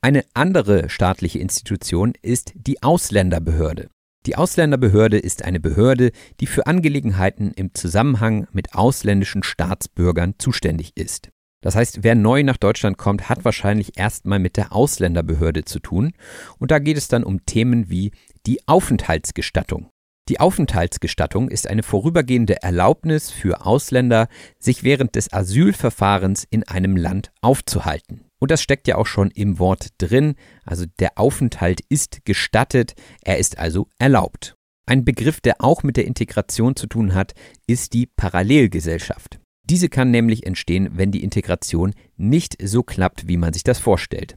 Eine 0.05 0.25
andere 0.35 0.91
staatliche 0.91 1.39
Institution 1.39 2.15
ist 2.23 2.55
die 2.57 2.83
Ausländerbehörde. 2.83 3.89
Die 4.27 4.35
Ausländerbehörde 4.35 5.17
ist 5.17 5.45
eine 5.45 5.61
Behörde, 5.61 6.11
die 6.41 6.47
für 6.47 6.67
Angelegenheiten 6.67 7.53
im 7.53 7.73
Zusammenhang 7.73 8.49
mit 8.51 8.75
ausländischen 8.75 9.45
Staatsbürgern 9.45 10.35
zuständig 10.39 10.97
ist. 10.97 11.31
Das 11.61 11.77
heißt, 11.77 12.03
wer 12.03 12.17
neu 12.17 12.43
nach 12.43 12.57
Deutschland 12.57 12.99
kommt, 12.99 13.29
hat 13.29 13.45
wahrscheinlich 13.45 13.97
erstmal 13.97 14.41
mit 14.41 14.57
der 14.57 14.73
Ausländerbehörde 14.73 15.65
zu 15.65 15.79
tun. 15.79 16.15
Und 16.59 16.73
da 16.73 16.81
geht 16.81 16.97
es 16.97 17.07
dann 17.07 17.23
um 17.23 17.47
Themen 17.47 17.89
wie 17.89 18.11
die 18.45 18.67
Aufenthaltsgestattung. 18.67 19.89
Die 20.29 20.41
Aufenthaltsgestattung 20.41 21.49
ist 21.49 21.69
eine 21.69 21.85
vorübergehende 21.85 22.61
Erlaubnis 22.61 23.31
für 23.31 23.65
Ausländer, 23.65 24.27
sich 24.59 24.83
während 24.83 25.15
des 25.15 25.33
Asylverfahrens 25.33 26.45
in 26.51 26.65
einem 26.65 26.97
Land 26.97 27.31
aufzuhalten. 27.41 28.25
Und 28.43 28.51
das 28.51 28.61
steckt 28.61 28.89
ja 28.89 28.97
auch 28.97 29.07
schon 29.07 29.31
im 29.31 29.61
Wort 29.61 29.91
drin. 29.99 30.35
Also 30.65 30.85
der 30.99 31.17
Aufenthalt 31.17 31.81
ist 31.89 32.25
gestattet, 32.25 32.95
er 33.23 33.39
ist 33.39 33.57
also 33.57 33.87
erlaubt. 34.01 34.57
Ein 34.85 35.05
Begriff, 35.05 35.41
der 35.41 35.61
auch 35.61 35.85
mit 35.85 35.97
der 35.97 36.07
Integration 36.07 36.75
zu 36.75 36.89
tun 36.89 37.15
hat, 37.15 37.35
ist 37.69 37.93
die 37.93 38.07
Parallelgesellschaft. 38.07 39.39
Diese 39.71 39.89
kann 39.89 40.11
nämlich 40.11 40.45
entstehen, 40.45 40.91
wenn 40.95 41.13
die 41.13 41.23
Integration 41.23 41.95
nicht 42.17 42.57
so 42.61 42.83
klappt, 42.83 43.29
wie 43.29 43.37
man 43.37 43.53
sich 43.53 43.63
das 43.63 43.79
vorstellt. 43.79 44.37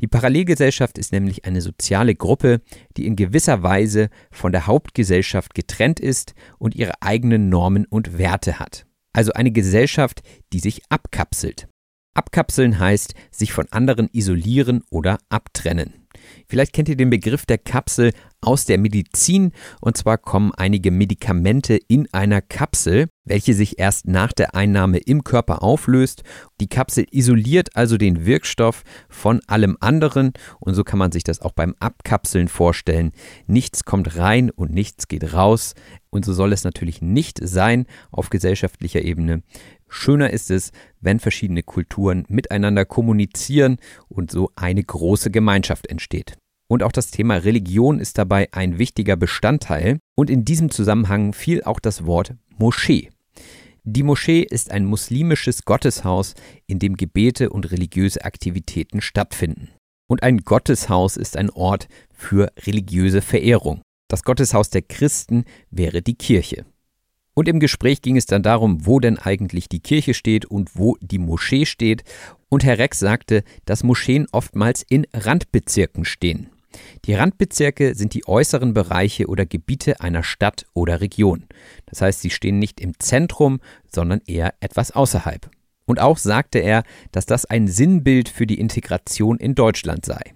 Die 0.00 0.08
Parallelgesellschaft 0.08 0.98
ist 0.98 1.12
nämlich 1.12 1.44
eine 1.44 1.60
soziale 1.60 2.16
Gruppe, 2.16 2.60
die 2.96 3.06
in 3.06 3.14
gewisser 3.14 3.62
Weise 3.62 4.08
von 4.32 4.50
der 4.50 4.66
Hauptgesellschaft 4.66 5.54
getrennt 5.54 6.00
ist 6.00 6.34
und 6.58 6.74
ihre 6.74 7.00
eigenen 7.02 7.50
Normen 7.50 7.86
und 7.86 8.18
Werte 8.18 8.58
hat. 8.58 8.84
Also 9.12 9.32
eine 9.32 9.52
Gesellschaft, 9.52 10.22
die 10.52 10.58
sich 10.58 10.82
abkapselt. 10.88 11.68
Abkapseln 12.14 12.78
heißt 12.78 13.14
sich 13.30 13.52
von 13.52 13.66
anderen 13.70 14.08
isolieren 14.12 14.82
oder 14.90 15.18
abtrennen. 15.28 16.04
Vielleicht 16.46 16.72
kennt 16.72 16.88
ihr 16.88 16.96
den 16.96 17.10
Begriff 17.10 17.46
der 17.46 17.58
Kapsel 17.58 18.12
aus 18.40 18.66
der 18.66 18.78
Medizin 18.78 19.52
und 19.80 19.96
zwar 19.96 20.18
kommen 20.18 20.52
einige 20.54 20.90
Medikamente 20.90 21.78
in 21.88 22.08
einer 22.12 22.42
Kapsel, 22.42 23.08
welche 23.24 23.54
sich 23.54 23.78
erst 23.78 24.06
nach 24.06 24.32
der 24.32 24.54
Einnahme 24.54 24.98
im 24.98 25.24
Körper 25.24 25.62
auflöst. 25.62 26.22
Die 26.60 26.68
Kapsel 26.68 27.06
isoliert 27.10 27.74
also 27.74 27.96
den 27.96 28.26
Wirkstoff 28.26 28.84
von 29.08 29.40
allem 29.46 29.76
anderen 29.80 30.32
und 30.60 30.74
so 30.74 30.84
kann 30.84 30.98
man 30.98 31.12
sich 31.12 31.24
das 31.24 31.40
auch 31.40 31.52
beim 31.52 31.74
Abkapseln 31.80 32.48
vorstellen. 32.48 33.12
Nichts 33.46 33.84
kommt 33.84 34.16
rein 34.16 34.50
und 34.50 34.72
nichts 34.72 35.08
geht 35.08 35.32
raus 35.32 35.74
und 36.10 36.24
so 36.24 36.32
soll 36.32 36.52
es 36.52 36.64
natürlich 36.64 37.00
nicht 37.00 37.40
sein 37.42 37.86
auf 38.10 38.30
gesellschaftlicher 38.30 39.02
Ebene. 39.02 39.42
Schöner 39.94 40.30
ist 40.30 40.50
es, 40.50 40.72
wenn 41.00 41.20
verschiedene 41.20 41.62
Kulturen 41.62 42.24
miteinander 42.28 42.84
kommunizieren 42.84 43.78
und 44.08 44.30
so 44.30 44.50
eine 44.56 44.82
große 44.82 45.30
Gemeinschaft 45.30 45.86
entsteht. 45.86 46.36
Und 46.66 46.82
auch 46.82 46.92
das 46.92 47.12
Thema 47.12 47.36
Religion 47.36 48.00
ist 48.00 48.18
dabei 48.18 48.48
ein 48.52 48.78
wichtiger 48.78 49.16
Bestandteil. 49.16 49.98
Und 50.16 50.30
in 50.30 50.44
diesem 50.44 50.70
Zusammenhang 50.70 51.32
fiel 51.32 51.62
auch 51.62 51.78
das 51.78 52.06
Wort 52.06 52.34
Moschee. 52.58 53.10
Die 53.84 54.02
Moschee 54.02 54.40
ist 54.42 54.72
ein 54.72 54.84
muslimisches 54.84 55.64
Gotteshaus, 55.64 56.34
in 56.66 56.80
dem 56.80 56.96
Gebete 56.96 57.50
und 57.50 57.70
religiöse 57.70 58.24
Aktivitäten 58.24 59.00
stattfinden. 59.00 59.68
Und 60.08 60.22
ein 60.22 60.38
Gotteshaus 60.38 61.16
ist 61.16 61.36
ein 61.36 61.50
Ort 61.50 61.86
für 62.12 62.52
religiöse 62.66 63.22
Verehrung. 63.22 63.82
Das 64.08 64.24
Gotteshaus 64.24 64.70
der 64.70 64.82
Christen 64.82 65.44
wäre 65.70 66.02
die 66.02 66.16
Kirche. 66.16 66.66
Und 67.34 67.48
im 67.48 67.58
Gespräch 67.58 68.00
ging 68.00 68.16
es 68.16 68.26
dann 68.26 68.42
darum, 68.42 68.86
wo 68.86 69.00
denn 69.00 69.18
eigentlich 69.18 69.68
die 69.68 69.80
Kirche 69.80 70.14
steht 70.14 70.46
und 70.46 70.70
wo 70.74 70.96
die 71.00 71.18
Moschee 71.18 71.66
steht. 71.66 72.04
Und 72.48 72.64
Herr 72.64 72.78
Rex 72.78 73.00
sagte, 73.00 73.42
dass 73.64 73.82
Moscheen 73.82 74.26
oftmals 74.30 74.84
in 74.88 75.06
Randbezirken 75.12 76.04
stehen. 76.04 76.48
Die 77.04 77.14
Randbezirke 77.14 77.94
sind 77.94 78.14
die 78.14 78.26
äußeren 78.26 78.74
Bereiche 78.74 79.26
oder 79.26 79.46
Gebiete 79.46 80.00
einer 80.00 80.22
Stadt 80.22 80.66
oder 80.74 81.00
Region. 81.00 81.44
Das 81.86 82.00
heißt, 82.00 82.20
sie 82.20 82.30
stehen 82.30 82.58
nicht 82.58 82.80
im 82.80 82.98
Zentrum, 82.98 83.60
sondern 83.92 84.20
eher 84.26 84.54
etwas 84.60 84.92
außerhalb. 84.92 85.50
Und 85.86 86.00
auch 86.00 86.18
sagte 86.18 86.60
er, 86.60 86.82
dass 87.12 87.26
das 87.26 87.44
ein 87.44 87.68
Sinnbild 87.68 88.28
für 88.28 88.46
die 88.46 88.58
Integration 88.58 89.38
in 89.38 89.54
Deutschland 89.54 90.04
sei. 90.04 90.34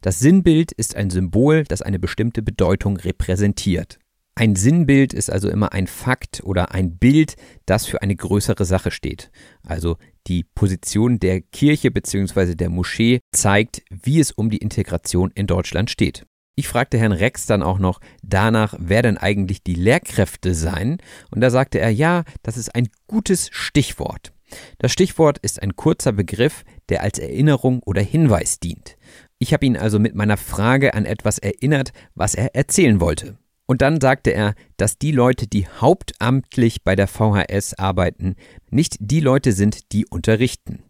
Das 0.00 0.18
Sinnbild 0.18 0.72
ist 0.72 0.96
ein 0.96 1.10
Symbol, 1.10 1.64
das 1.64 1.82
eine 1.82 1.98
bestimmte 1.98 2.42
Bedeutung 2.42 2.96
repräsentiert. 2.96 3.98
Ein 4.40 4.56
Sinnbild 4.56 5.12
ist 5.12 5.30
also 5.30 5.50
immer 5.50 5.74
ein 5.74 5.86
Fakt 5.86 6.42
oder 6.44 6.72
ein 6.72 6.96
Bild, 6.96 7.36
das 7.66 7.84
für 7.84 8.00
eine 8.00 8.16
größere 8.16 8.64
Sache 8.64 8.90
steht. 8.90 9.30
Also 9.66 9.98
die 10.28 10.44
Position 10.44 11.18
der 11.18 11.42
Kirche 11.42 11.90
bzw. 11.90 12.54
der 12.54 12.70
Moschee 12.70 13.20
zeigt, 13.32 13.82
wie 13.90 14.18
es 14.18 14.32
um 14.32 14.48
die 14.48 14.56
Integration 14.56 15.30
in 15.34 15.46
Deutschland 15.46 15.90
steht. 15.90 16.24
Ich 16.56 16.68
fragte 16.68 16.96
Herrn 16.96 17.12
Rex 17.12 17.44
dann 17.44 17.62
auch 17.62 17.78
noch 17.78 18.00
danach, 18.22 18.74
wer 18.78 19.02
denn 19.02 19.18
eigentlich 19.18 19.62
die 19.62 19.74
Lehrkräfte 19.74 20.54
seien, 20.54 21.02
und 21.30 21.42
da 21.42 21.50
sagte 21.50 21.78
er, 21.78 21.90
ja, 21.90 22.24
das 22.42 22.56
ist 22.56 22.74
ein 22.74 22.88
gutes 23.08 23.50
Stichwort. 23.52 24.32
Das 24.78 24.90
Stichwort 24.90 25.36
ist 25.36 25.60
ein 25.60 25.76
kurzer 25.76 26.12
Begriff, 26.12 26.64
der 26.88 27.02
als 27.02 27.18
Erinnerung 27.18 27.82
oder 27.82 28.00
Hinweis 28.00 28.58
dient. 28.58 28.96
Ich 29.38 29.52
habe 29.52 29.66
ihn 29.66 29.76
also 29.76 29.98
mit 29.98 30.14
meiner 30.14 30.38
Frage 30.38 30.94
an 30.94 31.04
etwas 31.04 31.36
erinnert, 31.36 31.92
was 32.14 32.34
er 32.34 32.54
erzählen 32.54 33.00
wollte. 33.00 33.36
Und 33.70 33.82
dann 33.82 34.00
sagte 34.00 34.34
er, 34.34 34.56
dass 34.78 34.98
die 34.98 35.12
Leute, 35.12 35.46
die 35.46 35.68
hauptamtlich 35.68 36.82
bei 36.82 36.96
der 36.96 37.06
VHS 37.06 37.74
arbeiten, 37.74 38.34
nicht 38.68 38.96
die 38.98 39.20
Leute 39.20 39.52
sind, 39.52 39.92
die 39.92 40.06
unterrichten. 40.06 40.82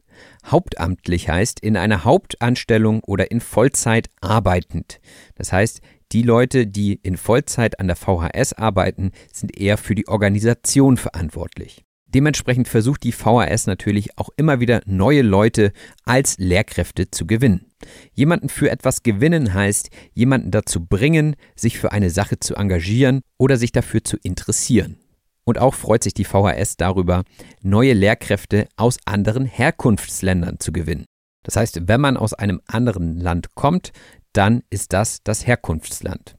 Hauptamtlich 0.47 1.29
heißt 1.29 1.61
in 1.61 1.77
einer 1.77 2.05
Hauptanstellung 2.05 3.05
oder 3.05 3.31
in 3.31 3.43
Vollzeit 3.43 4.09
arbeitend. 4.23 5.03
Das 5.35 5.53
heißt, 5.53 5.83
die 6.13 6.23
Leute, 6.23 6.67
die 6.67 6.99
in 7.03 7.19
Vollzeit 7.19 7.79
an 7.81 7.87
der 7.87 7.97
VHS 7.97 8.55
arbeiten, 8.55 9.13
sind 9.31 9.59
eher 9.59 9.77
für 9.77 9.95
die 9.95 10.09
Organisation 10.09 10.97
verantwortlich. 10.97 11.85
Dementsprechend 12.15 12.67
versucht 12.69 13.05
die 13.05 13.13
VHS 13.13 13.67
natürlich 13.67 14.19
auch 14.19 14.31
immer 14.37 14.61
wieder 14.61 14.83
neue 14.85 15.23
Leute 15.23 15.73
als 16.05 16.39
Lehrkräfte 16.39 17.11
zu 17.11 17.27
gewinnen. 17.27 17.67
Jemanden 18.13 18.49
für 18.49 18.71
etwas 18.71 19.03
gewinnen 19.03 19.55
heißt, 19.55 19.91
jemanden 20.13 20.51
dazu 20.51 20.85
bringen, 20.85 21.37
sich 21.55 21.79
für 21.79 21.93
eine 21.93 22.11
Sache 22.11 22.41
zu 22.41 22.57
engagieren 22.57 23.21
oder 23.39 23.57
sich 23.57 23.73
dafür 23.73 24.03
zu 24.03 24.17
interessieren. 24.23 24.99
Und 25.45 25.59
auch 25.59 25.75
freut 25.75 26.03
sich 26.03 26.15
die 26.15 26.25
VHS 26.25 26.77
darüber, 26.77 27.25
neue 27.63 27.93
Lehrkräfte 27.93 28.69
aus 28.77 28.99
anderen 29.05 29.47
Herkunftsländern 29.47 30.61
zu 30.61 30.73
gewinnen. 30.73 31.07
Das 31.43 31.57
heißt, 31.57 31.89
wenn 31.89 32.01
man 32.01 32.17
aus 32.17 32.35
einem 32.35 32.61
anderen 32.67 33.17
Land 33.17 33.55
kommt, 33.55 33.93
dann 34.33 34.63
ist 34.71 34.93
das 34.93 35.23
das 35.23 35.47
Herkunftsland. 35.47 36.37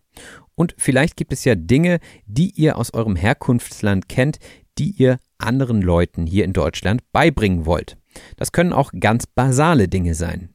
Und 0.56 0.76
vielleicht 0.78 1.16
gibt 1.16 1.34
es 1.34 1.44
ja 1.44 1.56
Dinge, 1.56 2.00
die 2.26 2.52
ihr 2.52 2.78
aus 2.78 2.94
eurem 2.94 3.16
Herkunftsland 3.16 4.10
kennt, 4.10 4.38
die 4.82 4.96
ihr 4.98 5.20
anderen 5.38 5.84
Leuten 5.84 6.26
hier 6.26 6.44
in 6.44 6.54
Deutschland 6.54 7.04
beibringen 7.12 7.68
wollt. 7.68 7.98
Das 8.38 8.52
können 8.52 8.74
auch 8.74 8.92
ganz 9.00 9.28
basale 9.28 9.88
Dinge 9.88 10.16
sein. 10.16 10.50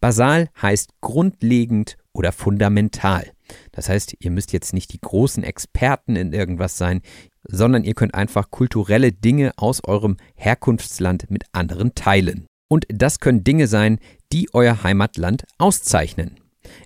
Basal 0.00 0.50
heißt 0.60 0.90
grundlegend 1.00 1.96
oder 2.12 2.32
fundamental. 2.32 3.30
Das 3.72 3.88
heißt, 3.88 4.16
ihr 4.20 4.30
müsst 4.30 4.52
jetzt 4.52 4.74
nicht 4.74 4.92
die 4.92 5.00
großen 5.00 5.42
Experten 5.42 6.14
in 6.14 6.34
irgendwas 6.34 6.76
sein, 6.76 7.00
sondern 7.48 7.84
ihr 7.84 7.94
könnt 7.94 8.14
einfach 8.14 8.50
kulturelle 8.50 9.12
Dinge 9.12 9.52
aus 9.56 9.82
eurem 9.82 10.18
Herkunftsland 10.34 11.30
mit 11.30 11.44
anderen 11.52 11.94
teilen. 11.94 12.46
Und 12.68 12.84
das 12.88 13.18
können 13.18 13.44
Dinge 13.44 13.66
sein, 13.66 13.98
die 14.30 14.50
euer 14.52 14.82
Heimatland 14.82 15.44
auszeichnen. 15.56 16.38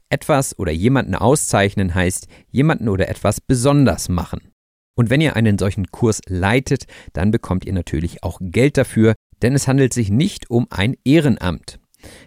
Etwas 0.09 0.59
oder 0.61 0.71
jemanden 0.71 1.17
auszeichnen 1.17 1.95
heißt 1.95 2.29
jemanden 2.51 2.89
oder 2.89 3.09
etwas 3.09 3.41
besonders 3.41 4.09
machen. 4.09 4.54
Und 4.97 5.11
wenn 5.11 5.21
ihr 5.21 5.37
einen 5.37 5.59
solchen 5.59 5.91
Kurs 5.91 6.21
leitet, 6.29 6.87
dann 7.13 7.31
bekommt 7.31 7.65
ihr 7.65 7.73
natürlich 7.73 8.23
auch 8.23 8.39
Geld 8.41 8.77
dafür, 8.77 9.15
denn 9.43 9.55
es 9.55 9.67
handelt 9.67 9.93
sich 9.93 10.11
nicht 10.11 10.51
um 10.51 10.67
ein 10.71 10.97
Ehrenamt. 11.05 11.81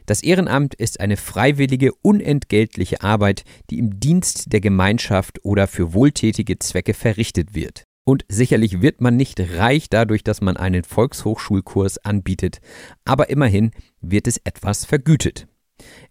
Das 0.05 0.23
Ehrenamt 0.23 0.73
ist 0.73 0.99
eine 0.99 1.17
freiwillige, 1.17 1.91
unentgeltliche 2.01 3.01
Arbeit, 3.01 3.43
die 3.69 3.79
im 3.79 3.99
Dienst 3.99 4.51
der 4.51 4.61
Gemeinschaft 4.61 5.43
oder 5.43 5.67
für 5.67 5.93
wohltätige 5.93 6.59
Zwecke 6.59 6.93
verrichtet 6.93 7.53
wird. 7.53 7.83
Und 8.05 8.23
sicherlich 8.29 8.81
wird 8.81 9.01
man 9.01 9.17
nicht 9.17 9.39
reich 9.57 9.89
dadurch, 9.89 10.23
dass 10.23 10.41
man 10.41 10.55
einen 10.55 10.83
Volkshochschulkurs 10.83 11.97
anbietet, 11.99 12.59
aber 13.03 13.29
immerhin 13.29 13.71
wird 14.01 14.27
es 14.27 14.37
etwas 14.37 14.85
vergütet. 14.85 15.47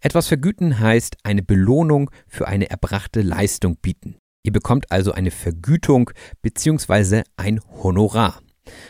Etwas 0.00 0.28
vergüten 0.28 0.78
heißt 0.78 1.16
eine 1.22 1.42
Belohnung 1.42 2.10
für 2.28 2.46
eine 2.46 2.70
erbrachte 2.70 3.22
Leistung 3.22 3.76
bieten. 3.76 4.16
Ihr 4.46 4.52
bekommt 4.52 4.92
also 4.92 5.10
eine 5.10 5.32
Vergütung 5.32 6.10
bzw. 6.40 7.24
ein 7.36 7.60
Honorar. 7.82 8.40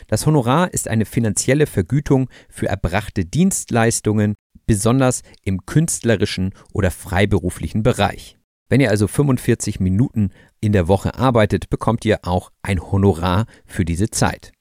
Das 0.07 0.27
Honorar 0.27 0.73
ist 0.75 0.87
eine 0.87 1.07
finanzielle 1.07 1.67
Vergütung 1.67 2.29
für 2.51 2.67
erbrachte 2.67 3.25
Dienstleistungen, 3.25 4.35
besonders 4.67 5.23
im 5.43 5.65
künstlerischen 5.65 6.53
oder 6.75 6.91
freiberuflichen 6.91 7.83
Bereich. 7.83 8.37
Wenn 8.69 8.83
ihr 8.83 8.91
also 8.91 9.09
45 9.09 9.81
Minuten 9.81 10.31
in 10.61 10.73
der 10.73 10.89
Woche 10.89 11.15
arbeitet, 11.15 11.71
bekommt 11.71 12.05
ihr 12.05 12.21
auch 12.25 12.53
ein 12.61 12.81
Honorar 12.81 13.47
für 13.65 13.87
diese 13.87 14.11
Zeit. 14.11 14.53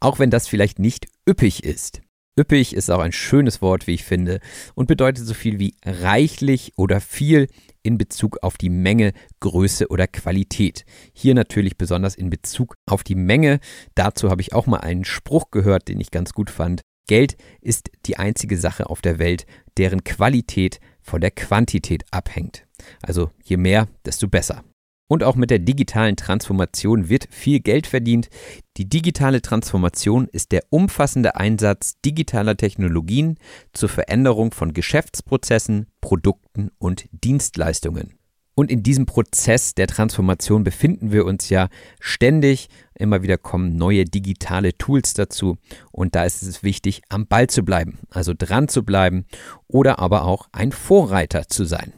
Auch 0.00 0.18
wenn 0.18 0.30
das 0.30 0.48
vielleicht 0.48 0.78
nicht 0.78 1.06
üppig 1.26 1.64
ist. 1.64 2.02
Üppig 2.38 2.74
ist 2.74 2.90
auch 2.90 3.00
ein 3.00 3.12
schönes 3.12 3.62
Wort, 3.62 3.86
wie 3.86 3.94
ich 3.94 4.04
finde, 4.04 4.40
und 4.74 4.86
bedeutet 4.86 5.26
so 5.26 5.32
viel 5.32 5.58
wie 5.58 5.76
reichlich 5.84 6.72
oder 6.76 7.00
viel 7.00 7.48
in 7.82 7.98
Bezug 7.98 8.38
auf 8.42 8.56
die 8.58 8.70
Menge, 8.70 9.12
Größe 9.40 9.88
oder 9.88 10.06
Qualität. 10.06 10.84
Hier 11.12 11.34
natürlich 11.34 11.76
besonders 11.76 12.14
in 12.14 12.30
Bezug 12.30 12.74
auf 12.86 13.02
die 13.02 13.14
Menge. 13.14 13.60
Dazu 13.94 14.30
habe 14.30 14.42
ich 14.42 14.52
auch 14.52 14.66
mal 14.66 14.80
einen 14.80 15.04
Spruch 15.04 15.50
gehört, 15.50 15.88
den 15.88 16.00
ich 16.00 16.10
ganz 16.10 16.32
gut 16.32 16.50
fand. 16.50 16.82
Geld 17.08 17.36
ist 17.60 17.90
die 18.06 18.16
einzige 18.16 18.56
Sache 18.56 18.88
auf 18.88 19.02
der 19.02 19.18
Welt, 19.18 19.46
deren 19.76 20.04
Qualität 20.04 20.80
von 21.00 21.20
der 21.20 21.32
Quantität 21.32 22.04
abhängt. 22.10 22.64
Also 23.02 23.30
je 23.42 23.56
mehr, 23.56 23.88
desto 24.04 24.28
besser. 24.28 24.64
Und 25.12 25.24
auch 25.24 25.36
mit 25.36 25.50
der 25.50 25.58
digitalen 25.58 26.16
Transformation 26.16 27.10
wird 27.10 27.28
viel 27.30 27.60
Geld 27.60 27.86
verdient. 27.86 28.30
Die 28.78 28.88
digitale 28.88 29.42
Transformation 29.42 30.26
ist 30.26 30.52
der 30.52 30.62
umfassende 30.70 31.36
Einsatz 31.36 32.00
digitaler 32.02 32.56
Technologien 32.56 33.36
zur 33.74 33.90
Veränderung 33.90 34.52
von 34.52 34.72
Geschäftsprozessen, 34.72 35.88
Produkten 36.00 36.70
und 36.78 37.10
Dienstleistungen. 37.12 38.14
Und 38.54 38.70
in 38.70 38.82
diesem 38.82 39.04
Prozess 39.04 39.74
der 39.74 39.86
Transformation 39.86 40.64
befinden 40.64 41.12
wir 41.12 41.26
uns 41.26 41.50
ja 41.50 41.68
ständig. 42.00 42.70
Immer 42.94 43.22
wieder 43.22 43.36
kommen 43.36 43.76
neue 43.76 44.06
digitale 44.06 44.78
Tools 44.78 45.12
dazu. 45.12 45.58
Und 45.90 46.14
da 46.14 46.24
ist 46.24 46.40
es 46.42 46.62
wichtig, 46.62 47.02
am 47.10 47.26
Ball 47.26 47.48
zu 47.48 47.66
bleiben, 47.66 47.98
also 48.08 48.32
dran 48.34 48.66
zu 48.66 48.82
bleiben 48.82 49.26
oder 49.68 49.98
aber 49.98 50.24
auch 50.24 50.48
ein 50.52 50.72
Vorreiter 50.72 51.48
zu 51.48 51.66
sein. 51.66 51.92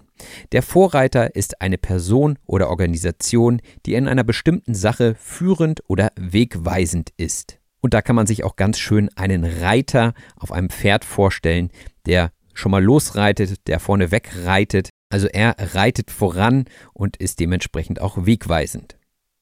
Der 0.53 0.63
Vorreiter 0.63 1.35
ist 1.35 1.61
eine 1.61 1.79
Person 1.79 2.39
oder 2.47 2.71
Organisation, 2.71 3.61
die 3.87 3.95
in 3.95 4.09
einer 4.09 4.25
bestimmten 4.25 4.75
Sache 4.75 5.15
führend 5.19 5.83
oder 5.89 6.13
wegweisend 6.17 7.11
ist. 7.17 7.59
Und 7.81 7.95
da 7.95 8.01
kann 8.01 8.17
man 8.17 8.27
sich 8.27 8.45
auch 8.45 8.57
ganz 8.57 8.79
schön 8.79 9.11
einen 9.17 9.45
Reiter 9.45 10.15
auf 10.37 10.53
einem 10.53 10.71
Pferd 10.71 11.05
vorstellen, 11.05 11.71
der 12.07 12.33
schon 12.55 12.71
mal 12.71 12.83
losreitet, 12.83 13.67
der 13.67 13.81
vorne 13.81 14.11
wegreitet. 14.11 14.89
Also 15.11 15.27
er 15.27 15.57
reitet 15.75 16.11
voran 16.11 16.65
und 16.93 17.17
ist 17.17 17.41
dementsprechend 17.41 18.01
auch 18.01 18.25
wegweisend. 18.25 18.97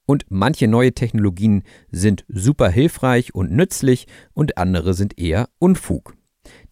Und 0.06 0.24
manche 0.28 0.66
neue 0.66 0.92
Technologien 0.92 1.62
sind 1.90 2.24
super 2.28 2.68
hilfreich 2.68 3.34
und 3.34 3.52
nützlich 3.52 4.06
und 4.32 4.58
andere 4.58 4.94
sind 4.94 5.18
eher 5.18 5.48
Unfug. 5.58 6.16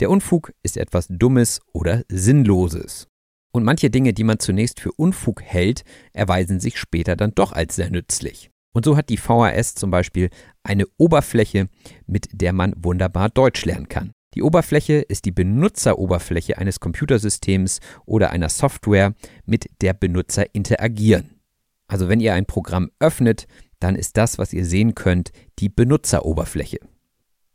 Der 0.01 0.11
Unfug 0.11 0.53
ist 0.63 0.77
etwas 0.77 1.07
Dummes 1.09 1.61
oder 1.73 2.03
Sinnloses. 2.09 3.10
Und 3.53 3.65
manche 3.65 3.91
Dinge, 3.91 4.13
die 4.13 4.25
man 4.25 4.39
zunächst 4.39 4.81
für 4.81 4.93
Unfug 4.93 5.43
hält, 5.43 5.85
erweisen 6.13 6.61
sich 6.61 6.79
später 6.79 7.17
dann 7.17 7.35
doch 7.35 7.53
als 7.53 7.77
sehr 7.77 7.91
nützlich. 7.91 8.51
Und 8.73 8.85
so 8.85 8.97
hat 8.97 9.09
die 9.09 9.17
VHS 9.17 9.75
zum 9.75 9.91
Beispiel 9.91 10.31
eine 10.63 10.85
Oberfläche, 10.97 11.69
mit 12.07 12.29
der 12.33 12.53
man 12.53 12.75
wunderbar 12.77 13.29
Deutsch 13.29 13.65
lernen 13.65 13.89
kann. 13.89 14.13
Die 14.35 14.43
Oberfläche 14.43 14.95
ist 14.95 15.25
die 15.25 15.33
Benutzeroberfläche 15.33 16.57
eines 16.57 16.79
Computersystems 16.79 17.81
oder 18.07 18.31
einer 18.31 18.49
Software, 18.49 19.15
mit 19.45 19.67
der 19.83 19.93
Benutzer 19.93 20.55
interagieren. 20.55 21.41
Also 21.89 22.09
wenn 22.09 22.21
ihr 22.21 22.35
ein 22.35 22.47
Programm 22.47 22.91
öffnet, 23.01 23.49
dann 23.81 23.97
ist 23.97 24.17
das, 24.17 24.39
was 24.39 24.53
ihr 24.53 24.65
sehen 24.65 24.95
könnt, 24.95 25.33
die 25.59 25.69
Benutzeroberfläche. 25.69 26.79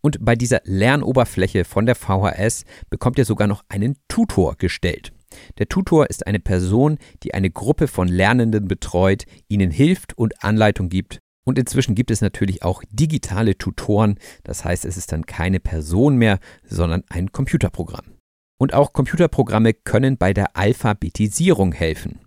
Und 0.01 0.23
bei 0.23 0.35
dieser 0.35 0.61
Lernoberfläche 0.65 1.63
von 1.63 1.85
der 1.85 1.95
VHS 1.95 2.65
bekommt 2.89 3.17
ihr 3.17 3.25
sogar 3.25 3.47
noch 3.47 3.63
einen 3.69 3.95
Tutor 4.09 4.55
gestellt. 4.57 5.13
Der 5.57 5.67
Tutor 5.67 6.09
ist 6.09 6.27
eine 6.27 6.39
Person, 6.39 6.97
die 7.23 7.33
eine 7.33 7.49
Gruppe 7.49 7.87
von 7.87 8.07
Lernenden 8.07 8.67
betreut, 8.67 9.25
ihnen 9.47 9.71
hilft 9.71 10.17
und 10.17 10.43
Anleitung 10.43 10.89
gibt. 10.89 11.19
Und 11.45 11.59
inzwischen 11.59 11.95
gibt 11.95 12.11
es 12.11 12.21
natürlich 12.21 12.63
auch 12.63 12.83
digitale 12.89 13.57
Tutoren, 13.57 14.17
das 14.43 14.65
heißt 14.65 14.83
es 14.85 14.97
ist 14.97 15.11
dann 15.11 15.25
keine 15.25 15.59
Person 15.59 16.17
mehr, 16.17 16.39
sondern 16.63 17.03
ein 17.09 17.31
Computerprogramm. 17.31 18.15
Und 18.57 18.73
auch 18.73 18.93
Computerprogramme 18.93 19.73
können 19.73 20.17
bei 20.17 20.33
der 20.33 20.57
Alphabetisierung 20.57 21.73
helfen. 21.73 22.19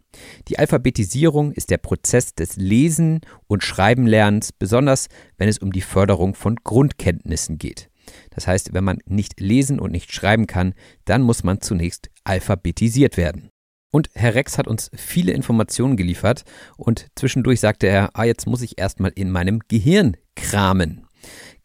Die 0.48 0.59
Alphabetisierung 0.59 1.52
ist 1.52 1.70
der 1.70 1.78
Prozess 1.78 2.34
des 2.34 2.56
Lesen- 2.56 3.20
und 3.46 3.64
Schreibenlernens, 3.64 4.52
besonders 4.52 5.09
wenn 5.36 5.48
es 5.48 5.59
um 5.59 5.72
die 5.72 5.80
Förderung 5.80 6.34
von 6.34 6.56
Grundkenntnissen 6.56 7.59
geht. 7.59 7.88
Das 8.30 8.46
heißt, 8.46 8.74
wenn 8.74 8.84
man 8.84 8.98
nicht 9.06 9.40
lesen 9.40 9.80
und 9.80 9.92
nicht 9.92 10.12
schreiben 10.12 10.46
kann, 10.46 10.74
dann 11.04 11.22
muss 11.22 11.44
man 11.44 11.61
zunächst 11.61 12.11
alphabetisiert 12.24 13.16
werden. 13.16 13.50
Und 13.90 14.11
Herr 14.14 14.34
Rex 14.34 14.59
hat 14.59 14.68
uns 14.68 14.90
viele 14.94 15.32
Informationen 15.32 15.96
geliefert 15.96 16.44
und 16.76 17.06
zwischendurch 17.16 17.61
sagte 17.61 17.86
er, 17.86 18.11
ah, 18.14 18.24
jetzt 18.24 18.46
muss 18.46 18.61
ich 18.61 18.78
erstmal 18.78 19.12
in 19.14 19.30
meinem 19.30 19.61
Gehirn 19.68 20.16
kramen. 20.36 21.07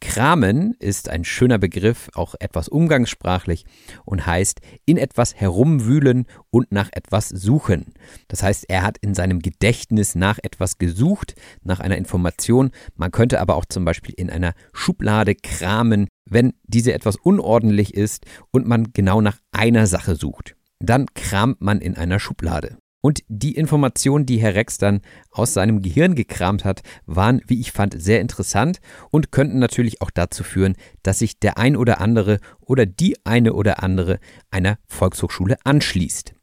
Kramen 0.04 0.76
ist 0.80 1.08
ein 1.08 1.24
schöner 1.24 1.58
Begriff, 1.58 2.10
auch 2.14 2.36
etwas 2.39 2.68
umgangssprachlich 2.68 3.66
und 4.04 4.26
heißt 4.26 4.60
in 4.86 4.97
etwas 4.97 5.34
herumwühlen 5.34 6.26
und 6.51 6.74
nach 6.74 6.89
etwas 6.91 7.30
suchen. 7.30 7.93
Das 8.28 8.43
heißt, 8.43 8.66
er 8.68 8.84
hat 8.84 8.97
in 8.97 9.16
seinem 9.16 9.39
Gedächtnis 9.39 10.14
nach 10.14 10.39
etwas 10.43 10.78
gesucht, 10.78 11.36
nach 11.64 11.80
einer 11.80 11.97
Information. 11.97 12.72
Man 12.95 13.12
könnte 13.12 13.39
aber 13.39 13.56
auch 13.56 13.66
zum 13.66 13.86
Beispiel 13.86 14.14
in 14.16 14.30
einer 14.30 14.54
Schublade 14.74 15.36
kramen, 15.36 16.10
wenn 16.30 16.51
diese 16.64 16.93
etwas 16.93 17.16
unordentlich 17.16 17.93
ist 17.93 18.26
und 18.51 18.68
man 18.68 18.91
genau 18.91 19.22
nach 19.22 19.38
einer 19.54 19.88
Sache 19.88 20.16
sucht. 20.16 20.58
Dann 20.80 21.06
kramt 21.16 21.62
man 21.62 21.80
in 21.80 21.95
einer 21.95 22.20
Schublade. 22.20 22.78
Und 23.06 23.20
die 23.28 23.56
Informationen, 23.56 24.26
die 24.26 24.38
Herr 24.38 24.56
Rex 24.56 24.78
dann 24.78 25.01
aus 25.30 25.54
seinem 25.54 25.82
Gehirn 25.82 26.16
gekramt 26.16 26.64
hat, 26.64 26.84
waren, 27.06 27.41
wie 27.47 27.60
ich 27.60 27.74
fand, 27.74 28.01
sehr 28.01 28.22
interessant 28.22 28.80
und 29.12 29.30
könnten 29.30 29.60
natürlich 29.60 30.01
auch 30.01 30.10
dazu 30.10 30.45
führen, 30.45 30.78
dass 31.04 31.20
sich 31.20 31.38
der 31.38 31.58
ein 31.58 31.76
oder 31.76 31.99
andere 31.99 32.39
oder 32.62 32.86
die 32.86 33.18
eine 33.26 33.54
oder 33.54 33.84
andere 33.84 34.20
einer 34.51 34.78
Volkshochschule 34.88 35.58
anschließt. 35.66 36.34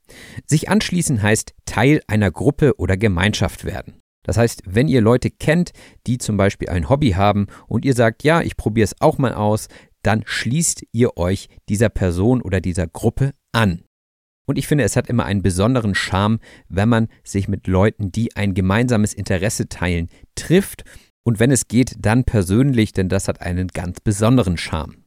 Sich 0.45 0.69
anschließen 0.69 1.23
heißt 1.23 1.55
Teil 1.65 2.03
einer 2.09 2.31
Gruppe 2.31 2.75
oder 2.77 2.99
Gemeinschaft 2.99 3.65
werden. 3.65 3.95
Das 4.23 4.37
heißt, 4.37 4.63
wenn 4.67 4.87
ihr 4.87 5.01
Leute 5.01 5.31
kennt, 5.31 5.73
die 6.07 6.19
zum 6.19 6.37
Beispiel 6.37 6.69
ein 6.69 6.91
Hobby 6.91 7.13
haben 7.13 7.47
und 7.69 7.87
ihr 7.87 7.95
sagt, 7.95 8.23
ja, 8.23 8.43
ich 8.43 8.59
probiere 8.59 8.85
es 8.85 9.01
auch 9.01 9.17
mal 9.17 9.33
aus, 9.33 9.69
dann 10.03 10.25
schließt 10.27 10.85
ihr 10.93 11.17
euch 11.17 11.49
dieser 11.71 11.89
Person 11.89 12.43
oder 12.43 12.61
dieser 12.61 12.87
Gruppe 12.87 13.33
an. 13.53 13.83
Und 14.51 14.57
ich 14.57 14.67
finde, 14.67 14.83
es 14.83 14.97
hat 14.97 15.09
immer 15.09 15.27
einen 15.27 15.43
besonderen 15.43 15.95
Charme, 15.95 16.41
wenn 16.69 16.89
man 16.89 17.07
sich 17.23 17.47
mit 17.47 17.69
Leuten, 17.69 18.11
die 18.11 18.35
ein 18.35 18.53
gemeinsames 18.53 19.15
Interesse 19.15 19.69
teilen, 19.69 20.09
trifft 20.35 20.83
und 21.23 21.39
wenn 21.39 21.53
es 21.53 21.69
geht, 21.69 21.95
dann 22.01 22.25
persönlich, 22.25 22.93
denn 22.93 23.09
das 23.09 23.29
hat 23.29 23.43
einen 23.43 23.69
ganz 23.69 24.01
besonderen 24.01 24.57
Charme. 24.57 25.05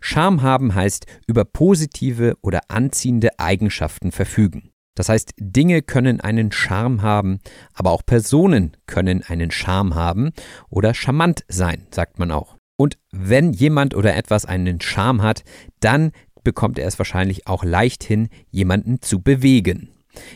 Charme 0.00 0.42
haben 0.42 0.76
heißt 0.76 1.06
über 1.26 1.44
positive 1.44 2.36
oder 2.40 2.60
anziehende 2.68 3.36
Eigenschaften 3.40 4.12
verfügen. 4.12 4.70
Das 4.94 5.08
heißt, 5.08 5.32
Dinge 5.40 5.82
können 5.82 6.20
einen 6.20 6.52
Charme 6.52 7.02
haben, 7.02 7.40
aber 7.72 7.90
auch 7.90 8.06
Personen 8.06 8.76
können 8.86 9.24
einen 9.24 9.50
Charme 9.50 9.96
haben 9.96 10.30
oder 10.70 10.94
charmant 10.94 11.44
sein, 11.48 11.88
sagt 11.90 12.20
man 12.20 12.30
auch. 12.30 12.58
Und 12.76 12.98
wenn 13.12 13.52
jemand 13.52 13.94
oder 13.94 14.16
etwas 14.16 14.46
einen 14.46 14.80
Charme 14.80 15.22
hat, 15.22 15.44
dann 15.80 16.10
bekommt 16.44 16.78
er 16.78 16.86
es 16.86 16.98
wahrscheinlich 16.98 17.46
auch 17.46 17.64
leicht 17.64 18.04
hin, 18.04 18.28
jemanden 18.50 19.02
zu 19.02 19.20
bewegen. 19.20 19.90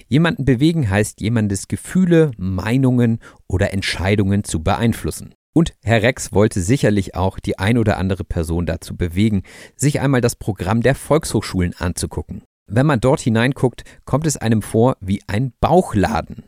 Jemanden 0.09 0.45
bewegen 0.45 0.91
heißt 0.91 1.21
jemandes 1.21 1.69
Gefühle, 1.69 2.33
Meinungen 2.37 3.21
oder 3.47 3.73
Entscheidungen 3.73 4.45
zu 4.45 4.63
beeinflussen. 4.63 5.35
Und 5.55 5.75
Herr 5.83 6.03
Rex 6.03 6.33
wollte 6.33 6.61
sicherlich 6.61 7.15
auch 7.15 7.39
die 7.39 7.59
ein 7.59 7.79
oder 7.79 7.97
andere 7.97 8.25
Person 8.25 8.67
dazu 8.67 8.97
bewegen, 8.97 9.43
sich 9.77 10.01
einmal 10.01 10.21
das 10.21 10.37
Programm 10.37 10.83
der 10.83 10.95
Volkshochschulen 10.95 11.75
anzugucken. 11.77 12.43
Wenn 12.71 12.87
man 12.87 13.01
dort 13.01 13.21
hineinguckt, 13.21 13.83
kommt 14.05 14.27
es 14.27 14.37
einem 14.37 14.63
vor 14.63 14.97
wie 15.01 15.23
ein 15.27 15.53
Bauchladen. 15.61 16.45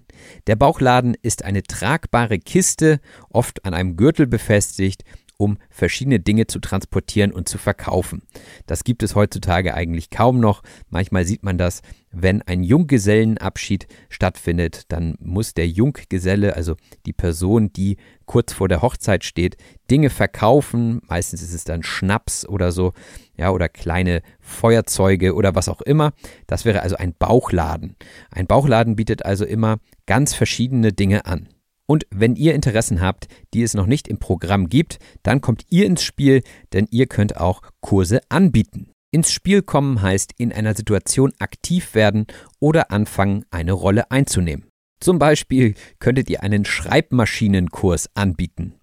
Der 0.46 0.54
Bauchladen 0.54 1.16
ist 1.22 1.44
eine 1.44 1.62
tragbare 1.62 2.38
Kiste, 2.38 3.00
oft 3.30 3.64
an 3.64 3.72
einem 3.72 3.96
Gürtel 3.96 4.26
befestigt 4.26 5.02
um 5.41 5.57
verschiedene 5.70 6.20
Dinge 6.20 6.47
zu 6.47 6.59
transportieren 6.59 7.32
und 7.32 7.49
zu 7.49 7.57
verkaufen. 7.57 8.22
Das 8.66 8.84
gibt 8.84 9.03
es 9.03 9.14
heutzutage 9.14 9.72
eigentlich 9.72 10.11
kaum 10.11 10.38
noch. 10.38 10.62
Manchmal 10.91 11.24
sieht 11.24 11.43
man 11.43 11.57
das, 11.57 11.80
wenn 12.12 12.43
ein 12.43 12.62
Junggesellenabschied 12.62 13.86
stattfindet, 14.11 14.82
dann 14.88 15.14
muss 15.18 15.55
der 15.55 15.66
Junggeselle, 15.66 16.57
also 16.57 16.76
die 17.07 17.14
Person, 17.14 17.72
die 17.72 17.97
kurz 18.26 18.53
vor 18.53 18.68
der 18.68 18.82
Hochzeit 18.82 19.24
steht, 19.24 19.57
Dinge 19.91 20.11
verkaufen. 20.11 21.01
Meistens 21.09 21.41
ist 21.41 21.55
es 21.55 21.64
dann 21.64 21.82
Schnaps 21.82 22.47
oder 22.47 22.70
so, 22.70 22.93
ja, 23.34 23.51
oder 23.51 23.70
kleine 23.70 24.20
Feuerzeuge 24.41 25.34
oder 25.34 25.55
was 25.55 25.70
auch 25.70 25.80
immer. 25.80 26.12
Das 26.49 26.66
wäre 26.66 26.82
also 26.82 26.97
ein 26.97 27.14
Bauchladen. 27.18 27.97
Ein 28.30 28.47
Bauchladen 28.47 28.95
bietet 28.95 29.24
also 29.24 29.47
immer 29.47 29.78
ganz 30.05 30.34
verschiedene 30.34 30.93
Dinge 30.93 31.24
an. 31.24 31.49
Und 31.91 32.07
wenn 32.12 32.36
ihr 32.36 32.55
Interessen 32.55 33.01
habt, 33.01 33.26
die 33.53 33.64
es 33.64 33.74
noch 33.74 33.86
nicht 33.86 34.07
im 34.07 34.20
Programm 34.20 34.68
gibt, 34.68 35.01
dann 35.24 35.41
kommt 35.41 35.64
ihr 35.70 35.86
ins 35.86 36.05
Spiel, 36.05 36.45
denn 36.72 36.86
ihr 36.93 37.09
könnt 37.09 37.36
auch 37.36 37.62
Kurse 37.80 38.20
anbieten. 38.28 38.93
Ins 39.11 39.32
Spiel 39.32 39.62
kommen 39.62 40.01
heißt 40.01 40.30
in 40.38 40.53
einer 40.53 40.76
Situation 40.76 41.32
aktiv 41.41 41.97
werden 41.97 42.28
oder 42.61 42.93
anfangen, 42.93 43.45
eine 43.51 43.72
Rolle 43.72 44.09
einzunehmen. 44.12 44.66
Zum 45.01 45.18
Beispiel 45.18 45.74
könntet 45.99 46.30
ihr 46.30 46.45
einen 46.45 46.64
Schreibmaschinenkurs 46.64 48.11
anbieten. 48.14 48.74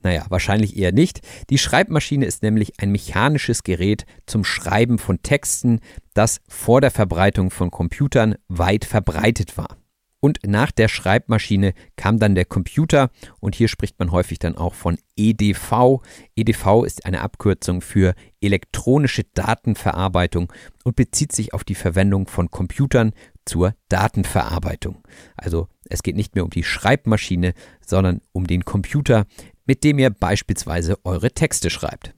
Naja, 0.00 0.24
wahrscheinlich 0.30 0.78
eher 0.78 0.92
nicht. 0.92 1.20
Die 1.50 1.58
Schreibmaschine 1.58 2.24
ist 2.24 2.42
nämlich 2.42 2.80
ein 2.80 2.90
mechanisches 2.90 3.64
Gerät 3.64 4.06
zum 4.24 4.44
Schreiben 4.44 4.98
von 4.98 5.20
Texten, 5.20 5.80
das 6.14 6.40
vor 6.48 6.80
der 6.80 6.90
Verbreitung 6.90 7.50
von 7.50 7.70
Computern 7.70 8.36
weit 8.48 8.86
verbreitet 8.86 9.58
war. 9.58 9.76
Und 10.20 10.38
nach 10.46 10.70
der 10.72 10.88
Schreibmaschine 10.88 11.74
kam 11.96 12.18
dann 12.18 12.34
der 12.34 12.46
Computer 12.46 13.10
und 13.40 13.54
hier 13.54 13.68
spricht 13.68 13.98
man 13.98 14.12
häufig 14.12 14.38
dann 14.38 14.56
auch 14.56 14.74
von 14.74 14.98
EDV. 15.16 16.00
EDV 16.34 16.84
ist 16.84 17.04
eine 17.04 17.20
Abkürzung 17.20 17.80
für 17.80 18.14
elektronische 18.40 19.24
Datenverarbeitung 19.34 20.52
und 20.84 20.96
bezieht 20.96 21.32
sich 21.32 21.52
auf 21.54 21.64
die 21.64 21.74
Verwendung 21.74 22.26
von 22.26 22.50
Computern 22.50 23.12
zur 23.44 23.74
Datenverarbeitung. 23.88 25.02
Also 25.36 25.68
es 25.84 26.02
geht 26.02 26.16
nicht 26.16 26.34
mehr 26.34 26.44
um 26.44 26.50
die 26.50 26.64
Schreibmaschine, 26.64 27.54
sondern 27.84 28.20
um 28.32 28.46
den 28.46 28.64
Computer, 28.64 29.26
mit 29.66 29.84
dem 29.84 29.98
ihr 29.98 30.10
beispielsweise 30.10 30.98
eure 31.04 31.30
Texte 31.32 31.70
schreibt. 31.70 32.14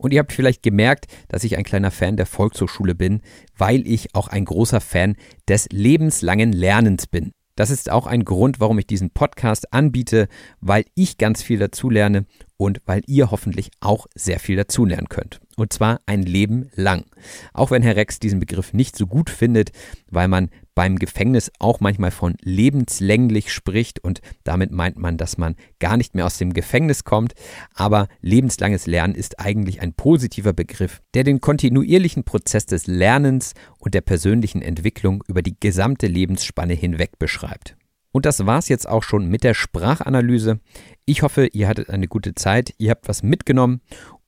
Und 0.00 0.14
ihr 0.14 0.20
habt 0.20 0.32
vielleicht 0.32 0.62
gemerkt, 0.62 1.08
dass 1.28 1.44
ich 1.44 1.58
ein 1.58 1.64
kleiner 1.64 1.90
Fan 1.90 2.16
der 2.16 2.24
Volkshochschule 2.24 2.94
bin, 2.94 3.20
weil 3.54 3.86
ich 3.86 4.14
auch 4.14 4.28
ein 4.28 4.46
großer 4.46 4.80
Fan 4.80 5.14
des 5.46 5.68
lebenslangen 5.70 6.54
Lernens 6.54 7.06
bin. 7.06 7.32
Das 7.54 7.68
ist 7.68 7.90
auch 7.90 8.06
ein 8.06 8.24
Grund, 8.24 8.60
warum 8.60 8.78
ich 8.78 8.86
diesen 8.86 9.10
Podcast 9.10 9.74
anbiete, 9.74 10.28
weil 10.62 10.86
ich 10.94 11.18
ganz 11.18 11.42
viel 11.42 11.58
dazulerne 11.58 12.24
und 12.60 12.82
weil 12.84 13.00
ihr 13.06 13.30
hoffentlich 13.30 13.70
auch 13.80 14.06
sehr 14.14 14.38
viel 14.38 14.54
dazulernen 14.54 15.08
könnt. 15.08 15.40
Und 15.56 15.72
zwar 15.72 16.02
ein 16.04 16.22
Leben 16.22 16.68
lang. 16.74 17.06
Auch 17.54 17.70
wenn 17.70 17.80
Herr 17.80 17.96
Rex 17.96 18.18
diesen 18.18 18.38
Begriff 18.38 18.74
nicht 18.74 18.96
so 18.96 19.06
gut 19.06 19.30
findet, 19.30 19.70
weil 20.10 20.28
man 20.28 20.50
beim 20.74 20.98
Gefängnis 20.98 21.50
auch 21.58 21.80
manchmal 21.80 22.10
von 22.10 22.34
lebenslänglich 22.42 23.50
spricht 23.50 24.04
und 24.04 24.20
damit 24.44 24.72
meint 24.72 24.98
man, 24.98 25.16
dass 25.16 25.38
man 25.38 25.56
gar 25.78 25.96
nicht 25.96 26.14
mehr 26.14 26.26
aus 26.26 26.36
dem 26.36 26.52
Gefängnis 26.52 27.04
kommt. 27.04 27.32
Aber 27.72 28.08
lebenslanges 28.20 28.86
Lernen 28.86 29.14
ist 29.14 29.40
eigentlich 29.40 29.80
ein 29.80 29.94
positiver 29.94 30.52
Begriff, 30.52 31.00
der 31.14 31.24
den 31.24 31.40
kontinuierlichen 31.40 32.24
Prozess 32.24 32.66
des 32.66 32.86
Lernens 32.86 33.54
und 33.78 33.94
der 33.94 34.02
persönlichen 34.02 34.60
Entwicklung 34.60 35.24
über 35.28 35.40
die 35.40 35.56
gesamte 35.58 36.08
Lebensspanne 36.08 36.74
hinweg 36.74 37.18
beschreibt. 37.18 37.74
Und 38.12 38.26
das 38.26 38.44
war's 38.46 38.68
jetzt 38.68 38.88
auch 38.88 39.02
schon 39.02 39.28
mit 39.28 39.44
der 39.44 39.54
Sprachanalyse. 39.54 40.60
Ich 41.04 41.22
hoffe, 41.22 41.46
ihr 41.46 41.68
hattet 41.68 41.90
eine 41.90 42.08
gute 42.08 42.34
Zeit, 42.34 42.74
ihr 42.78 42.90
habt 42.90 43.08
was 43.08 43.22
mitgenommen 43.22 43.80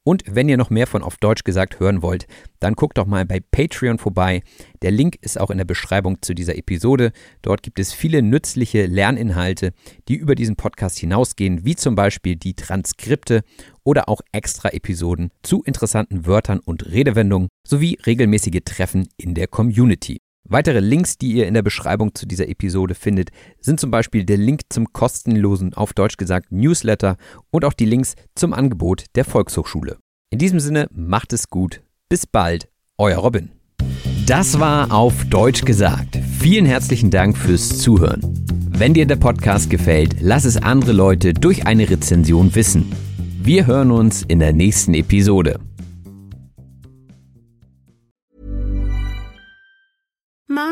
Und 0.05 0.25
wenn 0.27 0.49
ihr 0.49 0.57
noch 0.57 0.71
mehr 0.71 0.89
von 0.89 1.03
auf 1.03 1.17
Deutsch 1.17 1.45
gesagt 1.45 1.79
hören 1.79 2.03
wollt, 2.03 2.27
dann 2.59 2.75
guckt 2.75 2.99
doch 2.99 3.07
mal 3.07 3.25
bei 3.25 3.39
Patreon 3.39 3.99
vorbei. 3.99 4.43
Der 4.83 4.91
Link 4.91 5.17
ist 5.21 5.39
auch 5.39 5.51
in 5.51 5.59
der 5.59 5.65
Beschreibung 5.65 6.21
zu 6.23 6.35
dieser 6.35 6.57
Episode. 6.57 7.13
Dort 7.41 7.63
gibt 7.63 7.79
es 7.79 7.93
viele 7.93 8.21
nützliche 8.21 8.87
Lerninhalte, 8.87 9.73
die 10.09 10.17
über 10.17 10.35
diesen 10.35 10.57
Podcast 10.57 10.99
hinausgehen, 10.99 11.65
wie 11.65 11.77
zum 11.77 11.95
Beispiel 11.95 12.35
die 12.35 12.55
Transkripte 12.55 13.43
oder 13.85 14.09
auch 14.09 14.23
extra 14.33 14.71
Episoden 14.71 15.31
zu 15.43 15.63
interessanten 15.63 16.27
Wörtern 16.27 16.59
und 16.59 16.87
Redewendungen 16.87 17.49
sowie 17.65 17.97
regelmäßige 18.05 18.61
Treffen 18.65 19.09
in 19.17 19.35
der 19.35 19.47
Community. 19.47 20.22
Weitere 20.49 20.81
Links, 20.81 21.19
die 21.19 21.33
ihr 21.33 21.47
in 21.47 21.55
der 21.55 21.63
Beschreibung 21.63 22.15
zu 22.15 22.27
dieser 22.27 22.49
Episode 22.49 22.95
findet, 22.95 23.31
sind 23.61 23.79
zum 23.79 23.91
Beispiel 23.91 24.25
der 24.25 24.37
Link 24.37 24.63
zum 24.71 24.93
kostenlosen, 24.93 25.73
auf 25.75 25.95
Deutsch 25.95 26.17
gesagt, 26.17 26.51
Newsletter 26.51 27.17
und 27.51 27.65
auch 27.65 27.73
die 27.73 27.85
Links 27.87 28.15
zum 28.35 28.53
Angebot 28.53 29.05
der 29.15 29.25
Volkshochschule. 29.25 29.99
In 30.31 30.39
diesem 30.39 30.61
Sinne, 30.61 30.89
macht 30.93 31.33
es 31.33 31.49
gut. 31.49 31.83
Bis 32.09 32.27
bald, 32.27 32.69
euer 32.99 33.19
Robin. 33.19 33.51
Das 34.27 34.59
war 34.59 34.93
auf 34.93 35.25
Deutsch 35.27 35.65
gesagt. 35.65 36.19
Vielen 36.39 36.67
herzlichen 36.67 37.11
Dank 37.11 37.37
fürs 37.37 37.79
Zuhören. 37.79 38.21
Wenn 38.69 38.95
dir 38.95 39.07
der 39.07 39.17
Podcast 39.17 39.71
gefällt, 39.71 40.17
lass 40.21 40.45
es 40.45 40.57
andere 40.57 40.93
Leute 40.93 41.35
durch 41.35 41.67
eine 41.67 41.89
Rezension 41.89 42.55
wissen. 42.55 42.93
Wir 43.43 43.67
hören 43.67 43.91
uns 43.91 44.23
in 44.23 44.41
der 44.41 44.53
nächsten 44.53 44.95
Episode. 44.95 45.61
Mom. 50.53 50.72